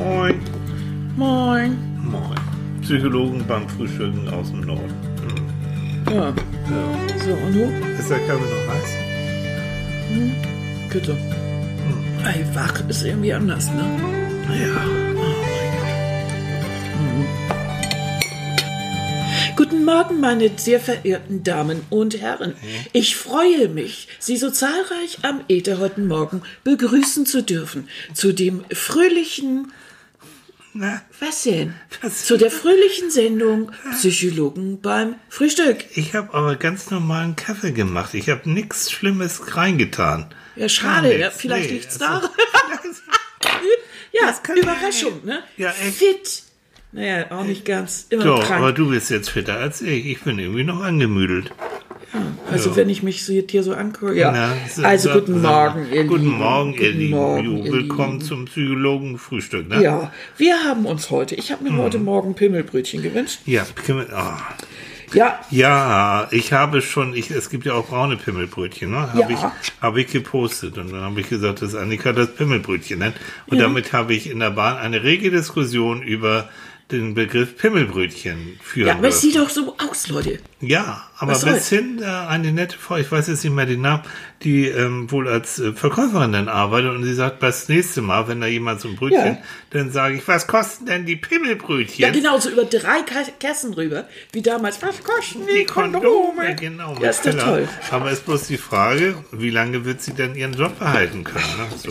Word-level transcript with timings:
Moin. 0.00 0.40
Moin. 1.16 1.76
Moin. 2.02 2.38
Psychologen 2.82 3.44
beim 3.46 3.68
Frühstücken 3.68 4.26
aus 4.30 4.50
dem 4.50 4.62
Norden. 4.62 4.94
Hm. 6.06 6.14
Ja, 6.14 6.28
Ja. 6.28 6.34
so, 7.24 7.32
und 7.34 7.52
du? 7.54 7.64
Ist 7.98 8.08
der 8.10 8.18
Kaffee 8.20 8.48
noch 8.54 8.66
heiß? 8.72 8.90
Bitte. 10.92 11.16
Ey, 12.24 12.44
wach 12.54 12.82
ist 12.88 13.04
irgendwie 13.04 13.32
anders, 13.34 13.66
ne? 13.72 13.84
Ja. 14.58 14.80
Guten 19.56 19.84
Morgen, 19.84 20.20
meine 20.20 20.50
sehr 20.56 20.80
verehrten 20.80 21.44
Damen 21.44 21.82
und 21.90 22.18
Herren. 22.18 22.54
Ich 22.94 23.16
freue 23.16 23.68
mich, 23.68 24.08
Sie 24.18 24.38
so 24.38 24.50
zahlreich 24.50 25.18
am 25.22 25.42
Äther 25.48 25.78
heute 25.78 26.00
Morgen 26.00 26.40
begrüßen 26.64 27.26
zu 27.26 27.42
dürfen. 27.42 27.86
Zu 28.14 28.32
dem 28.32 28.64
fröhlichen, 28.72 29.72
Na, 30.72 31.02
was 31.18 31.42
denn? 31.42 31.74
Was? 32.00 32.24
Zu 32.26 32.36
der 32.36 32.50
fröhlichen 32.50 33.10
Sendung 33.10 33.72
Psychologen 33.92 34.80
beim 34.80 35.16
Frühstück. 35.28 35.84
ich 35.96 36.14
habe 36.14 36.32
aber 36.32 36.54
ganz 36.56 36.90
normalen 36.90 37.34
Kaffee 37.34 37.72
gemacht. 37.72 38.14
Ich 38.14 38.28
habe 38.28 38.48
nichts 38.48 38.90
Schlimmes 38.92 39.56
reingetan. 39.56 40.32
Ja, 40.54 40.68
schade, 40.68 41.12
ja, 41.18 41.26
nichts. 41.26 41.40
vielleicht 41.40 41.70
Nee, 41.70 41.76
liegt's 41.78 42.00
also- 42.00 42.28
daran. 42.28 42.30
Ja, 44.12 44.34
Überraschung, 44.54 45.20
ja- 45.24 45.34
ne? 45.34 45.42
Ja, 45.56 45.70
echt. 45.70 45.96
Fit. 45.96 46.42
Naja, 46.92 47.30
auch 47.30 47.44
nicht 47.44 47.64
ganz. 47.64 48.06
Immer 48.10 48.24
Doch, 48.24 48.44
krank. 48.44 48.60
aber 48.60 48.72
du 48.72 48.90
bist 48.90 49.10
jetzt 49.10 49.30
fitter 49.30 49.56
als 49.58 49.80
ich. 49.80 50.04
Ich 50.06 50.20
bin 50.22 50.38
irgendwie 50.40 50.64
noch 50.64 50.82
angemüdelt. 50.82 51.52
Also 52.50 52.74
wenn 52.76 52.88
ich 52.88 53.02
mich 53.02 53.24
so 53.24 53.32
hier 53.32 53.62
so 53.62 53.72
angucke, 53.74 54.14
ja. 54.16 54.32
Na, 54.32 54.52
so- 54.68 54.82
also 54.82 55.08
so- 55.12 55.20
guten 55.20 55.40
Morgen, 55.42 55.86
ihr 55.92 56.04
Guten 56.04 56.24
Lieben. 56.24 56.38
Morgen, 56.38 56.72
ihr 56.74 56.78
Guten 56.78 56.98
Lieben. 56.98 57.10
Morgen, 57.16 57.56
ihr 57.64 57.72
willkommen 57.72 58.12
Lieben. 58.14 58.24
zum 58.24 58.44
Psychologen-Frühstück, 58.46 59.68
ne? 59.68 59.82
Ja, 59.82 60.12
wir 60.36 60.56
haben 60.64 60.86
uns 60.86 61.10
heute, 61.10 61.34
ich 61.36 61.52
habe 61.52 61.64
mir 61.64 61.76
heute 61.76 61.98
Hm. 61.98 62.04
Morgen 62.04 62.34
Pimmelbrötchen 62.34 63.02
gewünscht. 63.02 63.40
Ja, 63.46 63.64
wir- 63.86 64.06
ah. 64.12 64.38
Ja, 65.12 65.40
Ja, 65.50 66.28
ich 66.30 66.52
habe 66.52 66.82
schon, 66.82 67.14
ich, 67.14 67.30
es 67.32 67.50
gibt 67.50 67.66
ja 67.66 67.72
auch 67.74 67.88
braune 67.88 68.16
Pimmelbrötchen, 68.16 68.90
ne? 68.92 69.12
Habe 69.12 69.20
Ja. 69.20 69.28
ich, 69.62 69.80
habe 69.82 70.00
ich 70.00 70.06
gepostet 70.08 70.78
und 70.78 70.92
dann 70.92 71.00
habe 71.00 71.20
ich 71.20 71.28
gesagt, 71.28 71.62
dass 71.62 71.74
Annika 71.74 72.12
das 72.12 72.32
Pimmelbrötchen 72.34 73.00
nennt. 73.00 73.16
Und 73.48 73.58
damit 73.60 73.92
habe 73.92 74.14
ich 74.14 74.30
in 74.30 74.38
der 74.38 74.50
Bahn 74.50 74.76
eine 74.78 75.02
rege 75.02 75.30
Diskussion 75.32 76.02
über 76.02 76.48
den 76.92 77.14
Begriff 77.14 77.56
Pimmelbrötchen 77.56 78.58
führen 78.62 78.86
ja, 78.88 78.94
aber 78.96 79.08
es 79.08 79.20
sieht 79.20 79.36
doch 79.36 79.48
so 79.48 79.74
aus, 79.78 80.08
Leute. 80.08 80.38
Ja, 80.62 81.08
aber 81.16 81.32
Was 81.32 81.44
bis 81.46 81.70
hin 81.70 82.02
äh, 82.02 82.04
eine 82.04 82.52
nette 82.52 82.76
Frau, 82.76 82.96
ich 82.96 83.10
weiß 83.10 83.28
jetzt 83.28 83.42
nicht 83.42 83.52
mehr 83.54 83.64
den 83.64 83.80
Namen, 83.80 84.02
die 84.42 84.66
ähm, 84.66 85.10
wohl 85.10 85.26
als 85.26 85.58
äh, 85.58 85.72
Verkäuferin 85.72 86.32
dann 86.32 86.48
arbeitet 86.48 86.90
und 86.90 87.02
sie 87.02 87.14
sagt, 87.14 87.42
das 87.42 87.70
nächste 87.70 88.02
Mal, 88.02 88.28
wenn 88.28 88.42
da 88.42 88.46
jemand 88.46 88.80
so 88.82 88.88
ein 88.88 88.96
Brötchen, 88.96 89.24
Ja. 89.24 89.38
dann 89.70 89.90
sage 89.90 90.16
ich, 90.16 90.28
was 90.28 90.46
kosten 90.46 90.84
denn 90.84 91.06
die 91.06 91.16
Pimmelbrötchen? 91.16 92.04
Ja, 92.04 92.10
genau, 92.10 92.38
so 92.38 92.50
über 92.50 92.64
drei 92.64 92.98
Kassen 93.40 93.72
rüber, 93.72 94.06
wie 94.32 94.42
damals. 94.42 94.82
Was 94.82 95.02
kosten 95.02 95.46
die 95.46 95.60
Die 95.60 95.64
Kondome? 95.64 96.04
Kondome, 96.04 96.54
genau. 96.56 96.94
Ja, 97.00 97.08
ist 97.08 97.20
doch 97.24 97.30
Keller. 97.30 97.44
toll. 97.44 97.68
Aber 97.90 98.10
ist 98.10 98.26
bloß 98.26 98.46
die 98.48 98.58
Frage, 98.58 99.14
wie 99.32 99.50
lange 99.50 99.86
wird 99.86 100.02
sie 100.02 100.12
denn 100.12 100.34
ihren 100.34 100.52
Job 100.52 100.78
behalten 100.78 101.24
können? 101.24 101.44
Ne? 101.56 101.90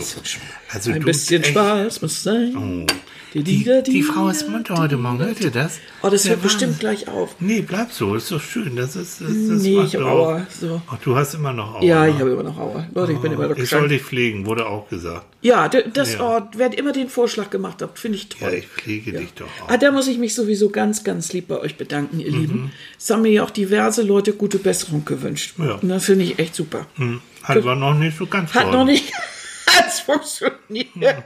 Also 0.72 0.92
Ein 0.92 1.02
bisschen 1.02 1.42
echt, 1.42 1.50
Spaß 1.50 2.02
muss 2.02 2.22
sein. 2.22 2.54
Oh. 2.56 2.86
Die, 3.32 3.44
Die, 3.44 3.82
die 3.86 4.02
Frau 4.02 4.28
ist 4.28 4.48
munter 4.48 4.74
heute 4.76 4.96
Morgen, 4.96 5.20
hört 5.20 5.40
ihr 5.40 5.52
das? 5.52 5.78
Oh, 6.02 6.08
das 6.08 6.28
hört 6.28 6.42
bestimmt 6.42 6.80
gleich 6.80 7.06
auf. 7.06 7.36
Nee, 7.38 7.60
bleib 7.60 7.92
so, 7.92 8.16
ist 8.16 8.32
doch 8.32 8.40
schön. 8.42 8.59
Das 8.76 8.96
ist, 8.96 9.20
das, 9.20 9.28
das 9.28 9.62
Nee, 9.62 9.80
ich 9.82 9.94
habe 9.96 10.06
Aua. 10.06 10.46
So. 10.60 10.80
Ach, 10.90 10.98
du 11.02 11.16
hast 11.16 11.34
immer 11.34 11.52
noch 11.52 11.74
Aua. 11.76 11.82
Ja, 11.84 12.04
ne? 12.04 12.10
ich 12.10 12.18
habe 12.18 12.30
immer 12.30 12.42
noch 12.42 12.58
Aua. 12.58 12.86
Leute, 12.94 13.12
ich 13.12 13.18
bin 13.18 13.32
immer 13.32 13.48
noch 13.48 13.56
Ich 13.56 13.68
soll 13.70 13.88
dich 13.88 14.02
pflegen, 14.02 14.46
wurde 14.46 14.66
auch 14.66 14.88
gesagt. 14.88 15.26
Ja, 15.42 15.68
das, 15.68 16.14
Ja. 16.14 16.38
oh, 16.38 16.48
wer 16.56 16.76
immer 16.76 16.92
den 16.92 17.08
Vorschlag 17.08 17.50
gemacht 17.50 17.80
hat, 17.82 17.98
finde 17.98 18.18
ich 18.18 18.28
Ja, 18.40 18.48
toll. 18.48 18.58
ich 18.58 18.66
pflege 18.66 19.12
dich 19.12 19.32
doch 19.34 19.46
auch. 19.62 19.68
Ah, 19.70 19.76
da 19.76 19.90
muss 19.92 20.06
ich 20.08 20.18
mich 20.18 20.34
sowieso 20.34 20.68
ganz, 20.70 21.04
ganz 21.04 21.32
lieb 21.32 21.48
bei 21.48 21.58
euch 21.58 21.76
bedanken, 21.76 22.20
ihr 22.20 22.30
Mhm. 22.32 22.38
Lieben. 22.40 22.72
Es 22.98 23.08
haben 23.10 23.22
mir 23.22 23.30
ja 23.32 23.44
auch 23.44 23.50
diverse 23.50 24.02
Leute 24.02 24.32
gute 24.32 24.58
Besserung 24.58 25.04
gewünscht. 25.04 25.54
Ja. 25.58 25.74
Und 25.76 25.88
das 25.88 26.04
finde 26.04 26.24
ich 26.24 26.38
echt 26.38 26.54
super. 26.54 26.86
Hm, 26.96 27.20
Hat 27.42 27.56
aber 27.56 27.74
noch 27.76 27.94
nicht 27.94 28.16
so 28.18 28.26
ganz 28.26 28.52
Hat 28.54 28.64
toll. 28.64 28.72
noch 28.72 28.84
nicht 28.84 29.12
ganz 29.66 30.00
funktioniert. 30.00 31.24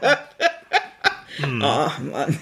Hm. 1.39 1.63
Ach 1.63 1.99
Mann, 1.99 2.39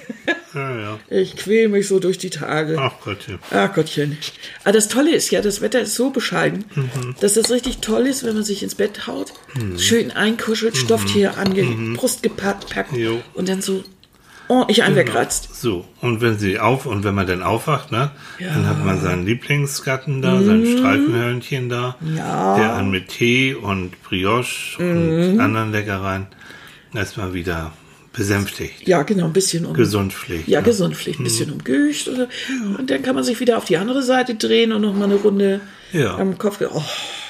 Ja, 0.55 0.81
ja. 0.81 0.99
ich 1.09 1.37
quäle 1.37 1.69
mich 1.69 1.89
so 1.89 1.99
durch 1.99 2.19
die 2.19 2.31
Tage. 2.31 2.77
Ach 2.79 2.93
Gottchen. 3.05 3.39
Ach 3.51 3.73
Gottchen. 3.73 4.19
Aber 4.65 4.73
das 4.73 4.89
Tolle 4.89 5.15
ist 5.15 5.31
ja, 5.31 5.41
das 5.41 5.61
Wetter 5.63 5.81
ist 5.81 5.95
so 5.95 6.11
bescheiden, 6.11 6.65
Mhm. 6.75 7.15
dass 7.21 7.35
das 7.35 7.51
richtig 7.51 7.79
toll 7.79 8.07
ist, 8.07 8.25
wenn 8.25 8.35
man 8.35 8.45
sich 8.45 8.63
ins 8.63 8.75
Bett 8.75 9.07
haut, 9.07 9.33
schön 9.79 10.11
einkuschelt, 10.11 10.77
Stofftier 10.77 11.39
an 11.39 11.55
die 11.55 11.95
Brust 11.97 12.23
gepackt 12.23 12.69
packt 12.71 12.93
Mhm. 12.93 12.99
Jo. 12.99 13.11
Genau. 13.13 13.23
und 13.35 13.49
dann 13.49 13.63
so 13.63 13.83
ordentlich 14.49 14.83
einwegratzt. 14.83 15.55
So, 15.59 15.87
und 16.03 16.21
wenn 16.21 16.39
sie 16.39 16.59
auf, 16.59 16.85
und 16.85 17.05
wenn 17.05 17.15
man 17.15 17.27
dann 17.27 17.43
aufwacht, 17.43 17.91
ne, 17.91 18.11
Ja. 18.39 18.49
dann 18.49 18.67
hat 18.69 18.85
man 18.85 19.01
seinen 19.01 19.25
Lieblingsgatten 19.25 20.21
da, 20.21 20.43
sein 20.43 20.67
Streifenhörnchen 20.67 21.71
da, 21.71 21.97
Ja. 22.15 22.57
der 22.59 22.75
einen 22.77 22.91
mit 22.91 23.09
Tee 23.09 23.55
und 23.55 24.03
Brioche 24.03 24.77
und 24.79 25.41
anderen 25.41 25.73
Leckereien 25.73 26.27
erstmal 26.93 27.33
wieder 27.33 27.73
besänftigt. 28.13 28.87
Ja, 28.87 29.03
genau, 29.03 29.27
ein 29.27 29.33
bisschen 29.33 29.65
um. 29.65 29.75
Gesund 29.75 30.13
pflegt. 30.13 30.49
Ja, 30.49 30.61
ne? 30.61 30.67
gesund, 30.67 30.97
vielleicht 30.97 31.21
ein 31.21 31.25
bisschen 31.25 31.51
umgücht. 31.53 32.09
Oder, 32.09 32.29
und 32.79 32.91
dann 32.91 33.03
kann 33.03 33.15
man 33.15 33.25
sich 33.25 33.41
wieder 33.41 33.57
auf 33.59 33.65
die 33.65 33.77
andere 33.77 34.03
Seite 34.03 34.35
drehen 34.35 34.73
und 34.73 34.83
noch 34.83 34.95
mal 34.95 35.05
eine 35.05 35.15
Runde 35.17 35.61
Ja. 35.93 36.17
am 36.17 36.37
Kopf. 36.39 36.61
Oh, 36.61 36.83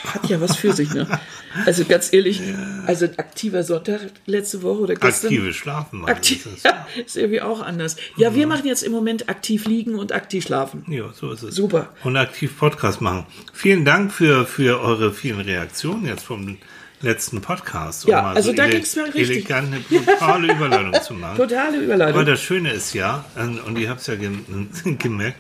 hat 0.05 0.29
ja 0.29 0.41
was 0.41 0.57
für 0.57 0.73
sich, 0.73 0.93
ne? 0.93 1.07
Also 1.67 1.85
ganz 1.85 2.15
ehrlich, 2.15 2.41
also 2.87 3.05
ein 3.05 3.19
aktiver 3.19 3.63
Sonntag 3.63 4.01
letzte 4.25 4.63
Woche 4.63 4.81
oder 4.81 4.95
gestern. 4.95 5.27
Aktives 5.29 5.55
Schlafen 5.55 6.01
machen. 6.01 6.11
Aktiv, 6.11 6.47
ist, 6.47 6.65
ja, 6.65 6.87
ist 7.05 7.15
irgendwie 7.15 7.43
auch 7.43 7.61
anders. 7.61 7.97
Ja, 8.17 8.35
wir 8.35 8.47
machen 8.47 8.65
jetzt 8.67 8.83
im 8.83 8.91
Moment 8.91 9.29
aktiv 9.29 9.67
liegen 9.67 9.97
und 9.97 10.13
aktiv 10.13 10.47
schlafen. 10.47 10.87
ja, 10.89 11.13
so 11.13 11.31
ist 11.31 11.43
es. 11.43 11.55
Super. 11.55 11.93
Und 12.05 12.17
aktiv 12.17 12.57
Podcast 12.59 13.03
machen. 13.03 13.27
Vielen 13.53 13.85
Dank 13.85 14.15
für, 14.15 14.47
für 14.47 14.81
eure 14.81 15.13
vielen 15.13 15.41
Reaktionen 15.41 16.07
jetzt 16.07 16.25
vom 16.25 16.57
letzten 17.03 17.41
Podcast. 17.41 18.07
Ja, 18.07 18.23
mal 18.23 18.37
also 18.37 18.53
da 18.53 18.65
ele- 18.65 18.77
ging's 18.77 18.97
mir 18.97 19.05
richtig. 19.07 19.31
Elegant, 19.51 19.69
eine 19.75 19.81
brutale 19.81 20.53
Überleitung 20.53 21.03
zu 21.03 21.15
machen. 21.15 21.37
Totale 21.39 21.69
Aber 21.77 21.79
Überleitung. 21.79 22.27
das 22.27 22.41
Schöne 22.43 22.71
ist 22.73 22.95
ja, 22.95 23.25
und 23.67 23.79
ihr 23.79 23.91
habt 23.91 24.01
es 24.01 24.07
ja 24.07 24.15
gem- 24.17 24.69
gemerkt, 24.99 25.39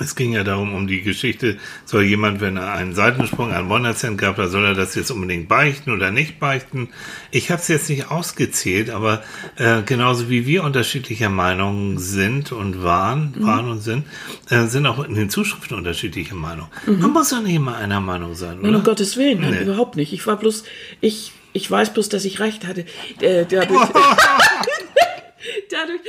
es 0.00 0.14
ging 0.16 0.32
ja 0.32 0.44
darum, 0.44 0.74
um 0.74 0.86
die 0.86 1.02
Geschichte, 1.02 1.58
soll 1.84 2.04
jemand, 2.04 2.40
wenn 2.40 2.56
er 2.56 2.72
einen 2.72 2.94
Seitensprung, 2.94 3.52
einen 3.52 3.70
One-Night-Stand 3.70 4.18
gab, 4.18 4.36
da 4.36 4.48
soll 4.48 4.64
er 4.64 4.74
das 4.74 4.94
jetzt 4.94 5.10
unbedingt 5.10 5.48
beichten 5.48 5.90
oder 5.90 6.10
nicht 6.10 6.38
beichten. 6.38 6.88
Ich 7.30 7.50
habe 7.50 7.60
es 7.60 7.68
jetzt 7.68 7.88
nicht 7.88 8.10
ausgezählt, 8.10 8.90
aber 8.90 9.22
äh, 9.56 9.82
genauso 9.82 10.30
wie 10.30 10.46
wir 10.46 10.64
unterschiedlicher 10.64 11.28
Meinung 11.28 11.98
sind 11.98 12.52
und 12.52 12.82
waren, 12.82 13.34
Mhm. 13.36 13.46
waren 13.46 13.68
und 13.68 13.80
sind, 13.80 14.04
äh, 14.50 14.66
sind 14.66 14.86
auch 14.86 15.04
in 15.04 15.14
den 15.14 15.30
Zuschriften 15.30 15.76
unterschiedliche 15.76 16.34
Meinungen. 16.34 16.70
Man 16.86 17.10
muss 17.12 17.30
doch 17.30 17.42
nicht 17.42 17.54
immer 17.54 17.76
einer 17.76 18.00
Meinung 18.00 18.34
sein, 18.34 18.58
Nein, 18.60 18.70
oder? 18.70 18.78
um 18.78 18.84
Gottes 18.84 19.16
Willen, 19.16 19.40
nein, 19.40 19.50
Nee. 19.54 19.62
überhaupt 19.62 19.96
nicht. 19.96 20.12
Ich 20.12 20.26
war 20.26 20.36
bloß, 20.36 20.64
ich, 21.00 21.32
ich 21.52 21.70
weiß 21.70 21.92
bloß, 21.94 22.08
dass 22.08 22.24
ich 22.24 22.40
recht 22.40 22.66
hatte. 22.66 22.84
Äh, 23.20 23.44
dadurch, 23.50 23.80
dadurch, 25.70 26.00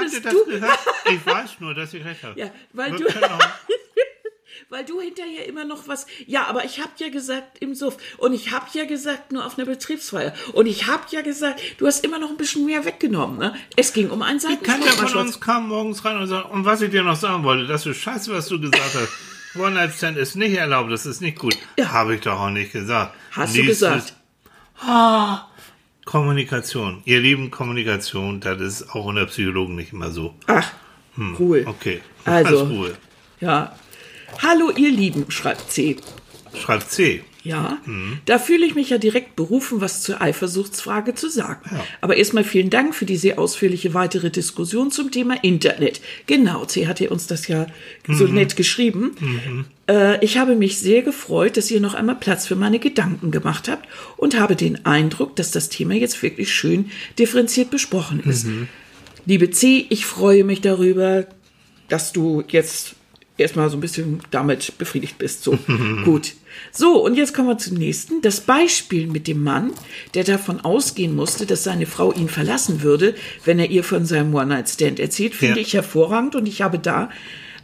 Habt 0.00 0.14
dass 0.14 0.22
das 0.22 0.32
du, 0.32 0.44
gehört? 0.46 0.78
Ich 1.12 1.24
weiß 1.26 1.50
nur, 1.60 1.74
dass 1.74 1.92
ich 1.94 2.04
recht 2.04 2.22
habe. 2.22 2.38
Ja, 2.38 2.50
weil 2.72 2.92
Wir 2.92 2.98
du- 2.98 3.08
auch- 3.08 3.38
weil 4.68 4.84
du 4.84 5.00
hinterher 5.00 5.46
immer 5.46 5.64
noch 5.64 5.88
was, 5.88 6.06
ja, 6.26 6.44
aber 6.46 6.64
ich 6.64 6.80
hab 6.80 6.98
ja 7.00 7.08
gesagt 7.08 7.58
im 7.58 7.74
Suff 7.74 7.96
und 8.18 8.32
ich 8.34 8.52
hab 8.52 8.72
ja 8.74 8.84
gesagt 8.84 9.32
nur 9.32 9.44
auf 9.44 9.58
einer 9.58 9.66
Betriebsfeier 9.66 10.32
und 10.52 10.66
ich 10.66 10.86
hab 10.86 11.10
ja 11.12 11.22
gesagt, 11.22 11.60
du 11.78 11.86
hast 11.86 12.04
immer 12.04 12.18
noch 12.18 12.30
ein 12.30 12.36
bisschen 12.36 12.66
mehr 12.66 12.84
weggenommen, 12.84 13.38
ne? 13.38 13.54
Es 13.76 13.92
ging 13.92 14.10
um 14.10 14.22
einen 14.22 14.38
Keiner 14.38 14.58
Seitensprung. 14.60 15.08
von 15.08 15.20
uns 15.22 15.40
kam 15.40 15.68
morgens 15.68 16.04
rein 16.04 16.18
und 16.18 16.28
sagt, 16.28 16.50
und 16.50 16.64
was 16.64 16.82
ich 16.82 16.90
dir 16.90 17.02
noch 17.02 17.16
sagen 17.16 17.42
wollte, 17.42 17.66
das 17.66 17.84
ist 17.86 17.96
scheiße, 17.96 18.32
was 18.32 18.46
du 18.46 18.60
gesagt 18.60 18.94
hast. 18.94 19.12
One-Night-Stand 19.60 20.16
ist 20.16 20.36
nicht 20.36 20.56
erlaubt, 20.56 20.92
das 20.92 21.06
ist 21.06 21.20
nicht 21.20 21.36
gut. 21.38 21.56
Ja. 21.76 21.90
Habe 21.90 22.14
ich 22.14 22.20
doch 22.20 22.38
auch 22.38 22.50
nicht 22.50 22.70
gesagt. 22.72 23.12
Hast 23.32 23.56
du 23.56 23.62
Nächstes- 23.64 23.78
gesagt? 23.80 24.14
Kommunikation. 26.10 27.02
Ihr 27.04 27.20
lieben 27.20 27.52
Kommunikation, 27.52 28.40
das 28.40 28.60
ist 28.60 28.90
auch 28.96 29.04
unter 29.04 29.26
Psychologen 29.26 29.76
nicht 29.76 29.92
immer 29.92 30.10
so. 30.10 30.34
Ach, 30.48 30.72
Ruhe. 31.38 31.60
Hm, 31.60 31.68
Okay. 31.68 32.00
Also. 32.24 32.64
Ruhe. 32.64 32.96
Ja. 33.40 33.76
Hallo 34.42 34.72
ihr 34.76 34.90
Lieben, 34.90 35.30
schreibt 35.30 35.70
C. 35.70 35.96
Schreibt 36.60 36.90
C. 36.90 37.22
Ja, 37.44 37.78
Hm. 37.84 38.18
da 38.26 38.38
fühle 38.40 38.66
ich 38.66 38.74
mich 38.74 38.90
ja 38.90 38.98
direkt 38.98 39.34
berufen, 39.36 39.80
was 39.80 40.02
zur 40.02 40.20
Eifersuchtsfrage 40.20 41.14
zu 41.14 41.30
sagen. 41.30 41.60
Ja. 41.70 41.84
Aber 42.00 42.16
erstmal 42.16 42.42
vielen 42.44 42.68
Dank 42.70 42.94
für 42.94 43.06
die 43.06 43.16
sehr 43.16 43.38
ausführliche 43.38 43.94
weitere 43.94 44.30
Diskussion 44.30 44.90
zum 44.90 45.10
Thema 45.12 45.42
Internet. 45.42 46.00
Genau, 46.26 46.64
C 46.66 46.86
hat 46.88 46.98
ja 47.00 47.08
uns 47.10 47.28
das 47.28 47.46
ja 47.48 47.66
so 48.08 48.26
Mhm. 48.26 48.34
nett 48.34 48.56
geschrieben. 48.56 49.12
Äh, 49.22 49.64
ich 50.20 50.38
habe 50.38 50.56
mich 50.56 50.78
sehr 50.78 51.02
gefreut, 51.02 51.56
dass 51.56 51.70
ihr 51.70 51.80
noch 51.80 51.94
einmal 51.94 52.16
Platz 52.16 52.46
für 52.46 52.56
meine 52.56 52.78
Gedanken 52.78 53.30
gemacht 53.30 53.68
habt 53.68 53.88
und 54.16 54.38
habe 54.38 54.56
den 54.56 54.84
Eindruck, 54.86 55.36
dass 55.36 55.50
das 55.50 55.68
Thema 55.68 55.94
jetzt 55.94 56.22
wirklich 56.22 56.52
schön 56.52 56.90
differenziert 57.18 57.70
besprochen 57.70 58.20
ist. 58.20 58.46
Mhm. 58.46 58.68
Liebe 59.26 59.50
C, 59.50 59.86
ich 59.90 60.06
freue 60.06 60.44
mich 60.44 60.60
darüber, 60.60 61.26
dass 61.88 62.12
du 62.12 62.42
jetzt 62.48 62.94
erstmal 63.36 63.70
so 63.70 63.76
ein 63.76 63.80
bisschen 63.80 64.20
damit 64.30 64.76
befriedigt 64.78 65.18
bist. 65.18 65.42
So, 65.44 65.58
gut. 66.04 66.34
So, 66.72 67.02
und 67.04 67.16
jetzt 67.16 67.32
kommen 67.34 67.48
wir 67.48 67.58
zum 67.58 67.76
nächsten. 67.76 68.20
Das 68.22 68.40
Beispiel 68.40 69.06
mit 69.06 69.26
dem 69.26 69.42
Mann, 69.42 69.72
der 70.14 70.24
davon 70.24 70.60
ausgehen 70.60 71.14
musste, 71.16 71.46
dass 71.46 71.64
seine 71.64 71.86
Frau 71.86 72.12
ihn 72.12 72.28
verlassen 72.28 72.82
würde, 72.82 73.14
wenn 73.44 73.58
er 73.58 73.70
ihr 73.70 73.82
von 73.84 74.04
seinem 74.04 74.34
One-Night-Stand 74.34 75.00
erzählt, 75.00 75.34
finde 75.34 75.56
Ja. 75.60 75.62
ich 75.66 75.74
hervorragend 75.74 76.34
und 76.34 76.46
ich 76.46 76.60
habe 76.62 76.78
da 76.78 77.08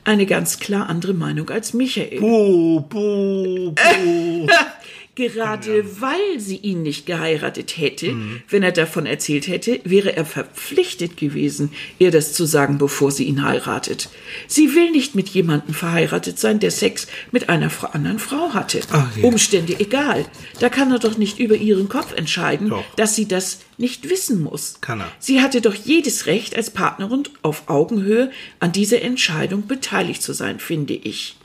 eine 0.06 0.25
ganz 0.25 0.58
klar 0.61 0.88
andere 0.88 1.14
Meinung 1.14 1.50
als 1.50 1.75
Michael. 1.75 2.20
Buh, 2.20 2.81
buh, 2.81 3.73
buh. 3.73 4.47
Gerade 5.17 6.01
weil 6.03 6.39
sie 6.39 6.59
ihn 6.59 6.83
nicht 6.83 7.07
geheiratet 7.07 7.79
hätte, 7.79 8.13
Mhm. 8.13 8.43
wenn 8.51 8.63
er 8.63 8.71
davon 8.73 9.07
erzählt 9.07 9.49
hätte, 9.49 9.81
wäre 9.85 10.15
er 10.15 10.27
verpflichtet 10.27 11.17
gewesen, 11.17 11.73
ihr 11.99 12.11
das 12.11 12.35
zu 12.35 12.45
sagen, 12.45 12.77
bevor 12.77 13.11
sie 13.11 13.25
ihn 13.25 13.43
heiratet. 13.43 14.11
Sie 14.47 14.75
will 14.75 14.91
nicht 14.91 15.15
mit 15.15 15.31
jemandem 15.31 15.73
verheiratet 15.75 16.39
sein, 16.39 16.61
der 16.61 16.71
Sex 16.71 17.07
mit 17.33 17.49
einer 17.49 17.71
anderen 17.95 18.19
Frau 18.19 18.53
hatte. 18.53 18.81
Ach 18.93 19.17
ja. 19.17 19.25
Umstände 19.25 19.81
egal. 19.81 20.27
Da 20.61 20.69
kann 20.69 20.93
er 20.93 20.99
doch 20.99 21.17
nicht 21.17 21.39
über 21.39 21.57
ihren 21.57 21.89
Kopf 21.89 22.13
entscheiden, 22.13 22.69
Doch. 22.69 22.85
dass 22.97 23.17
sie 23.17 23.27
das 23.27 23.61
nicht 23.79 24.11
wissen 24.11 24.43
muss. 24.43 24.83
Kann 24.83 25.01
er. 25.01 25.11
Sie 25.19 25.41
hatte 25.41 25.63
doch 25.63 25.75
jedes 25.75 26.27
Recht, 26.27 26.55
als 26.55 26.69
Partnerin 26.69 27.23
auf 27.41 27.71
Augenhöhe 27.71 28.31
an 28.61 28.73
dieser 28.73 29.01
Entscheidung 29.01 29.67
beteiligt 29.67 30.23
zu 30.23 30.35
sein, 30.35 30.61
finde 30.61 30.93
ich. 30.93 31.37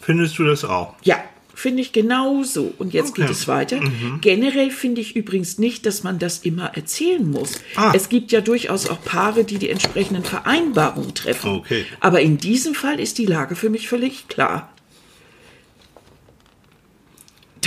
Findest 0.00 0.38
du 0.38 0.44
das 0.44 0.64
auch? 0.64 0.94
Ja, 1.02 1.16
finde 1.60 1.82
ich 1.82 1.92
genau 1.92 2.42
so. 2.42 2.72
Und 2.78 2.92
jetzt 2.92 3.10
Okay. 3.10 3.22
geht 3.22 3.30
es 3.30 3.46
weiter. 3.46 3.80
Generell 4.20 4.70
finde 4.70 5.00
ich 5.00 5.14
übrigens 5.14 5.58
nicht, 5.58 5.86
dass 5.86 6.02
man 6.02 6.18
das 6.18 6.38
immer 6.38 6.74
erzählen 6.74 7.28
muss. 7.30 7.60
Ah. 7.76 7.92
Es 7.94 8.08
gibt 8.08 8.32
ja 8.32 8.40
durchaus 8.40 8.88
auch 8.88 9.02
Paare, 9.04 9.44
die 9.44 9.58
die 9.58 9.68
entsprechenden 9.70 10.24
Vereinbarungen 10.24 11.14
treffen. 11.14 11.50
Okay. 11.50 11.84
Aber 12.00 12.20
in 12.20 12.38
diesem 12.38 12.74
Fall 12.74 12.98
ist 12.98 13.18
die 13.18 13.26
Lage 13.26 13.54
für 13.54 13.70
mich 13.70 13.88
völlig 13.88 14.26
klar. 14.28 14.72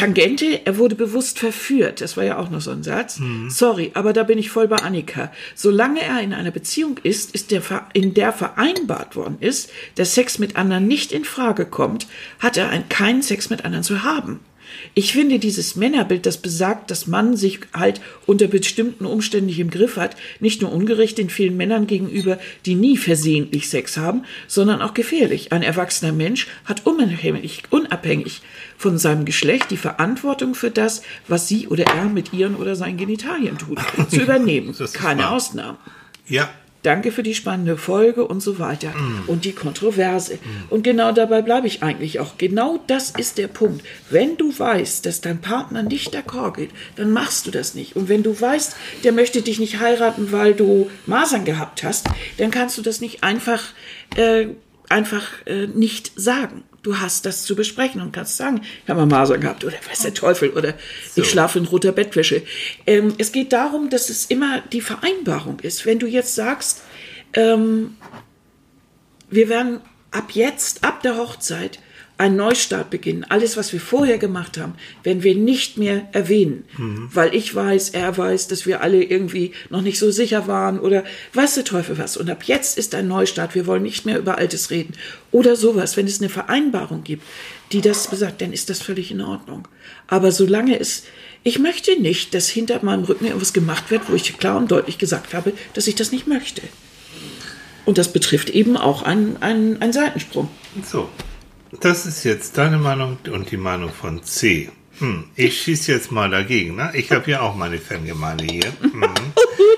Tangente, 0.03 0.65
er 0.65 0.77
wurde 0.77 0.95
bewusst 0.95 1.39
verführt. 1.39 2.01
Das 2.01 2.17
war 2.17 2.25
ja 2.25 2.37
auch 2.37 2.49
noch 2.49 2.59
so 2.59 2.71
ein 2.71 2.83
Satz. 2.83 3.19
Sorry, 3.49 3.91
aber 3.93 4.11
da 4.11 4.23
bin 4.23 4.37
ich 4.37 4.49
voll 4.49 4.67
bei 4.67 4.75
Annika. 4.75 5.31
Solange 5.55 6.01
er 6.01 6.19
in 6.19 6.33
einer 6.33 6.51
Beziehung 6.51 6.99
ist, 7.03 7.33
ist 7.33 7.51
der, 7.51 7.61
in 7.93 8.13
der 8.13 8.33
vereinbart 8.33 9.15
worden 9.15 9.37
ist, 9.39 9.71
dass 9.95 10.13
Sex 10.13 10.39
mit 10.39 10.57
anderen 10.57 10.87
nicht 10.87 11.13
in 11.13 11.23
Frage 11.23 11.65
kommt, 11.65 12.07
hat 12.39 12.57
er 12.57 12.69
ein, 12.69 12.89
keinen 12.89 13.21
Sex 13.21 13.49
mit 13.49 13.63
anderen 13.63 13.83
zu 13.83 14.03
haben. 14.03 14.41
Ich 14.93 15.13
finde 15.13 15.39
dieses 15.39 15.75
Männerbild, 15.75 16.25
das 16.25 16.37
besagt, 16.37 16.91
dass 16.91 17.07
man 17.07 17.35
sich 17.35 17.59
halt 17.73 18.01
unter 18.25 18.47
bestimmten 18.47 19.05
Umständen 19.05 19.47
nicht 19.47 19.59
im 19.59 19.69
Griff 19.69 19.97
hat, 19.97 20.15
nicht 20.39 20.61
nur 20.61 20.71
ungerecht 20.71 21.17
den 21.17 21.29
vielen 21.29 21.57
Männern 21.57 21.87
gegenüber, 21.87 22.37
die 22.65 22.75
nie 22.75 22.97
versehentlich 22.97 23.69
Sex 23.69 23.97
haben, 23.97 24.23
sondern 24.47 24.81
auch 24.81 24.93
gefährlich. 24.93 25.51
Ein 25.51 25.63
erwachsener 25.63 26.11
Mensch 26.11 26.47
hat 26.65 26.85
unabhängig, 26.85 27.63
unabhängig 27.69 28.41
von 28.77 28.97
seinem 28.97 29.25
Geschlecht 29.25 29.71
die 29.71 29.77
Verantwortung 29.77 30.55
für 30.55 30.71
das, 30.71 31.01
was 31.27 31.47
sie 31.47 31.67
oder 31.67 31.85
er 31.85 32.05
mit 32.05 32.33
ihren 32.33 32.55
oder 32.55 32.75
seinen 32.75 32.97
Genitalien 32.97 33.57
tut, 33.57 33.79
zu 34.09 34.21
übernehmen. 34.21 34.75
Keine 34.93 35.23
wahr. 35.23 35.31
Ausnahmen. 35.31 35.77
Ja. 36.27 36.49
Danke 36.83 37.11
für 37.11 37.23
die 37.23 37.33
spannende 37.33 37.77
Folge 37.77 38.27
und 38.27 38.41
so 38.41 38.59
weiter. 38.59 38.93
Und 39.27 39.45
die 39.45 39.53
Kontroverse. 39.53 40.37
Und 40.69 40.83
genau 40.83 41.13
dabei 41.13 41.41
bleibe 41.41 41.65
ich 41.65 41.81
eigentlich 41.81 42.19
auch. 42.19 42.37
Genau 42.37 42.79
das 42.87 43.11
ist 43.11 43.37
der 43.37 43.47
Punkt. 43.47 43.85
Wenn 44.09 44.35
du 44.37 44.57
weißt, 44.57 45.05
dass 45.05 45.21
dein 45.21 45.39
Partner 45.39 45.81
nicht 45.81 46.13
d'accord 46.13 46.55
geht, 46.55 46.71
dann 46.97 47.11
machst 47.11 47.47
du 47.47 47.51
das 47.51 47.73
nicht. 47.73 47.95
Und 47.95 48.09
wenn 48.09 48.21
du 48.21 48.39
weißt, 48.39 48.75
der 49.03 49.13
möchte 49.13 49.41
dich 49.41 49.59
nicht 49.59 49.79
heiraten, 49.79 50.31
weil 50.33 50.53
du 50.53 50.89
Masern 51.05 51.45
gehabt 51.45 51.83
hast, 51.83 52.07
dann 52.37 52.51
kannst 52.51 52.77
du 52.77 52.81
das 52.81 52.99
nicht 52.99 53.23
einfach, 53.23 53.63
äh, 54.17 54.47
einfach 54.89 55.29
äh, 55.45 55.67
nicht 55.67 56.11
sagen. 56.15 56.63
Du 56.83 56.99
hast 56.99 57.25
das 57.25 57.43
zu 57.43 57.55
besprechen 57.55 58.01
und 58.01 58.11
kannst 58.11 58.35
sagen, 58.35 58.61
ich 58.83 58.89
habe 58.89 58.99
mal 58.99 59.05
Masern 59.05 59.39
gehabt 59.39 59.63
oder 59.63 59.77
weiß 59.89 60.01
der 60.01 60.13
Teufel 60.13 60.49
oder 60.49 60.73
ich 61.15 61.29
schlafe 61.29 61.57
in 61.57 61.65
roter 61.65 61.93
Bettwäsche. 61.93 62.43
Ähm, 62.85 63.15
es 63.17 63.31
geht 63.31 63.53
darum, 63.53 63.89
dass 63.89 64.09
es 64.09 64.25
immer 64.25 64.61
die 64.73 64.81
Vereinbarung 64.81 65.61
ist. 65.61 65.85
Wenn 65.85 65.99
du 65.99 66.07
jetzt 66.07 66.35
sagst, 66.35 66.81
ähm, 67.33 67.95
wir 69.29 69.47
werden 69.47 69.79
ab 70.11 70.31
jetzt, 70.33 70.83
ab 70.83 71.01
der 71.01 71.17
Hochzeit, 71.17 71.79
einen 72.23 72.37
Neustart 72.37 72.89
beginnen. 72.89 73.25
Alles, 73.27 73.57
was 73.57 73.73
wir 73.73 73.81
vorher 73.81 74.17
gemacht 74.17 74.57
haben, 74.57 74.75
werden 75.03 75.23
wir 75.23 75.35
nicht 75.35 75.77
mehr 75.77 76.07
erwähnen. 76.13 76.63
Weil 77.13 77.35
ich 77.35 77.53
weiß, 77.53 77.89
er 77.89 78.17
weiß, 78.17 78.47
dass 78.47 78.65
wir 78.65 78.81
alle 78.81 79.03
irgendwie 79.03 79.51
noch 79.69 79.81
nicht 79.81 79.99
so 79.99 80.09
sicher 80.09 80.47
waren 80.47 80.79
oder 80.79 81.03
weiß 81.33 81.55
der 81.55 81.65
Teufel 81.65 81.97
was. 81.97 82.15
Und 82.15 82.29
ab 82.29 82.43
jetzt 82.45 82.77
ist 82.77 82.95
ein 82.95 83.09
Neustart. 83.09 83.55
Wir 83.55 83.67
wollen 83.67 83.83
nicht 83.83 84.05
mehr 84.05 84.17
über 84.17 84.37
Altes 84.37 84.71
reden. 84.71 84.93
Oder 85.31 85.57
sowas. 85.57 85.97
Wenn 85.97 86.07
es 86.07 86.21
eine 86.21 86.29
Vereinbarung 86.29 87.03
gibt, 87.03 87.23
die 87.73 87.81
das 87.81 88.07
besagt, 88.07 88.41
dann 88.41 88.53
ist 88.53 88.69
das 88.69 88.81
völlig 88.81 89.11
in 89.11 89.19
Ordnung. 89.19 89.67
Aber 90.07 90.31
solange 90.31 90.79
es, 90.79 91.03
ich 91.43 91.59
möchte 91.59 92.01
nicht, 92.01 92.33
dass 92.33 92.47
hinter 92.47 92.83
meinem 92.85 93.03
Rücken 93.03 93.25
irgendwas 93.25 93.51
gemacht 93.51 93.91
wird, 93.91 94.09
wo 94.09 94.13
ich 94.13 94.37
klar 94.37 94.57
und 94.57 94.71
deutlich 94.71 94.97
gesagt 94.97 95.33
habe, 95.33 95.51
dass 95.73 95.87
ich 95.87 95.95
das 95.95 96.13
nicht 96.13 96.25
möchte. 96.25 96.61
Und 97.83 97.97
das 97.97 98.13
betrifft 98.13 98.49
eben 98.49 98.77
auch 98.77 99.01
einen, 99.01 99.41
einen, 99.41 99.81
einen 99.81 99.91
Seitensprung. 99.91 100.49
So. 100.89 101.09
Das 101.81 102.05
ist 102.05 102.23
jetzt 102.23 102.57
deine 102.57 102.77
Meinung 102.77 103.17
und 103.31 103.51
die 103.51 103.57
Meinung 103.57 103.91
von 103.91 104.23
C. 104.23 104.69
Hm, 104.99 105.25
ich 105.35 105.59
schieße 105.61 105.91
jetzt 105.91 106.11
mal 106.11 106.29
dagegen. 106.29 106.75
Ne? 106.75 106.91
Ich 106.93 107.11
habe 107.11 107.29
ja 107.31 107.41
auch 107.41 107.55
meine 107.55 107.79
Fangemeinde 107.79 108.45
hier. 108.45 108.71
Hm. 108.81 109.03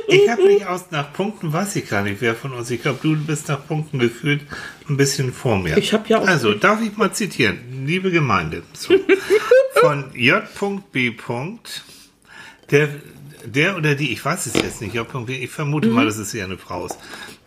Ich 0.08 0.30
habe 0.30 0.46
nicht 0.46 0.68
aus 0.68 0.92
nach 0.92 1.14
Punkten, 1.14 1.52
weiß 1.54 1.76
ich 1.78 1.90
gar 1.90 2.04
nicht, 2.04 2.22
wer 2.22 2.36
von 2.36 2.52
uns. 2.52 2.70
Ich 2.70 2.82
glaube, 2.82 3.00
du 3.02 3.16
bist 3.16 3.48
nach 3.48 3.66
Punkten 3.66 3.98
gefühlt 4.00 4.42
ein 4.90 4.98
bisschen 4.98 5.34
vor 5.34 5.58
mir. 5.58 5.78
Ich 5.78 5.94
hab 5.94 6.08
ja 6.10 6.20
auch- 6.20 6.28
Also, 6.28 6.54
darf 6.54 6.82
ich 6.82 6.96
mal 6.98 7.12
zitieren? 7.14 7.58
Liebe 7.86 8.12
Gemeinde. 8.12 8.64
So. 8.74 8.94
Von 9.82 10.06
J.B. 10.14 11.14
Der, 12.72 12.90
der 13.46 13.78
oder 13.78 13.96
die, 13.96 14.12
ich 14.12 14.24
weiß 14.24 14.46
es 14.48 14.54
jetzt 14.56 14.82
nicht, 14.82 14.94
J.B., 14.96 15.34
ich 15.44 15.50
vermute 15.52 15.90
mal, 15.90 16.06
dass 16.06 16.18
es 16.18 16.34
eher 16.34 16.46
eine 16.46 16.58
Frau 16.58 16.86
ist, 16.86 16.98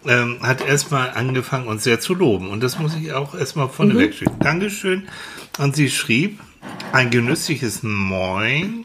ähm, 0.08 0.38
hat 0.42 0.66
erstmal 0.66 1.10
angefangen, 1.10 1.68
uns 1.68 1.84
sehr 1.84 2.00
zu 2.00 2.14
loben. 2.14 2.50
Und 2.50 2.62
das 2.62 2.78
muss 2.78 2.96
ich 2.96 3.12
auch 3.12 3.34
erstmal 3.34 3.68
vorneweg 3.68 4.14
schicken. 4.14 4.38
Dankeschön. 4.40 5.08
Und 5.58 5.76
sie 5.76 5.90
schrieb, 5.90 6.40
ein 6.92 7.10
genüssliches 7.10 7.82
Moin, 7.82 8.84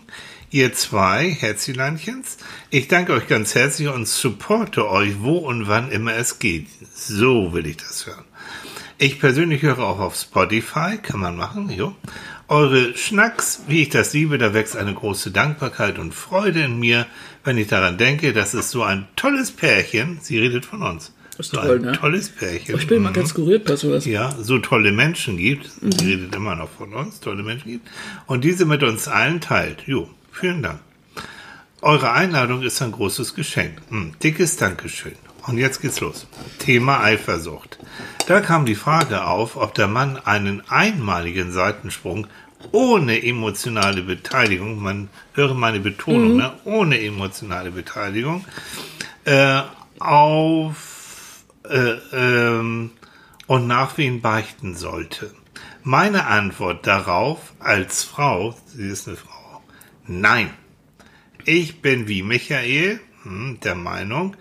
ihr 0.51 0.73
zwei 0.73 1.29
Herzleinchens. 1.29 2.37
Ich 2.69 2.87
danke 2.87 3.13
euch 3.13 3.27
ganz 3.27 3.55
herzlich 3.55 3.87
und 3.87 4.07
supporte 4.07 4.89
euch, 4.89 5.21
wo 5.21 5.37
und 5.37 5.67
wann 5.67 5.91
immer 5.91 6.13
es 6.15 6.39
geht. 6.39 6.67
So 6.93 7.53
will 7.53 7.65
ich 7.65 7.77
das 7.77 8.05
hören. 8.05 8.25
Ich 8.97 9.19
persönlich 9.19 9.61
höre 9.63 9.79
auch 9.79 9.99
auf 9.99 10.15
Spotify, 10.15 10.97
kann 11.01 11.19
man 11.19 11.35
machen, 11.35 11.69
jo. 11.69 11.95
Eure 12.47 12.95
Schnacks, 12.95 13.63
wie 13.67 13.81
ich 13.81 13.89
das 13.89 14.13
liebe, 14.13 14.37
da 14.37 14.53
wächst 14.53 14.77
eine 14.77 14.93
große 14.93 15.31
Dankbarkeit 15.31 15.97
und 15.97 16.13
Freude 16.13 16.61
in 16.61 16.79
mir, 16.79 17.07
wenn 17.43 17.57
ich 17.57 17.67
daran 17.67 17.97
denke, 17.97 18.33
dass 18.33 18.53
es 18.53 18.69
so 18.69 18.83
ein 18.83 19.07
tolles 19.15 19.51
Pärchen, 19.51 20.19
sie 20.21 20.37
redet 20.39 20.65
von 20.65 20.83
uns, 20.83 21.13
ist 21.39 21.51
so 21.51 21.57
toll, 21.57 21.77
ein 21.77 21.81
ne? 21.81 21.91
tolles 21.93 22.29
Pärchen, 22.29 22.77
Ich 22.77 22.87
bin 22.87 23.01
mal 23.01 23.09
mhm, 23.09 23.13
ganz 23.15 23.33
gerührt 23.33 23.65
bei 23.65 23.75
sowas. 23.75 24.05
ja, 24.05 24.35
so 24.39 24.59
tolle 24.59 24.91
Menschen 24.91 25.37
gibt, 25.37 25.69
sie 25.81 26.13
redet 26.13 26.35
immer 26.35 26.55
noch 26.55 26.69
von 26.69 26.93
uns, 26.93 27.19
tolle 27.19 27.43
Menschen 27.43 27.71
gibt, 27.71 27.87
und 28.27 28.43
diese 28.43 28.65
mit 28.65 28.83
uns 28.83 29.07
allen 29.07 29.41
teilt. 29.41 29.83
Jo, 29.87 30.09
vielen 30.31 30.61
Dank. 30.61 30.79
Eure 31.81 32.11
Einladung 32.11 32.61
ist 32.61 32.81
ein 32.81 32.91
großes 32.91 33.33
Geschenk. 33.33 33.81
Hm, 33.89 34.13
dickes 34.21 34.55
Dankeschön. 34.57 35.15
Und 35.45 35.57
jetzt 35.57 35.81
geht's 35.81 35.99
los. 35.99 36.27
Thema 36.59 37.03
Eifersucht. 37.03 37.77
Da 38.27 38.39
kam 38.39 38.65
die 38.65 38.75
Frage 38.75 39.25
auf, 39.25 39.57
ob 39.57 39.73
der 39.73 39.87
Mann 39.87 40.17
einen 40.17 40.63
einmaligen 40.69 41.51
Seitensprung 41.51 42.27
ohne 42.71 43.21
emotionale 43.23 44.03
Beteiligung, 44.03 44.81
man 44.81 45.09
höre 45.33 45.53
meine 45.53 45.81
Betonung, 45.81 46.37
ne, 46.37 46.53
ohne 46.63 47.03
emotionale 47.03 47.71
Beteiligung, 47.71 48.45
äh, 49.25 49.61
auf 49.99 51.43
äh, 51.69 51.97
ähm, 52.13 52.91
und 53.47 53.67
nach 53.67 53.97
wen 53.97 54.21
beichten 54.21 54.75
sollte. 54.75 55.33
Meine 55.83 56.27
Antwort 56.27 56.87
darauf 56.87 57.53
als 57.59 58.03
Frau, 58.03 58.55
sie 58.67 58.87
ist 58.87 59.07
eine 59.07 59.17
Frau, 59.17 59.61
nein. 60.07 60.49
Ich 61.45 61.81
bin 61.81 62.07
wie 62.07 62.23
Michael 62.23 63.01
hm, 63.23 63.59
der 63.61 63.75
Meinung, 63.75 64.37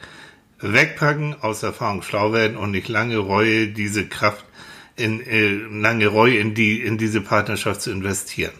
wegpacken, 0.62 1.36
aus 1.40 1.62
Erfahrung 1.62 2.02
schlau 2.02 2.32
werden 2.32 2.56
und 2.56 2.70
nicht 2.70 2.88
lange 2.88 3.18
Reue 3.18 3.68
diese 3.68 4.06
Kraft 4.06 4.44
in 4.96 5.20
äh, 5.20 5.48
lange 5.48 6.06
Reue 6.06 6.36
in 6.36 6.54
die 6.54 6.80
in 6.80 6.98
diese 6.98 7.20
Partnerschaft 7.20 7.82
zu 7.82 7.90
investieren. 7.90 8.52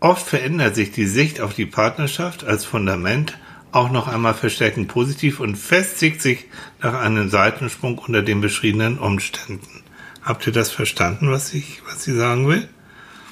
Oft 0.00 0.26
verändert 0.26 0.74
sich 0.74 0.90
die 0.90 1.06
Sicht 1.06 1.40
auf 1.40 1.54
die 1.54 1.66
Partnerschaft 1.66 2.44
als 2.44 2.64
Fundament 2.64 3.38
auch 3.72 3.90
noch 3.90 4.06
einmal 4.06 4.34
verstärkend 4.34 4.88
positiv 4.88 5.40
und 5.40 5.56
festigt 5.56 6.20
sich 6.20 6.44
nach 6.82 6.94
einem 6.94 7.30
Seitensprung 7.30 7.98
unter 7.98 8.22
den 8.22 8.40
beschriebenen 8.40 8.98
Umständen. 8.98 9.82
Habt 10.22 10.46
ihr 10.46 10.52
das 10.52 10.70
verstanden, 10.70 11.30
was 11.30 11.54
ich, 11.54 11.82
was 11.86 12.04
sie 12.04 12.14
sagen 12.14 12.48
will? 12.48 12.68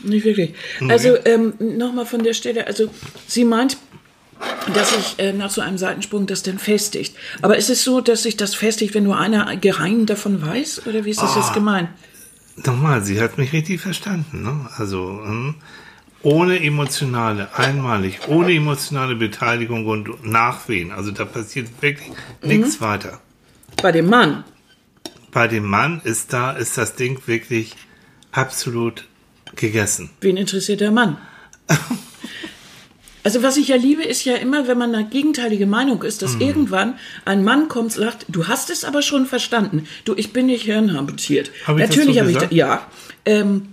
Nicht 0.03 0.25
wirklich. 0.25 0.55
Also 0.89 1.17
ähm, 1.27 1.53
nochmal 1.59 2.07
von 2.07 2.23
der 2.23 2.33
Stelle, 2.33 2.67
also 2.67 2.91
sie 3.27 3.45
meint, 3.45 3.77
dass 4.75 4.91
sich 4.91 5.19
äh, 5.19 5.33
nach 5.33 5.51
so 5.51 5.61
einem 5.61 5.79
Seitensprung 5.79 6.27
das 6.27 6.43
dann 6.43 6.59
festigt. 6.59 7.17
Aber 7.43 7.57
ist 7.57 7.71
es 7.71 7.85
so, 7.85 8.01
dass 8.01 8.23
sich 8.23 8.37
das 8.37 8.55
festigt, 8.55 8.95
wenn 8.95 9.05
nur 9.05 9.19
einer 9.19 9.57
geheim 9.57 10.07
davon 10.07 10.43
weiß? 10.43 10.87
Oder 10.87 11.05
wie 11.05 11.11
ist 11.11 11.23
das 11.23 11.37
jetzt 11.37 11.55
gemeint? 11.55 11.89
Nochmal, 12.57 13.03
sie 13.03 13.21
hat 13.21 13.39
mich 13.39 13.53
richtig 13.53 13.81
verstanden. 13.81 14.43
Ne? 14.43 14.69
Also 14.77 15.21
hm, 15.23 15.55
ohne 16.23 16.63
emotionale, 16.63 17.55
einmalig, 17.57 18.21
ohne 18.29 18.53
emotionale 18.53 19.17
Beteiligung 19.17 19.87
und 19.87 20.25
Nachwehen. 20.25 20.93
Also 20.93 21.11
da 21.11 21.25
passiert 21.25 21.69
wirklich 21.81 22.11
nichts 22.43 22.81
weiter. 22.81 23.21
Bei 23.83 23.93
dem 23.93 24.09
Mann. 24.09 24.45
Bei 25.33 25.49
dem 25.49 25.65
Mann 25.65 26.01
ist 26.05 26.33
da, 26.33 26.53
ist 26.53 26.77
das 26.77 26.97
Ding 26.97 27.21
wirklich 27.27 27.77
absolut 28.33 29.07
gegessen. 29.57 30.11
Wen 30.21 30.37
interessiert 30.37 30.81
der 30.81 30.91
Mann? 30.91 31.17
Also 33.23 33.43
was 33.43 33.57
ich 33.57 33.69
ja 33.69 33.77
liebe, 33.77 34.03
ist 34.03 34.25
ja 34.25 34.35
immer, 34.37 34.67
wenn 34.67 34.79
man 34.79 34.95
eine 34.95 35.09
gegenteilige 35.09 35.67
Meinung 35.67 36.03
ist, 36.03 36.21
Mhm. 36.23 36.27
dass 36.27 36.35
irgendwann 36.37 36.95
ein 37.25 37.45
Mann 37.45 37.69
kommt 37.69 37.97
und 37.97 38.05
sagt, 38.05 38.27
du 38.29 38.49
hast 38.49 38.71
es 38.71 38.85
aber 38.85 39.03
schon 39.03 39.27
verstanden. 39.27 39.87
Du, 40.05 40.15
ich 40.17 40.33
bin 40.33 40.47
nicht 40.47 40.65
hirnhabitiert. 40.65 41.51
Hab 41.67 41.77
ich 41.79 41.83
das 41.87 41.91
Natürlich 41.97 42.15
so 42.15 42.21
habe 42.21 42.31
ich 42.33 42.39
da, 42.39 42.47
ja. 42.51 42.87
Ähm, 43.27 43.67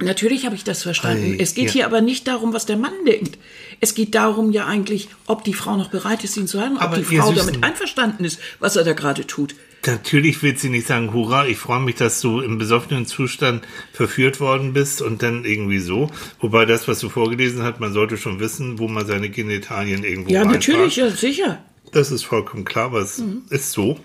Natürlich 0.00 0.44
habe 0.44 0.56
ich 0.56 0.64
das 0.64 0.82
verstanden. 0.82 1.34
Ei, 1.34 1.36
es 1.40 1.54
geht 1.54 1.66
ja. 1.66 1.72
hier 1.72 1.86
aber 1.86 2.00
nicht 2.00 2.26
darum, 2.26 2.52
was 2.52 2.66
der 2.66 2.76
Mann 2.76 2.92
denkt. 3.06 3.38
Es 3.80 3.94
geht 3.94 4.16
darum 4.16 4.50
ja 4.50 4.66
eigentlich, 4.66 5.08
ob 5.26 5.44
die 5.44 5.54
Frau 5.54 5.76
noch 5.76 5.88
bereit 5.88 6.24
ist, 6.24 6.36
ihn 6.36 6.48
zu 6.48 6.58
heiraten, 6.60 6.78
ob 6.78 6.94
die 6.96 7.04
Frau 7.04 7.30
Süßen- 7.30 7.36
damit 7.36 7.62
einverstanden 7.62 8.24
ist, 8.24 8.40
was 8.58 8.74
er 8.74 8.82
da 8.82 8.92
gerade 8.92 9.24
tut. 9.24 9.54
Natürlich 9.86 10.42
wird 10.42 10.58
sie 10.58 10.70
nicht 10.70 10.86
sagen, 10.86 11.12
hurra, 11.12 11.46
ich 11.46 11.58
freue 11.58 11.80
mich, 11.80 11.96
dass 11.96 12.20
du 12.20 12.40
im 12.40 12.58
besoffenen 12.58 13.06
Zustand 13.06 13.66
verführt 13.92 14.40
worden 14.40 14.72
bist 14.72 15.02
und 15.02 15.22
dann 15.22 15.44
irgendwie 15.44 15.78
so. 15.78 16.10
Wobei 16.40 16.64
das, 16.64 16.88
was 16.88 17.00
du 17.00 17.08
vorgelesen 17.10 17.62
hast, 17.62 17.80
man 17.80 17.92
sollte 17.92 18.16
schon 18.16 18.40
wissen, 18.40 18.78
wo 18.78 18.88
man 18.88 19.06
seine 19.06 19.28
Genitalien 19.30 20.04
irgendwo 20.04 20.30
Ja, 20.32 20.40
reinpackt. 20.42 20.68
natürlich, 20.68 20.96
ja, 20.96 21.10
sicher. 21.10 21.62
Das 21.92 22.10
ist 22.10 22.24
vollkommen 22.24 22.64
klar, 22.64 22.86
aber 22.86 23.00
es 23.00 23.18
Mhm. 23.18 23.42
ist 23.50 23.72
so. 23.72 23.98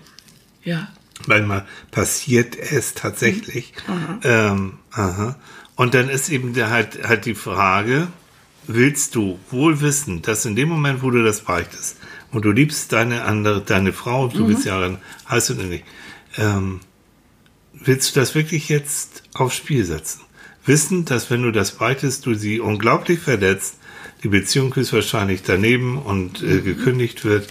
Ja. 0.64 0.88
Manchmal 1.26 1.66
passiert 1.90 2.56
es 2.58 2.94
tatsächlich. 2.94 3.72
Ähm, 4.22 4.74
aha. 4.92 5.36
Und 5.76 5.94
dann 5.94 6.08
ist 6.08 6.28
eben 6.30 6.54
halt, 6.70 7.06
halt 7.08 7.24
die 7.24 7.34
Frage, 7.34 8.08
willst 8.66 9.14
du 9.14 9.38
wohl 9.50 9.80
wissen, 9.80 10.22
dass 10.22 10.44
in 10.44 10.56
dem 10.56 10.68
Moment, 10.68 11.02
wo 11.02 11.10
du 11.10 11.22
das 11.24 11.40
beichtest, 11.40 11.96
und 12.32 12.44
du 12.44 12.52
liebst 12.52 12.92
deine 12.92 13.24
andere, 13.24 13.60
deine 13.60 13.92
Frau, 13.92 14.28
du 14.28 14.46
bist 14.46 14.64
ja 14.64 14.80
ein, 14.80 14.98
heißt 15.28 15.50
du 15.50 15.54
nicht, 15.54 15.84
ähm, 16.36 16.80
willst 17.72 18.14
du 18.14 18.20
das 18.20 18.34
wirklich 18.34 18.68
jetzt 18.68 19.22
aufs 19.34 19.56
Spiel 19.56 19.84
setzen? 19.84 20.20
Wissen, 20.66 21.04
dass 21.04 21.30
wenn 21.30 21.42
du 21.42 21.50
das 21.50 21.72
beichtest, 21.72 22.26
du 22.26 22.34
sie 22.34 22.60
unglaublich 22.60 23.18
verletzt, 23.18 23.76
die 24.22 24.28
Beziehung 24.28 24.74
ist 24.74 24.92
wahrscheinlich 24.92 25.42
daneben 25.42 25.98
und 25.98 26.42
äh, 26.42 26.60
gekündigt 26.60 27.24
wird. 27.24 27.48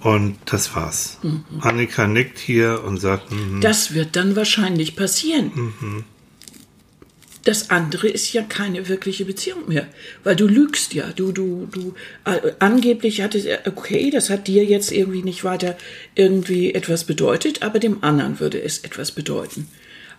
Und 0.00 0.36
das 0.46 0.74
war's. 0.74 1.18
Annika 1.60 2.08
nickt 2.08 2.38
hier 2.40 2.82
und 2.84 2.98
sagt, 2.98 3.30
mhm, 3.30 3.60
Das 3.60 3.94
wird 3.94 4.16
dann 4.16 4.34
wahrscheinlich 4.34 4.96
passieren. 4.96 5.52
Mhm. 5.54 6.04
Das 7.44 7.70
andere 7.70 8.08
ist 8.08 8.32
ja 8.32 8.42
keine 8.42 8.88
wirkliche 8.88 9.24
Beziehung 9.24 9.66
mehr, 9.66 9.86
weil 10.22 10.36
du 10.36 10.46
lügst 10.46 10.94
ja. 10.94 11.06
Du, 11.14 11.32
du, 11.32 11.68
du, 11.72 11.94
äh, 12.24 12.52
angeblich 12.60 13.20
hat 13.20 13.34
es, 13.34 13.46
okay, 13.66 14.10
das 14.10 14.30
hat 14.30 14.46
dir 14.46 14.64
jetzt 14.64 14.92
irgendwie 14.92 15.22
nicht 15.22 15.42
weiter 15.42 15.76
irgendwie 16.14 16.72
etwas 16.72 17.04
bedeutet, 17.04 17.62
aber 17.62 17.80
dem 17.80 18.04
anderen 18.04 18.38
würde 18.38 18.62
es 18.62 18.78
etwas 18.78 19.10
bedeuten. 19.10 19.66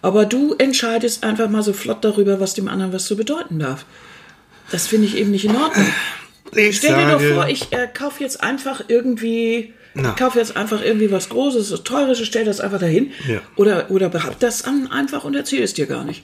Aber 0.02 0.26
du 0.26 0.54
entscheidest 0.56 1.24
einfach 1.24 1.50
mal 1.50 1.64
so 1.64 1.72
flott 1.72 2.04
darüber, 2.04 2.42
was 2.42 2.56
dem 2.56 2.68
anderen 2.68 2.92
was 2.92 3.06
zu 3.06 3.16
bedeuten 3.16 3.60
darf. 3.60 3.86
Das 4.70 4.88
finde 4.88 5.08
ich 5.08 5.16
eben 5.16 5.32
nicht 5.32 5.46
in 5.46 5.56
Ordnung. 5.56 5.88
ich 6.54 6.78
Stell 6.78 6.94
dir 6.94 7.12
doch 7.12 7.22
vor, 7.22 7.48
ich 7.48 7.72
äh, 7.72 7.88
kaufe 7.94 8.22
jetzt 8.22 8.44
einfach 8.44 8.84
irgendwie, 8.90 9.74
Na. 9.94 10.10
ich 10.10 10.16
kaufe 10.18 10.40
jetzt 10.40 10.58
einfach 10.58 10.84
irgendwie 10.84 11.10
was 11.10 11.30
Großes, 11.30 11.72
was 11.72 11.84
Teures, 11.84 12.20
stell 12.20 12.44
das 12.44 12.60
einfach 12.60 12.80
dahin. 12.80 13.14
Ja. 13.30 13.42
Oder, 13.56 13.92
oder 13.92 14.10
behab 14.10 14.42
das 14.42 14.66
an 14.66 14.92
einfach 14.92 15.24
und 15.24 15.36
erzähl 15.36 15.64
es 15.64 15.74
dir 15.74 15.86
gar 15.86 16.04
nicht. 16.04 16.24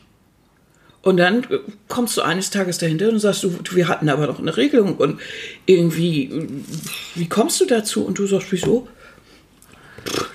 Und 1.01 1.17
dann 1.17 1.47
kommst 1.87 2.17
du 2.17 2.21
eines 2.21 2.49
Tages 2.49 2.77
dahinter 2.77 3.09
und 3.09 3.19
sagst 3.19 3.43
du, 3.43 3.53
wir 3.71 3.87
hatten 3.87 4.09
aber 4.09 4.27
noch 4.27 4.39
eine 4.39 4.57
Regelung 4.57 4.97
und 4.97 5.19
irgendwie, 5.65 6.29
wie 7.15 7.29
kommst 7.29 7.61
du 7.61 7.65
dazu? 7.65 8.03
Und 8.03 8.19
du 8.19 8.27
sagst, 8.27 8.47
wieso? 8.51 8.87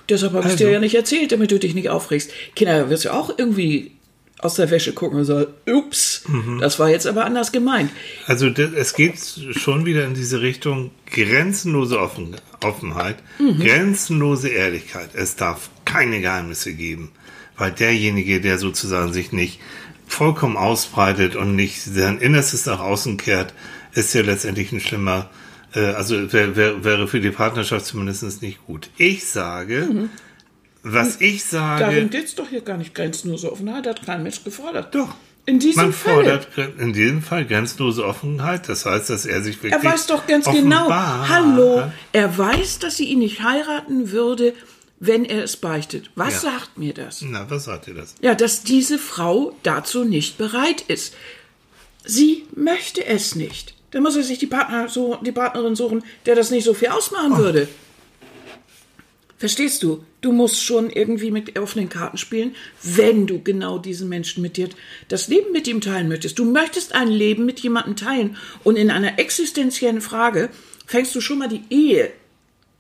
Deshalb 0.08 0.32
habe 0.32 0.44
ich 0.46 0.52
Also. 0.52 0.64
dir 0.64 0.72
ja 0.72 0.80
nicht 0.80 0.94
erzählt, 0.94 1.32
damit 1.32 1.50
du 1.50 1.58
dich 1.58 1.74
nicht 1.74 1.88
aufregst. 1.88 2.30
Kinder, 2.54 2.90
wirst 2.90 3.04
du 3.06 3.12
auch 3.12 3.30
irgendwie 3.38 3.92
aus 4.38 4.54
der 4.56 4.70
Wäsche 4.70 4.92
gucken 4.92 5.18
und 5.18 5.24
sagen, 5.24 5.46
ups, 5.66 6.24
Mhm. 6.28 6.58
das 6.60 6.78
war 6.78 6.90
jetzt 6.90 7.06
aber 7.06 7.24
anders 7.24 7.50
gemeint. 7.52 7.90
Also 8.26 8.50
das, 8.50 8.72
es 8.72 8.94
geht 8.94 9.14
schon 9.52 9.86
wieder 9.86 10.04
in 10.06 10.14
diese 10.14 10.42
Richtung 10.42 10.90
grenzenlose 11.10 11.98
Offen, 11.98 12.36
Offenheit, 12.62 13.16
grenzenlose 13.38 14.48
Ehrlichkeit. 14.48 15.10
Es 15.14 15.36
darf 15.36 15.70
keine 15.86 16.20
Geheimnisse 16.20 16.74
geben, 16.74 17.12
weil 17.56 17.70
derjenige, 17.70 18.40
der 18.40 18.58
sozusagen 18.58 19.12
sich 19.14 19.32
nicht 19.32 19.60
vollkommen 20.06 20.56
ausbreitet 20.56 21.36
und 21.36 21.56
nicht 21.56 21.82
sein 21.82 22.18
Innerstes 22.18 22.66
nach 22.66 22.80
außen 22.80 23.16
kehrt, 23.16 23.54
ist 23.92 24.14
ja 24.14 24.22
letztendlich 24.22 24.72
ein 24.72 24.80
schlimmer, 24.80 25.30
äh, 25.74 25.80
also 25.80 26.32
wär, 26.32 26.56
wär, 26.56 26.84
wäre 26.84 27.08
für 27.08 27.20
die 27.20 27.30
Partnerschaft 27.30 27.86
zumindest 27.86 28.42
nicht 28.42 28.64
gut. 28.66 28.90
Ich 28.96 29.26
sage, 29.26 30.08
was 30.82 31.20
ich 31.20 31.48
Darum 31.48 31.78
sage, 31.78 32.06
geht 32.06 32.26
es 32.26 32.34
doch 32.34 32.48
hier 32.48 32.60
gar 32.60 32.76
nicht 32.76 32.94
grenzenlose 32.94 33.50
Offenheit, 33.50 33.86
hat 33.86 34.04
kein 34.04 34.22
Mensch 34.22 34.44
gefordert. 34.44 34.94
doch. 34.94 35.14
In 35.46 35.58
diesem 35.58 35.82
Man 35.82 35.92
Fall. 35.92 36.14
fordert 36.14 36.48
in 36.78 36.94
diesem 36.94 37.20
Fall 37.20 37.44
grenzenlose 37.44 38.06
Offenheit. 38.06 38.66
Das 38.68 38.86
heißt, 38.86 39.10
dass 39.10 39.26
er 39.26 39.42
sich 39.42 39.62
wirklich 39.62 39.74
Er 39.74 39.84
weiß 39.84 40.06
doch 40.06 40.26
ganz 40.26 40.46
genau, 40.46 40.90
hallo, 40.90 41.82
er 42.12 42.38
weiß, 42.38 42.78
dass 42.78 42.96
sie 42.96 43.04
ihn 43.04 43.18
nicht 43.18 43.42
heiraten 43.42 44.10
würde, 44.10 44.54
wenn 45.00 45.24
er 45.24 45.44
es 45.44 45.56
beichtet. 45.56 46.10
Was 46.14 46.42
Ja. 46.42 46.52
sagt 46.52 46.78
mir 46.78 46.94
das? 46.94 47.20
Na, 47.22 47.48
was 47.50 47.64
sagt 47.64 47.88
ihr 47.88 47.94
das? 47.94 48.14
Ja, 48.22 48.34
dass 48.34 48.62
diese 48.62 48.98
Frau 48.98 49.54
dazu 49.62 50.04
nicht 50.04 50.38
bereit 50.38 50.82
ist. 50.88 51.14
Sie 52.04 52.44
möchte 52.54 53.04
es 53.04 53.34
nicht. 53.34 53.74
Dann 53.90 54.02
muss 54.02 54.16
er 54.16 54.22
sich 54.22 54.38
die, 54.38 54.46
Partner, 54.46 54.88
so, 54.88 55.16
die 55.22 55.32
Partnerin 55.32 55.76
suchen, 55.76 56.02
der 56.26 56.34
das 56.34 56.50
nicht 56.50 56.64
so 56.64 56.74
viel 56.74 56.88
ausmachen 56.88 57.36
würde. 57.38 57.68
Verstehst 59.38 59.82
du? 59.82 60.04
Du 60.20 60.32
musst 60.32 60.62
schon 60.62 60.90
irgendwie 60.90 61.30
mit 61.30 61.58
offenen 61.58 61.88
Karten 61.88 62.16
spielen, 62.16 62.54
wenn 62.82 63.26
du 63.26 63.42
genau 63.42 63.78
diesen 63.78 64.08
Menschen 64.08 64.42
mit 64.42 64.56
dir 64.56 64.68
das 65.08 65.28
Leben 65.28 65.52
mit 65.52 65.66
ihm 65.68 65.80
teilen 65.80 66.08
möchtest. 66.08 66.38
Du 66.38 66.44
möchtest 66.44 66.94
ein 66.94 67.08
Leben 67.08 67.44
mit 67.44 67.60
jemandem 67.60 67.96
teilen 67.96 68.36
und 68.62 68.76
in 68.76 68.90
einer 68.90 69.18
existenziellen 69.18 70.00
Frage 70.00 70.48
fängst 70.86 71.14
du 71.14 71.20
schon 71.20 71.38
mal 71.38 71.48
die 71.48 71.62
Ehe, 71.68 72.10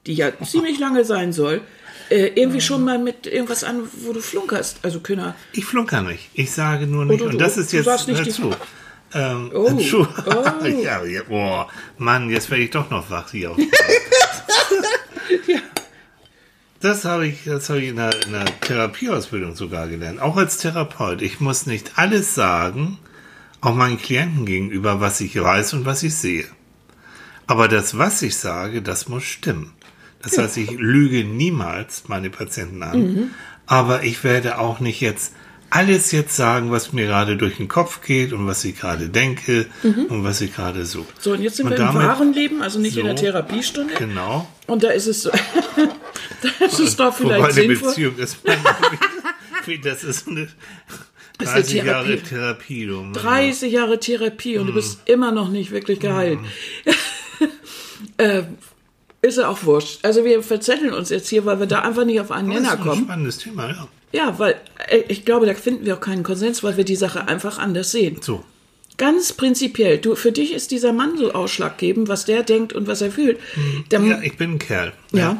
die 0.06 0.14
ja 0.14 0.32
ziemlich 0.44 0.78
lange 0.78 1.04
sein 1.04 1.32
soll, 1.32 1.60
äh, 2.10 2.26
irgendwie 2.34 2.60
schon 2.60 2.84
mal 2.84 2.98
mit 2.98 3.26
irgendwas 3.26 3.64
an, 3.64 3.88
wo 4.02 4.12
du 4.12 4.20
flunkerst. 4.20 4.78
Also 4.82 5.00
Könner. 5.00 5.34
Ich 5.52 5.64
flunker 5.64 6.02
nicht. 6.02 6.30
Ich 6.34 6.50
sage 6.52 6.86
nur 6.86 7.04
nicht. 7.04 7.20
du- 7.20 7.26
und 7.26 7.38
das 7.40 7.56
ist 7.56 7.72
du 7.72 7.76
jetzt 7.78 7.86
dazu. 8.08 8.54
Ähm, 9.14 9.50
Oh. 9.54 9.68
Entschu- 9.70 10.06
Oh. 10.26 10.64
ja, 10.82 11.04
ja, 11.04 11.22
boah, 11.28 11.68
Mann, 11.98 12.30
jetzt 12.30 12.50
werde 12.50 12.64
ich 12.64 12.70
doch 12.70 12.90
noch 12.90 13.08
wach 13.10 13.30
hier. 13.30 13.50
Auf 13.52 13.58
Ja. 15.46 15.58
Das 16.80 17.04
habe 17.04 17.26
ich, 17.26 17.44
das 17.44 17.68
habe 17.70 17.80
ich 17.80 17.88
in 17.88 17.96
der, 17.96 18.12
in 18.26 18.32
der 18.32 18.44
Therapieausbildung 18.60 19.54
sogar 19.56 19.88
gelernt. 19.88 20.20
Auch 20.20 20.36
als 20.36 20.58
Therapeut. 20.58 21.22
Ich 21.22 21.40
muss 21.40 21.66
nicht 21.66 21.92
alles 21.96 22.34
sagen, 22.34 22.98
auch 23.60 23.74
meinen 23.74 23.98
Klienten 23.98 24.44
gegenüber, 24.44 25.00
was 25.00 25.20
ich 25.20 25.40
weiß 25.40 25.72
und 25.74 25.86
was 25.86 26.02
ich 26.02 26.14
sehe. 26.14 26.44
Aber 27.46 27.68
das, 27.68 27.96
was 27.96 28.20
ich 28.22 28.36
sage, 28.36 28.82
das 28.82 29.08
muss 29.08 29.22
stimmen. 29.24 29.72
Das 30.24 30.38
heißt, 30.38 30.56
ich 30.56 30.70
lüge 30.72 31.24
niemals 31.24 32.04
meine 32.08 32.30
Patienten 32.30 32.82
an. 32.82 32.98
Mhm. 33.00 33.30
Aber 33.66 34.02
ich 34.02 34.24
werde 34.24 34.58
auch 34.58 34.80
nicht 34.80 35.00
jetzt 35.00 35.32
alles 35.70 36.12
jetzt 36.12 36.36
sagen, 36.36 36.70
was 36.70 36.92
mir 36.92 37.06
gerade 37.06 37.36
durch 37.36 37.56
den 37.56 37.66
Kopf 37.66 38.00
geht 38.00 38.32
und 38.32 38.46
was 38.46 38.64
ich 38.64 38.78
gerade 38.78 39.08
denke 39.08 39.66
und 39.82 40.22
was 40.22 40.40
ich 40.40 40.54
gerade 40.54 40.86
so. 40.86 41.00
Mhm. 41.00 41.06
So, 41.18 41.32
und 41.32 41.42
jetzt 41.42 41.56
sind 41.56 41.66
Und 41.66 41.72
wir 41.78 41.88
im 41.88 41.94
wahren 41.94 42.32
Leben, 42.32 42.62
also 42.62 42.78
nicht 42.78 42.96
in 42.96 43.06
der 43.06 43.16
So. 43.16 43.24
Therapiestunde. 43.24 43.94
Genau. 43.94 44.48
Und 44.66 44.84
da 44.84 44.90
ist 44.90 45.06
es 45.06 45.22
so. 45.22 45.30
da 46.42 46.64
ist 46.66 46.78
es 46.78 46.96
doch 46.96 47.18
Wobei 47.20 47.34
vielleicht 47.36 47.44
eine 47.44 47.52
sinnvoll. 47.52 47.88
Beziehung 47.88 48.16
ist. 48.18 48.36
das 49.84 50.04
ist 50.04 50.28
eine 50.28 50.48
Das 51.38 51.48
ist 51.48 51.54
eine 51.54 51.62
30 51.62 51.82
Jahre 51.84 52.16
Therapie. 52.22 52.86
Du 52.86 52.96
Mann. 53.00 53.12
30 53.14 53.72
Jahre 53.72 53.98
Therapie 53.98 54.58
und 54.58 54.68
du 54.68 54.74
bist 54.74 54.98
Mhm. 54.98 55.12
immer 55.12 55.32
noch 55.32 55.48
nicht 55.48 55.72
wirklich 55.72 55.98
geheilt. 55.98 56.38
äh, 58.18 58.42
ist 59.24 59.38
ja 59.38 59.48
auch 59.48 59.64
wurscht. 59.64 60.00
Also 60.04 60.24
wir 60.24 60.42
verzetteln 60.42 60.92
uns 60.92 61.08
jetzt 61.10 61.28
hier, 61.28 61.44
weil 61.44 61.58
wir 61.60 61.66
da 61.66 61.80
einfach 61.80 62.04
nicht 62.04 62.20
auf 62.20 62.30
einen 62.30 62.48
Das 62.48 62.56
ist 62.58 62.62
Nenner 62.62 62.76
ein 62.76 62.80
kommen. 62.86 63.04
spannendes 63.04 63.38
Thema, 63.38 63.68
ja. 63.68 63.88
Ja, 64.12 64.38
weil 64.38 64.54
äh, 64.88 65.02
ich 65.08 65.24
glaube, 65.24 65.46
da 65.46 65.54
finden 65.54 65.84
wir 65.86 65.94
auch 65.96 66.00
keinen 66.00 66.22
Konsens, 66.22 66.62
weil 66.62 66.76
wir 66.76 66.84
die 66.84 66.96
Sache 66.96 67.26
einfach 67.26 67.58
anders 67.58 67.90
sehen. 67.90 68.18
So. 68.20 68.44
Ganz 68.96 69.32
prinzipiell. 69.32 69.98
Du, 69.98 70.14
für 70.14 70.30
dich 70.30 70.52
ist 70.54 70.70
dieser 70.70 70.92
Mann 70.92 71.18
so 71.18 71.32
ausschlaggebend, 71.32 72.08
was 72.08 72.24
der 72.26 72.44
denkt 72.44 72.72
und 72.72 72.86
was 72.86 73.00
er 73.02 73.10
fühlt. 73.10 73.38
Mhm. 73.56 74.10
Ja, 74.10 74.20
ich 74.22 74.36
bin 74.36 74.52
ein 74.52 74.58
Kerl. 74.58 74.92
ja. 75.12 75.36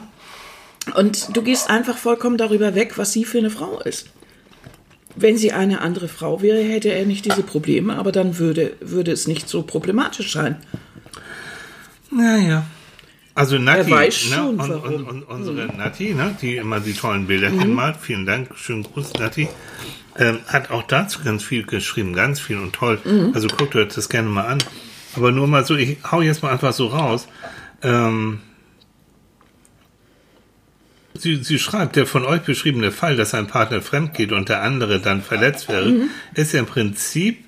Und 0.96 1.34
du 1.34 1.40
gehst 1.40 1.70
einfach 1.70 1.96
vollkommen 1.96 2.36
darüber 2.36 2.74
weg, 2.74 2.98
was 2.98 3.10
sie 3.12 3.24
für 3.24 3.38
eine 3.38 3.48
Frau 3.48 3.80
ist. 3.80 4.06
Wenn 5.16 5.38
sie 5.38 5.52
eine 5.52 5.80
andere 5.80 6.08
Frau 6.08 6.42
wäre, 6.42 6.60
hätte 6.62 6.90
er 6.92 7.06
nicht 7.06 7.24
diese 7.24 7.42
Probleme, 7.42 7.96
aber 7.96 8.12
dann 8.12 8.36
würde, 8.38 8.76
würde 8.80 9.10
es 9.12 9.26
nicht 9.26 9.48
so 9.48 9.62
problematisch 9.62 10.32
sein. 10.32 10.56
Naja. 12.10 12.66
Also 13.34 13.58
Nati, 13.58 13.90
ne, 13.90 14.44
und, 14.48 14.60
und, 14.60 15.02
und 15.02 15.22
unsere 15.24 15.66
Nati, 15.66 16.14
ne, 16.14 16.36
die 16.40 16.56
immer 16.56 16.78
die 16.78 16.92
tollen 16.92 17.26
Bilder 17.26 17.50
hinmalt, 17.50 17.96
vielen 18.00 18.26
Dank, 18.26 18.56
schönen 18.56 18.84
Gruß, 18.84 19.14
Nati, 19.14 19.48
ähm, 20.16 20.38
hat 20.46 20.70
auch 20.70 20.84
dazu 20.84 21.24
ganz 21.24 21.42
viel 21.42 21.64
geschrieben, 21.64 22.12
ganz 22.12 22.38
viel 22.38 22.58
und 22.58 22.72
toll. 22.72 23.00
Also 23.34 23.48
guckt 23.48 23.74
euch 23.74 23.92
das 23.92 24.08
gerne 24.08 24.28
mal 24.28 24.46
an. 24.46 24.58
Aber 25.16 25.32
nur 25.32 25.48
mal 25.48 25.64
so, 25.64 25.74
ich 25.74 25.98
hau 26.10 26.22
jetzt 26.22 26.42
mal 26.42 26.50
einfach 26.52 26.72
so 26.72 26.86
raus. 26.86 27.26
Ähm, 27.82 28.40
Sie, 31.16 31.36
sie 31.44 31.60
schreibt, 31.60 31.94
der 31.94 32.06
von 32.06 32.24
euch 32.24 32.42
beschriebene 32.42 32.90
Fall, 32.90 33.14
dass 33.14 33.34
ein 33.34 33.46
Partner 33.46 33.80
fremd 33.80 34.14
geht 34.14 34.32
und 34.32 34.48
der 34.48 34.62
andere 34.62 34.98
dann 34.98 35.22
verletzt 35.22 35.68
wäre, 35.68 36.08
ist 36.34 36.52
ja 36.52 36.58
im 36.58 36.66
Prinzip, 36.66 37.43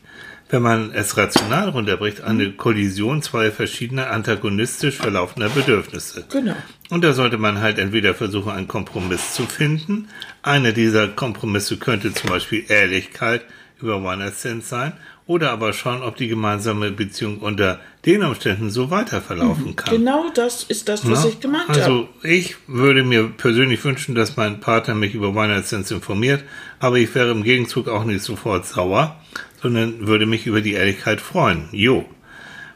wenn 0.49 0.63
man 0.63 0.93
es 0.93 1.17
rational 1.17 1.71
runterbricht, 1.71 2.23
eine 2.23 2.53
Kollision 2.53 3.21
zweier 3.23 3.51
verschiedener 3.51 4.11
antagonistisch 4.11 4.97
verlaufender 4.97 5.49
Bedürfnisse. 5.49 6.25
Genau. 6.31 6.55
Und 6.91 7.03
da 7.03 7.13
sollte 7.13 7.37
man 7.37 7.61
halt 7.61 7.79
entweder 7.79 8.15
versuchen, 8.15 8.53
einen 8.53 8.69
Kompromiss 8.69 9.35
zu 9.35 9.45
finden. 9.45 10.09
Einer 10.43 10.73
dieser 10.73 11.09
Kompromisse 11.09 11.79
könnte 11.79 12.15
zum 12.15 12.31
Beispiel 12.31 12.65
Ehrlichkeit 12.69 13.43
über 13.81 13.97
One-Night-Stand 13.97 14.65
sein 14.65 14.93
oder 15.27 15.51
aber 15.51 15.73
schauen, 15.73 16.03
ob 16.03 16.17
die 16.17 16.29
gemeinsame 16.29 16.93
Beziehung 16.93 17.39
unter 17.39 17.81
den 18.05 18.23
Umständen 18.23 18.71
so 18.71 18.91
weiter 18.93 19.21
verlaufen 19.21 19.75
kann. 19.75 19.93
Genau 19.93 20.31
das 20.33 20.63
ist 20.63 20.89
das, 20.89 21.09
was 21.11 21.25
Ja? 21.25 21.31
ich 21.31 21.41
gemeint 21.41 21.69
habe. 21.69 21.81
Also 21.81 22.09
ich 22.23 22.55
würde 22.69 23.03
mir 23.03 23.25
persönlich 23.25 23.85
wünschen, 23.85 24.15
dass 24.15 24.37
mein 24.37 24.61
Partner 24.61 24.95
mich 24.95 25.15
über 25.15 25.31
One-Night-Stands 25.31 25.91
informiert, 25.91 26.45
aber 26.79 26.99
ich 26.99 27.13
wäre 27.17 27.33
im 27.33 27.43
Gegenzug 27.43 27.89
auch 27.89 28.05
nicht 28.05 28.23
sofort 28.23 28.67
sauer, 28.67 29.21
sondern 29.63 30.07
würde 30.07 30.27
mich 30.27 30.47
über 30.47 30.61
die 30.61 30.73
Ehrlichkeit 30.75 31.21
freuen. 31.21 31.69
Jo. 31.73 32.05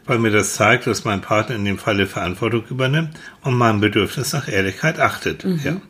Weil 0.07 0.19
mir 0.19 0.31
das 0.31 0.55
zeigt, 0.55 0.87
dass 0.87 1.05
mein 1.05 1.21
Partner 1.21 1.55
in 1.57 1.65
dem 1.65 1.79
Falle 1.79 2.07
Verantwortung 2.07 2.65
übernimmt 2.71 3.11
und 3.43 3.55
mein 3.55 3.81
Bedürfnis 3.81 4.33
nach 4.33 4.49
Ehrlichkeit 4.49 4.99
achtet. 4.99 5.45
Ja. 5.65 5.81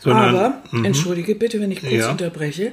Sondern, 0.00 0.30
Mhm. 0.32 0.36
Aber, 0.36 0.62
entschuldige 0.86 1.34
bitte, 1.34 1.60
wenn 1.60 1.70
ich 1.70 1.80
kurz 1.80 1.92
Ja. 1.92 2.10
unterbreche, 2.10 2.72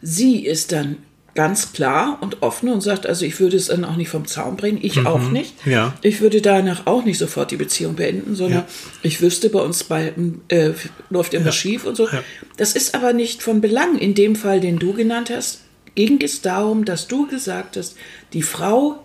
sie 0.00 0.44
ist 0.46 0.72
dann 0.72 0.96
ganz 1.34 1.72
klar 1.72 2.18
und 2.20 2.42
offen 2.42 2.68
und 2.68 2.80
sagt, 2.80 3.06
also 3.08 3.24
ich 3.26 3.40
würde 3.40 3.56
es 3.56 3.66
dann 3.66 3.84
auch 3.84 3.96
nicht 3.96 4.08
vom 4.08 4.24
Zaun 4.24 4.56
bringen, 4.56 4.78
ich 4.80 5.04
auch 5.04 5.30
nicht. 5.30 5.66
Mhm. 5.66 5.72
Ja. 5.72 5.94
Ich 6.02 6.20
würde 6.20 6.40
danach 6.40 6.86
auch 6.86 7.04
nicht 7.04 7.18
sofort 7.18 7.50
die 7.50 7.56
Beziehung 7.56 7.96
beenden, 7.96 8.36
sondern 8.36 8.60
Ja. 8.60 8.66
ich 9.02 9.20
wüsste, 9.20 9.50
bei 9.50 9.58
uns 9.60 9.82
beiden 9.82 10.42
äh, 10.48 10.70
läuft 11.10 11.34
irgendwas 11.34 11.56
schief 11.56 11.84
und 11.86 11.96
so. 11.96 12.08
Ja. 12.08 12.22
Das 12.56 12.74
ist 12.76 12.94
aber 12.94 13.12
nicht 13.12 13.42
von 13.42 13.60
Belang. 13.60 13.98
In 13.98 14.14
dem 14.14 14.36
Fall, 14.36 14.60
den 14.60 14.78
du 14.78 14.92
genannt 14.92 15.28
hast, 15.34 15.63
ging 15.94 16.20
es 16.22 16.42
darum, 16.42 16.84
dass 16.84 17.08
du 17.08 17.26
gesagt 17.26 17.76
hast, 17.76 17.96
die 18.32 18.42
Frau, 18.42 19.04